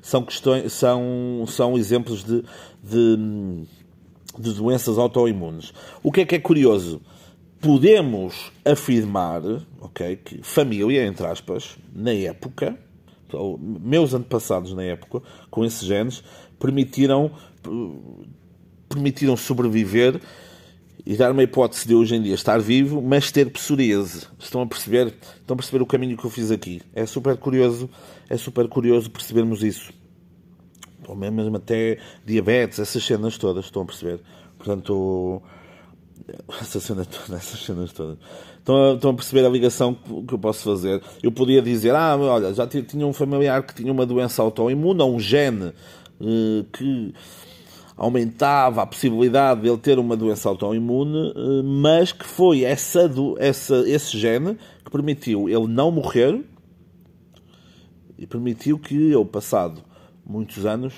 são, 0.01 0.23
questões, 0.23 0.73
são, 0.73 1.45
são 1.49 1.77
exemplos 1.77 2.25
de, 2.25 2.45
de, 2.83 3.67
de 4.39 4.55
doenças 4.55 4.99
autoimunes. 4.99 5.73
O 6.03 6.13
que 6.13 6.23
é 6.23 6.27
que 6.27 6.35
é 6.37 6.39
curioso? 6.39 7.01
podemos 7.61 8.51
afirmar, 8.65 9.43
ok, 9.81 10.17
que 10.17 10.43
família, 10.43 11.07
entre 11.07 11.27
aspas, 11.27 11.77
na 11.95 12.13
época, 12.13 12.79
ou 13.33 13.59
meus 13.59 14.15
antepassados 14.15 14.75
na 14.75 14.83
época, 14.83 15.23
com 15.51 15.65
esses 15.65 15.87
genes, 15.87 16.23
permitiram, 16.59 17.31
permitiram 18.89 19.37
sobreviver 19.37 20.21
e 21.05 21.17
dar 21.17 21.33
uma 21.33 21.43
hipótese 21.43 21.89
de 21.89 21.95
hoje 21.95 22.15
em 22.15 22.23
dia 22.23 22.35
estar 22.35 22.61
vivo, 22.61 23.01
mas 23.01 23.33
ter 23.33 23.51
psoríase. 23.51 24.27
Estão 24.39 24.63
a 24.63 24.67
perceber? 24.67 25.15
Estão 25.41 25.55
a 25.55 25.57
perceber 25.57 25.83
o 25.83 25.87
caminho 25.87 26.17
que 26.17 26.25
eu 26.25 26.31
fiz 26.31 26.51
aqui? 26.51 26.83
É 26.95 27.07
super 27.07 27.37
curioso, 27.37 27.89
é 28.29 28.37
super 28.37 28.69
curioso 28.69 29.11
percebermos 29.11 29.63
isso. 29.63 29.93
Ou 31.09 31.17
mesmo 31.17 31.57
até 31.57 31.99
diabetes, 32.25 32.79
essas 32.79 33.03
cenas 33.03 33.39
todas, 33.39 33.65
estão 33.65 33.83
a 33.83 33.87
perceber? 33.87 34.21
Portanto, 34.57 35.43
essa 36.61 36.81
cena 36.81 37.05
toda, 37.05 37.37
essas 37.37 37.61
cenas 37.61 37.93
todas. 37.93 38.19
Estão 38.59 38.91
a, 38.91 38.95
estão 38.95 39.11
a 39.11 39.15
perceber 39.15 39.45
a 39.47 39.49
ligação 39.49 39.95
que 39.95 40.35
eu 40.35 40.39
posso 40.39 40.65
fazer? 40.65 41.03
Eu 41.23 41.33
podia 41.33 41.63
dizer, 41.63 41.95
ah, 41.95 42.17
olha, 42.17 42.53
já 42.53 42.67
tinha 42.67 43.07
um 43.07 43.13
familiar 43.13 43.63
que 43.63 43.75
tinha 43.75 43.93
uma 43.93 44.07
doença 44.07 44.43
autoimune, 44.43 45.01
ou 45.01 45.15
um 45.15 45.21
gene 45.21 45.73
eh, 46.21 46.65
que 46.73 47.15
aumentava 47.97 48.83
a 48.83 48.87
possibilidade 48.87 49.63
de 49.63 49.69
ele 49.69 49.79
ter 49.79 49.99
uma 49.99 50.17
doença 50.17 50.49
autoimune, 50.49 51.33
eh, 51.35 51.63
mas 51.63 52.13
que 52.13 52.25
foi 52.25 52.65
essa, 52.65 53.09
do, 53.09 53.37
essa, 53.39 53.77
esse 53.89 54.19
gene 54.19 54.57
que 54.85 54.91
permitiu 54.91 55.49
ele 55.49 55.67
não 55.67 55.91
morrer 55.91 56.43
e 58.19 58.27
permitiu 58.27 58.79
que 58.79 59.11
eu, 59.11 59.25
passado 59.25 59.83
muitos 60.27 60.67
anos, 60.67 60.95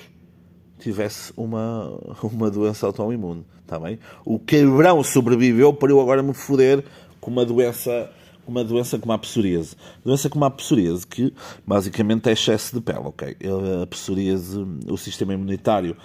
tivesse 0.79 1.31
uma, 1.37 1.97
uma 2.21 2.51
doença 2.51 2.85
autoimune. 2.85 3.45
Está 3.63 3.79
bem? 3.79 3.97
O 4.25 4.37
quebrão 4.37 5.03
sobreviveu 5.03 5.73
para 5.73 5.91
eu 5.91 5.99
agora 5.99 6.21
me 6.21 6.33
foder 6.33 6.83
com 7.19 7.31
uma 7.31 7.45
doença 7.45 8.09
uma 8.45 8.63
doença 8.63 8.99
como 8.99 9.13
a 9.13 9.17
psoríase. 9.17 9.75
Doença 10.03 10.29
como 10.29 10.43
a 10.45 10.51
psoríase, 10.51 11.07
que 11.07 11.33
basicamente 11.65 12.27
é 12.29 12.33
excesso 12.33 12.75
de 12.75 12.81
pele, 12.81 12.99
ok? 12.99 13.37
A 13.81 13.87
psoríase, 13.87 14.59
o 14.87 14.97
sistema 14.97 15.33
imunitário, 15.33 15.95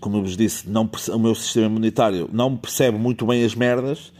como 0.00 0.18
eu 0.18 0.22
vos 0.22 0.36
disse, 0.36 0.68
não, 0.68 0.88
o 1.12 1.18
meu 1.18 1.34
sistema 1.34 1.66
imunitário 1.66 2.30
não 2.32 2.56
percebe 2.56 2.96
muito 2.96 3.26
bem 3.26 3.44
as 3.44 3.54
merdas 3.54 4.12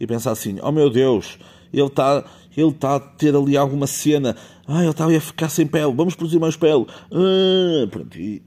e 0.00 0.06
pensa 0.06 0.30
assim, 0.30 0.58
oh 0.62 0.72
meu 0.72 0.90
Deus, 0.90 1.38
ele 1.72 1.86
está 1.86 2.24
ele 2.56 2.70
está 2.70 2.96
a 2.96 3.00
ter 3.00 3.36
ali 3.36 3.56
alguma 3.56 3.86
cena, 3.86 4.34
ah, 4.66 4.80
ele 4.80 4.90
está 4.90 5.06
a 5.06 5.20
ficar 5.20 5.48
sem 5.48 5.64
pele, 5.64 5.92
vamos 5.94 6.16
produzir 6.16 6.40
mais 6.40 6.56
pele. 6.56 6.86
Ah, 7.12 7.86
pronto, 7.88 8.18
e 8.18 8.42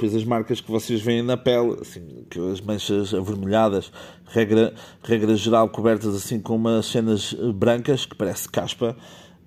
depois 0.00 0.14
as 0.14 0.24
marcas 0.24 0.62
que 0.62 0.70
vocês 0.70 1.02
veem 1.02 1.20
na 1.20 1.36
pele, 1.36 1.76
assim, 1.82 2.24
as 2.50 2.60
manchas 2.62 3.12
avermelhadas, 3.12 3.92
regra, 4.28 4.72
regra 5.02 5.36
geral 5.36 5.68
cobertas 5.68 6.14
assim 6.14 6.40
com 6.40 6.56
umas 6.56 6.86
cenas 6.86 7.34
brancas, 7.54 8.06
que 8.06 8.16
parece 8.16 8.48
caspa, 8.48 8.96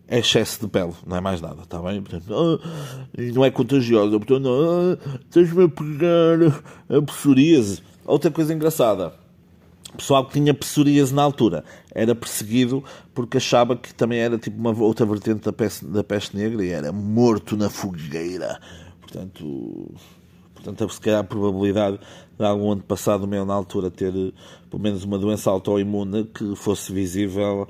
é 0.07 0.19
excesso 0.19 0.61
de 0.61 0.67
pele, 0.67 0.93
não 1.07 1.17
é 1.17 1.21
mais 1.21 1.41
nada, 1.41 1.63
está 1.63 1.81
bem? 1.81 2.03
Portanto, 2.03 2.31
ah, 2.31 2.67
não 3.33 3.43
é 3.43 3.49
contagiosa, 3.49 4.19
portanto, 4.19 4.47
ah, 4.47 5.21
tens-me 5.31 5.63
a 5.63 5.69
pegar 5.69 6.97
a 6.97 7.01
psoríase. 7.01 7.81
Outra 8.05 8.29
coisa 8.29 8.53
engraçada, 8.53 9.11
o 9.91 9.97
pessoal 9.97 10.23
que 10.23 10.33
tinha 10.33 10.53
psoríase 10.53 11.15
na 11.15 11.23
altura 11.23 11.63
era 11.95 12.13
perseguido 12.13 12.83
porque 13.15 13.37
achava 13.37 13.75
que 13.75 13.91
também 13.91 14.19
era 14.19 14.37
tipo 14.37 14.59
uma 14.59 14.79
outra 14.83 15.03
vertente 15.03 15.45
da 15.45 15.53
peste, 15.53 15.83
da 15.83 16.03
peste 16.03 16.37
negra 16.37 16.63
e 16.63 16.69
era 16.69 16.91
morto 16.91 17.57
na 17.57 17.71
fogueira. 17.71 18.59
Portanto, 19.01 19.95
portanto, 20.63 20.93
se 20.93 20.99
calhar 21.01 21.19
a 21.19 21.23
probabilidade 21.23 21.99
de 22.37 22.45
algum 22.45 22.71
antepassado 22.71 23.27
meu 23.27 23.45
na 23.45 23.53
altura 23.53 23.91
ter 23.91 24.13
pelo 24.69 24.81
menos 24.81 25.03
uma 25.03 25.17
doença 25.17 25.49
autoimune 25.49 26.25
que 26.25 26.55
fosse 26.55 26.91
visível 26.91 27.67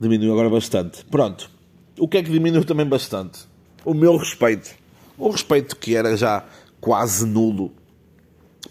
diminuiu 0.00 0.32
agora 0.32 0.50
bastante. 0.50 1.04
Pronto. 1.06 1.50
O 1.98 2.08
que 2.08 2.18
é 2.18 2.22
que 2.22 2.30
diminuiu 2.30 2.64
também 2.64 2.86
bastante? 2.86 3.46
O 3.84 3.94
meu 3.94 4.16
respeito. 4.16 4.74
O 5.16 5.30
respeito 5.30 5.76
que 5.76 5.94
era 5.94 6.16
já 6.16 6.44
quase 6.80 7.26
nulo 7.26 7.72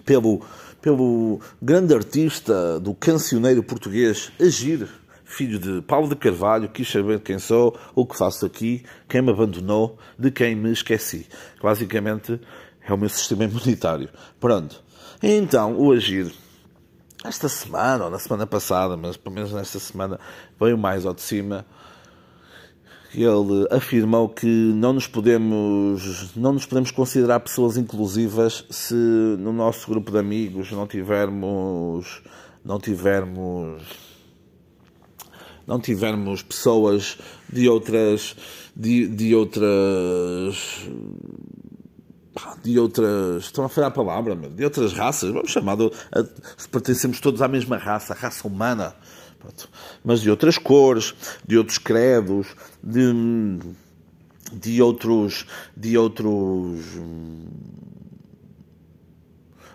pelo, 0.06 0.42
pelo 0.82 1.39
grande 1.62 1.94
artista 1.94 2.80
do 2.80 2.94
cancioneiro 2.94 3.64
português 3.64 4.32
Agir, 4.39 4.88
filho 5.24 5.60
de 5.60 5.82
Paulo 5.84 6.10
de 6.10 6.16
Carvalho, 6.16 6.68
quis 6.68 6.89
saber 6.89 7.22
quem 7.22 7.39
sou, 7.39 7.78
o 7.96 8.06
que 8.06 8.18
faço 8.18 8.46
aqui, 8.46 8.84
quem 9.08 9.22
me 9.22 9.32
abandonou, 9.32 9.98
de 10.20 10.30
quem 10.32 10.56
me 10.56 10.72
esqueci. 10.72 11.28
Basicamente 11.62 12.39
é 12.92 12.96
o 12.96 12.98
meu 12.98 13.10
sistema 13.10 13.44
imunitário. 13.46 14.10
Pronto. 14.39 14.84
Então, 15.22 15.80
o 15.80 15.92
Agir 15.92 16.32
esta 17.24 17.48
semana, 17.48 18.06
ou 18.06 18.10
na 18.10 18.18
semana 18.18 18.48
passada, 18.48 18.98
mas 18.98 19.16
pelo 19.16 19.36
menos 19.36 19.52
nesta 19.54 19.80
semana, 19.80 20.20
veio 20.60 20.78
mais 20.78 21.06
ao 21.06 21.14
de 21.14 21.22
cima. 21.22 21.66
Ele 23.14 23.68
afirmou 23.70 24.30
que 24.30 24.48
não 24.48 24.94
nos 24.94 25.06
podemos, 25.06 26.36
não 26.36 26.54
nos 26.54 26.66
podemos 26.66 26.92
considerar 26.92 27.42
pessoas 27.42 27.78
inclusivas 27.78 28.66
se 28.70 28.96
no 28.96 29.52
nosso 29.52 29.88
grupo 29.89 30.12
de 30.12 30.18
amigos 30.18 30.72
não 30.72 30.88
tivermos, 30.88 32.24
não 32.64 32.80
tivermos, 32.80 33.84
não 35.68 35.80
tivermos 35.80 36.42
pessoas 36.42 37.18
de 37.52 37.68
outras, 37.68 38.36
de, 38.76 39.08
de 39.10 39.36
outras 39.36 40.88
de 42.64 42.80
outras. 42.80 43.44
Estão 43.46 43.66
a 43.66 43.70
falhar 43.70 43.89
a 43.89 43.94
palavra, 43.94 44.36
de 44.36 44.64
outras 44.64 44.94
raças, 44.94 45.32
vamos 45.32 45.52
chamar. 45.52 45.76
De, 45.76 45.92
a, 46.12 46.24
pertencemos 46.70 47.20
todos 47.20 47.42
à 47.42 47.48
mesma 47.48 47.78
raça, 47.78 48.14
a 48.14 48.16
raça 48.16 48.48
humana. 48.48 48.96
Pronto. 49.39 49.70
Mas 50.04 50.22
de 50.22 50.30
outras 50.30 50.58
cores, 50.58 51.14
de 51.48 51.58
outros 51.58 51.78
credos, 51.78 52.48
de, 52.84 53.60
de 54.54 54.82
outros. 54.82 55.46
de 55.76 55.98
outros. 55.98 56.80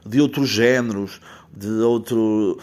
de 0.07 0.21
outros 0.21 0.49
géneros, 0.49 1.21
de 1.53 1.69
outro. 1.69 2.59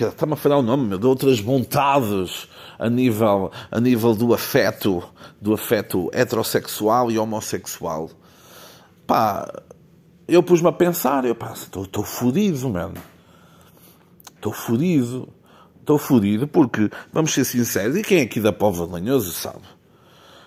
Está-me 0.00 0.32
a 0.32 0.36
falhar 0.36 0.58
o 0.58 0.62
nome, 0.62 0.88
meu, 0.88 0.98
de 0.98 1.06
outras 1.06 1.40
vontades 1.40 2.48
a 2.78 2.88
nível, 2.88 3.50
a 3.70 3.80
nível 3.80 4.14
do 4.14 4.32
afeto, 4.34 5.02
do 5.40 5.52
afeto 5.52 6.10
heterossexual 6.12 7.10
e 7.10 7.18
homossexual. 7.18 8.10
Pá, 9.08 9.50
eu 10.28 10.42
pus-me 10.42 10.68
a 10.68 10.72
pensar, 10.72 11.24
eu 11.24 11.34
pá, 11.34 11.54
estou 11.54 12.04
fodido, 12.04 12.68
mano. 12.68 12.92
Estou 14.36 14.52
fodido. 14.52 15.30
Estou 15.80 15.96
fodido 15.96 16.46
porque, 16.46 16.90
vamos 17.10 17.32
ser 17.32 17.46
sinceros, 17.46 17.96
e 17.96 18.02
quem 18.02 18.18
é 18.18 18.22
aqui 18.24 18.38
da 18.38 18.52
Pova 18.52 18.84
de 18.84 18.92
Lanhoso 18.92 19.32
sabe? 19.32 19.62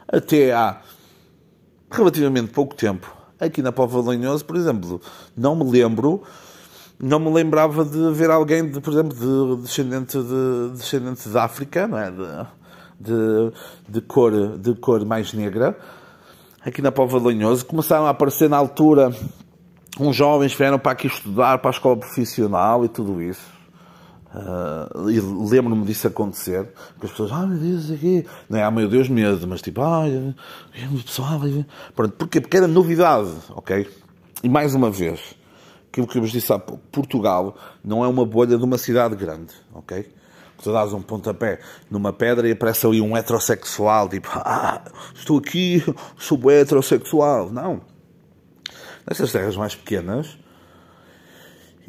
Até 0.08 0.54
há 0.54 0.80
relativamente 1.90 2.52
pouco 2.52 2.76
tempo, 2.76 3.12
aqui 3.40 3.64
na 3.64 3.72
Pova 3.72 4.00
de 4.04 4.08
Lanhoso, 4.10 4.46
por 4.46 4.56
exemplo, 4.56 5.02
não 5.36 5.56
me 5.56 5.64
lembro, 5.64 6.22
não 7.00 7.20
me 7.20 7.34
lembrava 7.34 7.84
de 7.84 8.12
ver 8.12 8.30
alguém, 8.30 8.70
de, 8.70 8.80
por 8.80 8.94
exemplo, 8.94 9.18
de 9.18 9.64
descendente 9.64 10.16
de, 10.20 10.78
descendente 10.78 11.28
de 11.28 11.38
África, 11.40 11.88
não 11.88 11.98
é? 11.98 12.12
De, 12.12 12.22
de, 13.00 13.54
de, 13.90 14.02
cor, 14.02 14.60
de 14.60 14.76
cor 14.76 15.04
mais 15.04 15.34
negra, 15.34 15.76
aqui 16.66 16.82
na 16.82 16.92
Pova 16.92 17.20
de 17.20 17.26
Lanhoso, 17.26 17.66
começaram 17.66 18.06
a 18.06 18.10
aparecer 18.10 18.50
na 18.50 18.58
altura 18.58 19.12
uns 20.00 20.16
jovens 20.16 20.52
que 20.52 20.58
vieram 20.58 20.80
para 20.80 20.92
aqui 20.92 21.08
estudar, 21.08 21.58
para 21.58 21.70
a 21.70 21.74
escola 21.74 21.98
profissional 21.98 22.86
e 22.86 22.88
tudo 22.88 23.22
isso. 23.22 23.62
Uh, 24.34 25.10
e 25.10 25.20
lembro-me 25.20 25.86
disso 25.86 26.08
acontecer, 26.08 26.66
que 27.00 27.06
as 27.06 27.12
pessoas, 27.12 27.32
ah 27.34 27.46
meu 27.46 27.58
Deus, 27.58 27.92
aqui, 27.92 28.26
não 28.50 28.58
é, 28.58 28.64
ah 28.64 28.72
meu 28.72 28.88
Deus, 28.88 29.10
medo, 29.10 29.46
mas 29.46 29.62
tipo, 29.62 29.82
ah, 29.82 30.04
pessoal, 31.06 31.42
pronto, 31.94 32.14
porquê? 32.14 32.40
Porque 32.40 32.56
era 32.56 32.68
novidade, 32.68 33.30
ok? 33.50 33.90
E 34.42 34.48
mais 34.48 34.74
uma 34.74 34.90
vez, 34.90 35.36
aquilo 35.92 36.08
que 36.08 36.18
eu 36.18 36.22
vos 36.22 36.32
disse 36.32 36.54
há 36.54 36.58
pouco, 36.58 36.82
Portugal 36.92 37.58
não 37.84 38.06
é 38.06 38.08
uma 38.08 38.26
bolha 38.26 38.58
de 38.58 38.64
uma 38.64 38.78
cidade 38.78 39.18
grande, 39.18 39.54
ok? 39.74 40.08
Tu 40.62 40.72
dás 40.72 40.94
um 40.94 41.02
pontapé 41.02 41.60
numa 41.90 42.14
pedra 42.14 42.48
e 42.48 42.52
aparece 42.52 42.86
ali 42.86 43.02
um 43.02 43.16
heterossexual, 43.16 44.10
tipo, 44.10 44.30
ah, 44.36 44.82
estou 45.14 45.38
aqui, 45.38 45.84
sou 46.18 46.50
heterossexual. 46.50 47.50
Não. 47.50 47.82
Nestas 49.08 49.32
terras 49.32 49.58
mais 49.58 49.76
pequenas, 49.76 50.38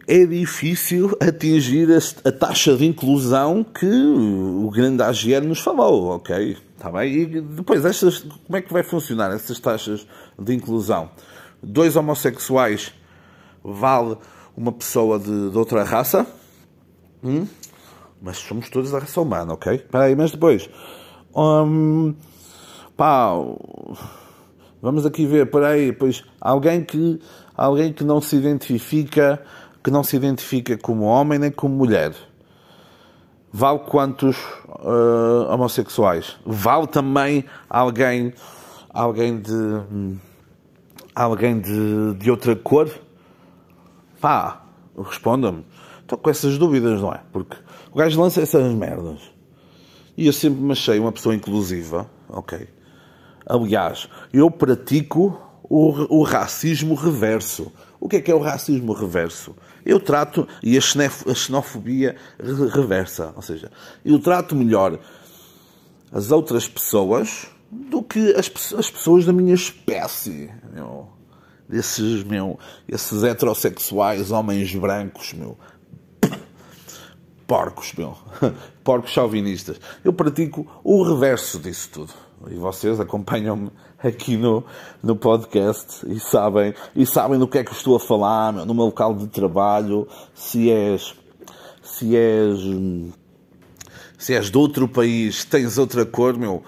é 0.07 0.27
difícil 0.27 1.17
atingir 1.21 1.89
a, 2.25 2.33
taxa 2.33 2.77
de 2.77 2.85
inclusão 2.85 3.63
que 3.63 3.87
o 3.87 4.71
grande 4.71 5.03
AGR 5.03 5.47
nos 5.47 5.61
falou, 5.61 6.17
ok? 6.17 6.57
Está 6.77 6.91
bem? 6.91 7.13
E 7.13 7.41
depois, 7.41 7.85
estas, 7.85 8.19
como 8.19 8.57
é 8.57 8.63
que 8.63 8.73
vai 8.73 8.83
funcionar 8.83 9.33
essas 9.33 9.59
taxas 9.61 10.07
de 10.39 10.55
inclusão? 10.55 11.11
Dois 11.63 11.95
homossexuais 11.95 12.93
vale 13.63 14.17
uma 14.57 14.73
pessoa 14.73 15.19
de, 15.19 15.51
de 15.51 15.57
outra 15.57 15.85
raça? 15.85 16.27
Hum? 17.23 17.47
Mas 18.23 18.39
somos 18.39 18.71
todos 18.71 18.93
da 18.93 19.01
raça 19.01 19.21
humana, 19.21 19.53
ok? 19.55 19.75
Espera 19.75 20.05
aí, 20.05 20.15
mas 20.15 20.31
depois. 20.31 20.71
Um, 21.35 22.15
pá, 22.97 23.33
vamos 24.81 25.05
aqui 25.05 25.27
ver, 25.27 25.47
espera 25.47 25.71
aí, 25.71 25.93
pois 25.93 26.23
alguém 26.41 26.85
que, 26.85 27.21
alguém 27.57 27.93
que 27.93 28.05
não 28.05 28.21
se 28.21 28.37
identifica, 28.37 29.43
que 29.83 29.91
não 29.91 30.05
se 30.05 30.15
identifica 30.15 30.79
como 30.79 31.03
homem 31.03 31.37
nem 31.37 31.51
como 31.51 31.75
mulher. 31.75 32.15
Vale 33.53 33.81
quantos 33.81 34.37
uh, 34.69 35.51
homossexuais? 35.51 36.39
Vale 36.47 36.87
também 36.87 37.45
alguém, 37.69 38.33
alguém 38.89 39.41
de, 39.41 39.53
alguém 41.13 41.61
de, 41.61 42.15
de 42.15 42.31
outra 42.31 42.55
cor? 42.55 42.89
Pá, 44.21 44.63
responda-me. 44.97 45.67
Estou 46.01 46.17
com 46.17 46.31
essas 46.31 46.57
dúvidas, 46.57 47.01
não 47.01 47.13
é? 47.13 47.21
Porque 47.33 47.57
o 47.93 47.99
gajo 47.99 48.21
lança 48.21 48.41
essas 48.41 48.73
merdas. 48.73 49.21
E 50.17 50.27
eu 50.27 50.33
sempre 50.33 50.61
me 50.61 50.73
achei 50.73 50.99
uma 50.99 51.13
pessoa 51.13 51.35
inclusiva, 51.35 52.11
ok? 52.29 52.69
Aliás, 53.47 54.09
eu 54.33 54.51
pratico 54.51 55.39
o, 55.63 56.19
o 56.21 56.23
racismo 56.23 56.95
reverso. 56.95 57.73
O 58.01 58.09
que 58.09 58.17
é 58.17 58.21
que 58.21 58.31
é 58.31 58.35
o 58.35 58.41
racismo 58.41 58.93
reverso? 58.93 59.55
Eu 59.85 60.01
trato, 60.01 60.47
e 60.63 60.77
a, 60.77 60.81
xenofobia 60.81 62.17
reversa, 62.73 63.33
ou 63.37 63.43
seja, 63.43 63.71
eu 64.05 64.19
trato 64.19 64.55
melhor 64.55 64.99
as 66.11 66.31
outras 66.31 66.69
pessoas 66.69 67.47
do 67.71 68.03
que 68.03 68.35
as, 68.35 68.51
as 68.75 68.91
pessoas 68.91 69.25
da 69.25 69.33
minha 69.33 69.55
espécie, 69.55 70.51
meu. 70.75 71.09
Esses, 71.71 72.23
meu, 72.23 72.59
esses 72.87 73.23
heterossexuais, 73.23 74.31
homens 74.31 74.75
brancos, 74.75 75.33
meu, 75.33 75.57
porcos, 77.53 77.93
meu. 77.93 78.17
Porcos 78.83 79.11
chauvinistas. 79.11 79.79
Eu 80.03 80.15
pratico 80.15 80.67
o 80.83 81.03
reverso 81.03 81.59
disso 81.59 81.91
tudo. 81.93 82.15
E 82.51 82.55
vocês 82.55 82.99
acompanham-me 82.99 83.71
aqui 84.03 84.39
no, 84.39 84.65
no 85.03 85.15
podcast 85.15 86.01
e 86.09 86.19
sabem, 86.19 86.73
e 86.97 87.05
sabem 87.05 87.39
do 87.39 87.47
que 87.47 87.59
é 87.59 87.65
que 87.65 87.73
estou 87.73 87.95
a 87.95 88.01
falar, 88.01 88.55
meu, 88.55 88.65
no 88.65 88.73
meu 88.73 88.87
local 88.87 89.15
de 89.15 89.27
trabalho, 89.27 90.09
se 90.35 90.71
és, 90.71 91.15
se 91.83 92.17
és, 92.17 92.59
se 94.17 94.33
és 94.33 94.51
de 94.51 94.57
outro 94.57 94.89
país, 94.89 95.45
tens 95.45 95.77
outra 95.77 96.07
cor, 96.07 96.39
meu, 96.39 96.63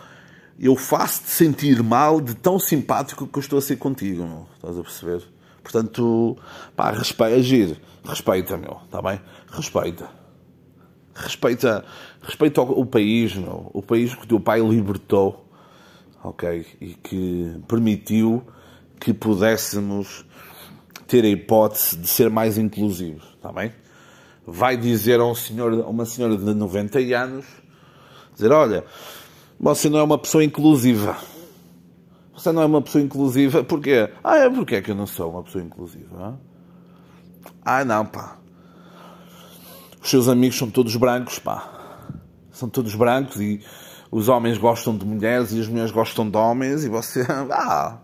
eu 0.60 0.76
faço-te 0.76 1.30
sentir 1.30 1.82
mal 1.82 2.20
de 2.20 2.34
tão 2.34 2.58
simpático 2.58 3.26
que 3.26 3.38
eu 3.38 3.40
estou 3.40 3.58
a 3.58 3.62
ser 3.62 3.76
contigo, 3.76 4.22
meu. 4.22 4.46
Estás 4.54 4.78
a 4.78 4.82
perceber? 4.82 5.22
Portanto, 5.62 6.36
pá, 6.76 6.90
respeita, 6.90 7.36
agir. 7.36 7.80
Respeita, 8.04 8.58
meu, 8.58 8.82
está 8.84 9.00
bem? 9.00 9.18
Respeita. 9.50 10.23
Respeita, 11.14 11.84
respeita 12.22 12.60
o, 12.60 12.84
país, 12.84 13.34
meu. 13.36 13.70
o 13.72 13.80
país 13.80 14.14
que 14.14 14.24
o 14.24 14.26
teu 14.26 14.40
pai 14.40 14.60
libertou, 14.60 15.46
ok? 16.22 16.66
E 16.80 16.94
que 16.94 17.56
permitiu 17.68 18.42
que 18.98 19.14
pudéssemos 19.14 20.24
ter 21.06 21.24
a 21.24 21.28
hipótese 21.28 21.96
de 21.96 22.08
ser 22.08 22.30
mais 22.30 22.58
inclusivos, 22.58 23.24
está 23.36 23.52
bem? 23.52 23.72
Vai 24.46 24.76
dizer 24.76 25.20
a, 25.20 25.24
um 25.24 25.34
senhor, 25.34 25.72
a 25.72 25.88
uma 25.88 26.04
senhora 26.04 26.36
de 26.36 26.52
90 26.52 26.98
anos, 27.16 27.46
dizer, 28.34 28.50
olha, 28.50 28.84
você 29.58 29.88
não 29.88 29.98
é 29.98 30.02
uma 30.02 30.18
pessoa 30.18 30.42
inclusiva. 30.42 31.16
Você 32.34 32.50
não 32.50 32.62
é 32.62 32.66
uma 32.66 32.82
pessoa 32.82 33.02
inclusiva, 33.02 33.62
porquê? 33.62 34.10
Ah, 34.22 34.38
é 34.38 34.50
porque 34.50 34.74
é 34.74 34.82
que 34.82 34.90
eu 34.90 34.94
não 34.94 35.06
sou 35.06 35.30
uma 35.30 35.42
pessoa 35.42 35.62
inclusiva? 35.62 36.38
Ah, 37.64 37.84
não, 37.84 38.04
pá. 38.04 38.38
Os 40.04 40.10
seus 40.10 40.28
amigos 40.28 40.58
são 40.58 40.68
todos 40.68 40.94
brancos, 40.96 41.38
pá. 41.38 41.66
São 42.52 42.68
todos 42.68 42.94
brancos 42.94 43.40
e 43.40 43.58
os 44.10 44.28
homens 44.28 44.58
gostam 44.58 44.94
de 44.94 45.06
mulheres 45.06 45.50
e 45.52 45.58
as 45.58 45.66
mulheres 45.66 45.90
gostam 45.90 46.28
de 46.28 46.36
homens 46.36 46.84
e 46.84 46.90
você. 46.90 47.26
Ah! 47.50 48.00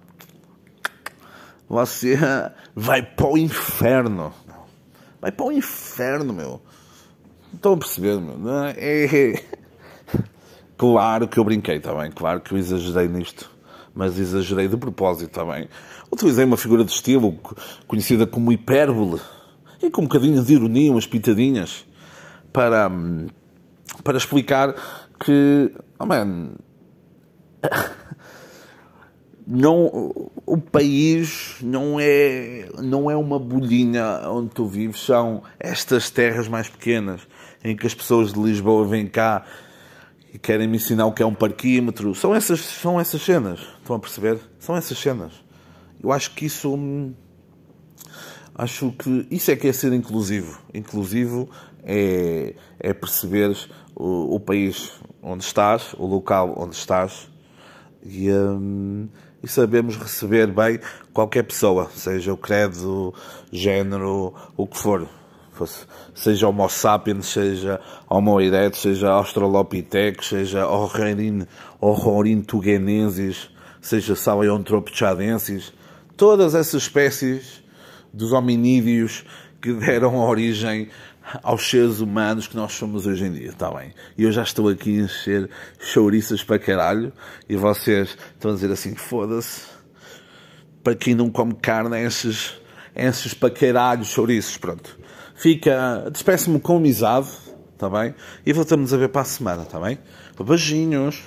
Você 1.69 2.19
vai 2.75 3.03
para 3.03 3.27
o 3.27 3.37
inferno. 3.37 4.33
Vai 5.21 5.31
para 5.31 5.45
o 5.45 5.53
inferno, 5.53 6.33
meu. 6.33 6.63
Estão 7.53 7.75
a 7.75 7.77
perceber, 7.77 8.19
meu. 8.19 8.57
É, 8.77 9.05
é... 9.05 9.45
Claro 10.79 11.29
que 11.29 11.39
eu 11.39 11.45
brinquei, 11.45 11.77
está 11.77 11.95
bem? 11.95 12.11
Claro 12.11 12.41
que 12.41 12.53
eu 12.53 12.59
exagerei 12.59 13.09
nisto. 13.09 13.51
Mas 13.95 14.19
exagerei 14.19 14.69
de 14.69 14.77
propósito, 14.79 15.27
está 15.27 15.45
bem? 15.45 15.69
Utilizei 16.11 16.47
uma 16.47 16.57
figura 16.57 16.83
de 16.83 16.93
estilo 16.93 17.39
conhecida 17.87 18.27
como 18.27 18.51
hipérbole 18.51 19.21
e 19.83 19.91
com 19.91 20.01
um 20.01 20.05
bocadinho 20.05 20.43
de 20.43 20.55
ironia, 20.55 20.91
umas 20.91 21.07
pitadinhas 21.07 21.85
para, 22.53 22.91
para 24.03 24.17
explicar 24.17 24.75
que, 25.19 25.73
oh 25.99 26.07
man, 26.07 26.53
não, 29.47 30.31
o 30.47 30.59
país 30.59 31.57
não 31.61 31.99
é, 32.01 32.69
não 32.79 33.11
é 33.11 33.17
uma 33.17 33.39
bolhinha 33.39 34.29
onde 34.29 34.51
tu 34.51 34.67
vives, 34.67 35.01
são 35.01 35.43
estas 35.59 36.11
terras 36.11 36.49
mais 36.49 36.69
pequenas 36.69 37.27
em 37.63 37.77
que 37.77 37.87
as 37.87 37.95
pessoas 37.95 38.33
de 38.33 38.41
Lisboa 38.41 38.87
vêm 38.87 39.07
cá 39.07 39.45
e 40.33 40.39
querem 40.39 40.69
me 40.69 40.77
ensinar 40.77 41.07
o 41.07 41.13
que 41.13 41.23
é 41.23 41.27
um 41.27 41.35
parquímetro. 41.35 42.15
São 42.15 42.35
essas, 42.35 42.61
são 42.61 42.99
essas 43.01 43.21
cenas, 43.23 43.61
estão 43.79 43.97
a 43.97 43.99
perceber? 43.99 44.39
São 44.59 44.77
essas 44.77 44.97
cenas. 44.99 45.33
Eu 46.03 46.13
acho 46.13 46.35
que 46.35 46.47
isso 46.47 46.77
Acho 48.61 48.93
que 48.93 49.27
isso 49.31 49.51
é 49.51 49.57
que 49.57 49.69
é 49.69 49.73
ser 49.73 49.91
inclusivo. 49.95 50.61
Inclusivo 50.75 51.49
é, 51.85 52.55
é 52.79 52.93
perceber 52.93 53.57
o, 53.95 54.37
o 54.37 54.41
país 54.41 54.93
onde 55.23 55.45
estás, 55.45 55.95
o 55.99 56.07
local 56.07 56.55
onde 56.57 56.75
estás 56.75 57.29
e, 58.05 58.31
hum, 58.31 59.09
e 59.43 59.49
sabemos 59.49 59.97
receber 59.97 60.47
bem 60.49 60.81
qualquer 61.13 61.43
pessoa, 61.45 61.91
seja 61.95 62.33
o 62.33 62.37
credo, 62.37 63.15
género, 63.53 64.35
o 64.57 64.67
que 64.67 64.79
for. 64.79 65.09
Seja 66.15 66.49
Homo 66.49 66.67
sapiens, 66.71 67.27
seja 67.27 67.81
Homo 68.09 68.41
erectus, 68.41 68.81
seja 68.81 69.11
Australopithecus, 69.11 70.29
seja 70.29 70.67
Horrorin 70.67 72.43
tugenensis, 72.43 73.51
seja 73.81 74.17
Sahelanthropus 74.17 75.73
todas 76.17 76.55
essas 76.55 76.83
espécies 76.83 77.63
dos 78.13 78.33
hominídeos 78.33 79.25
que 79.61 79.73
deram 79.75 80.17
origem 80.17 80.89
aos 81.43 81.69
seres 81.69 82.01
humanos 82.01 82.47
que 82.47 82.57
nós 82.57 82.73
somos 82.73 83.07
hoje 83.07 83.25
em 83.25 83.33
dia, 83.33 83.49
está 83.49 83.71
bem? 83.71 83.93
E 84.17 84.25
eu 84.25 84.33
já 84.33 84.43
estou 84.43 84.69
aqui 84.69 85.01
a 85.01 85.05
encher 85.05 85.51
chouriças 85.79 86.43
para 86.43 86.59
caralho 86.59 87.13
e 87.49 87.57
vocês 87.57 88.17
estão 88.35 88.51
a 88.51 88.55
dizer 88.55 88.71
assim, 88.71 88.95
foda-se, 88.95 89.63
para 90.83 90.95
quem 90.95 91.15
não 91.15 91.31
come 91.31 91.55
carne, 91.55 92.05
enches, 92.05 92.55
enches 92.97 93.35
para 93.35 93.51
caralho 93.51 94.05
chouriços, 94.05 94.57
pronto. 94.57 94.99
Fica, 95.35 96.09
despeço-me 96.13 96.61
com 96.61 96.77
amizade, 96.77 97.29
está 97.73 97.89
bem? 97.89 98.15
E 98.45 98.53
voltamos 98.53 98.93
a 98.93 98.97
ver 98.97 99.09
para 99.09 99.23
a 99.23 99.25
semana, 99.25 99.63
está 99.63 99.81
bem? 99.81 99.99
Beijinhos. 100.39 101.23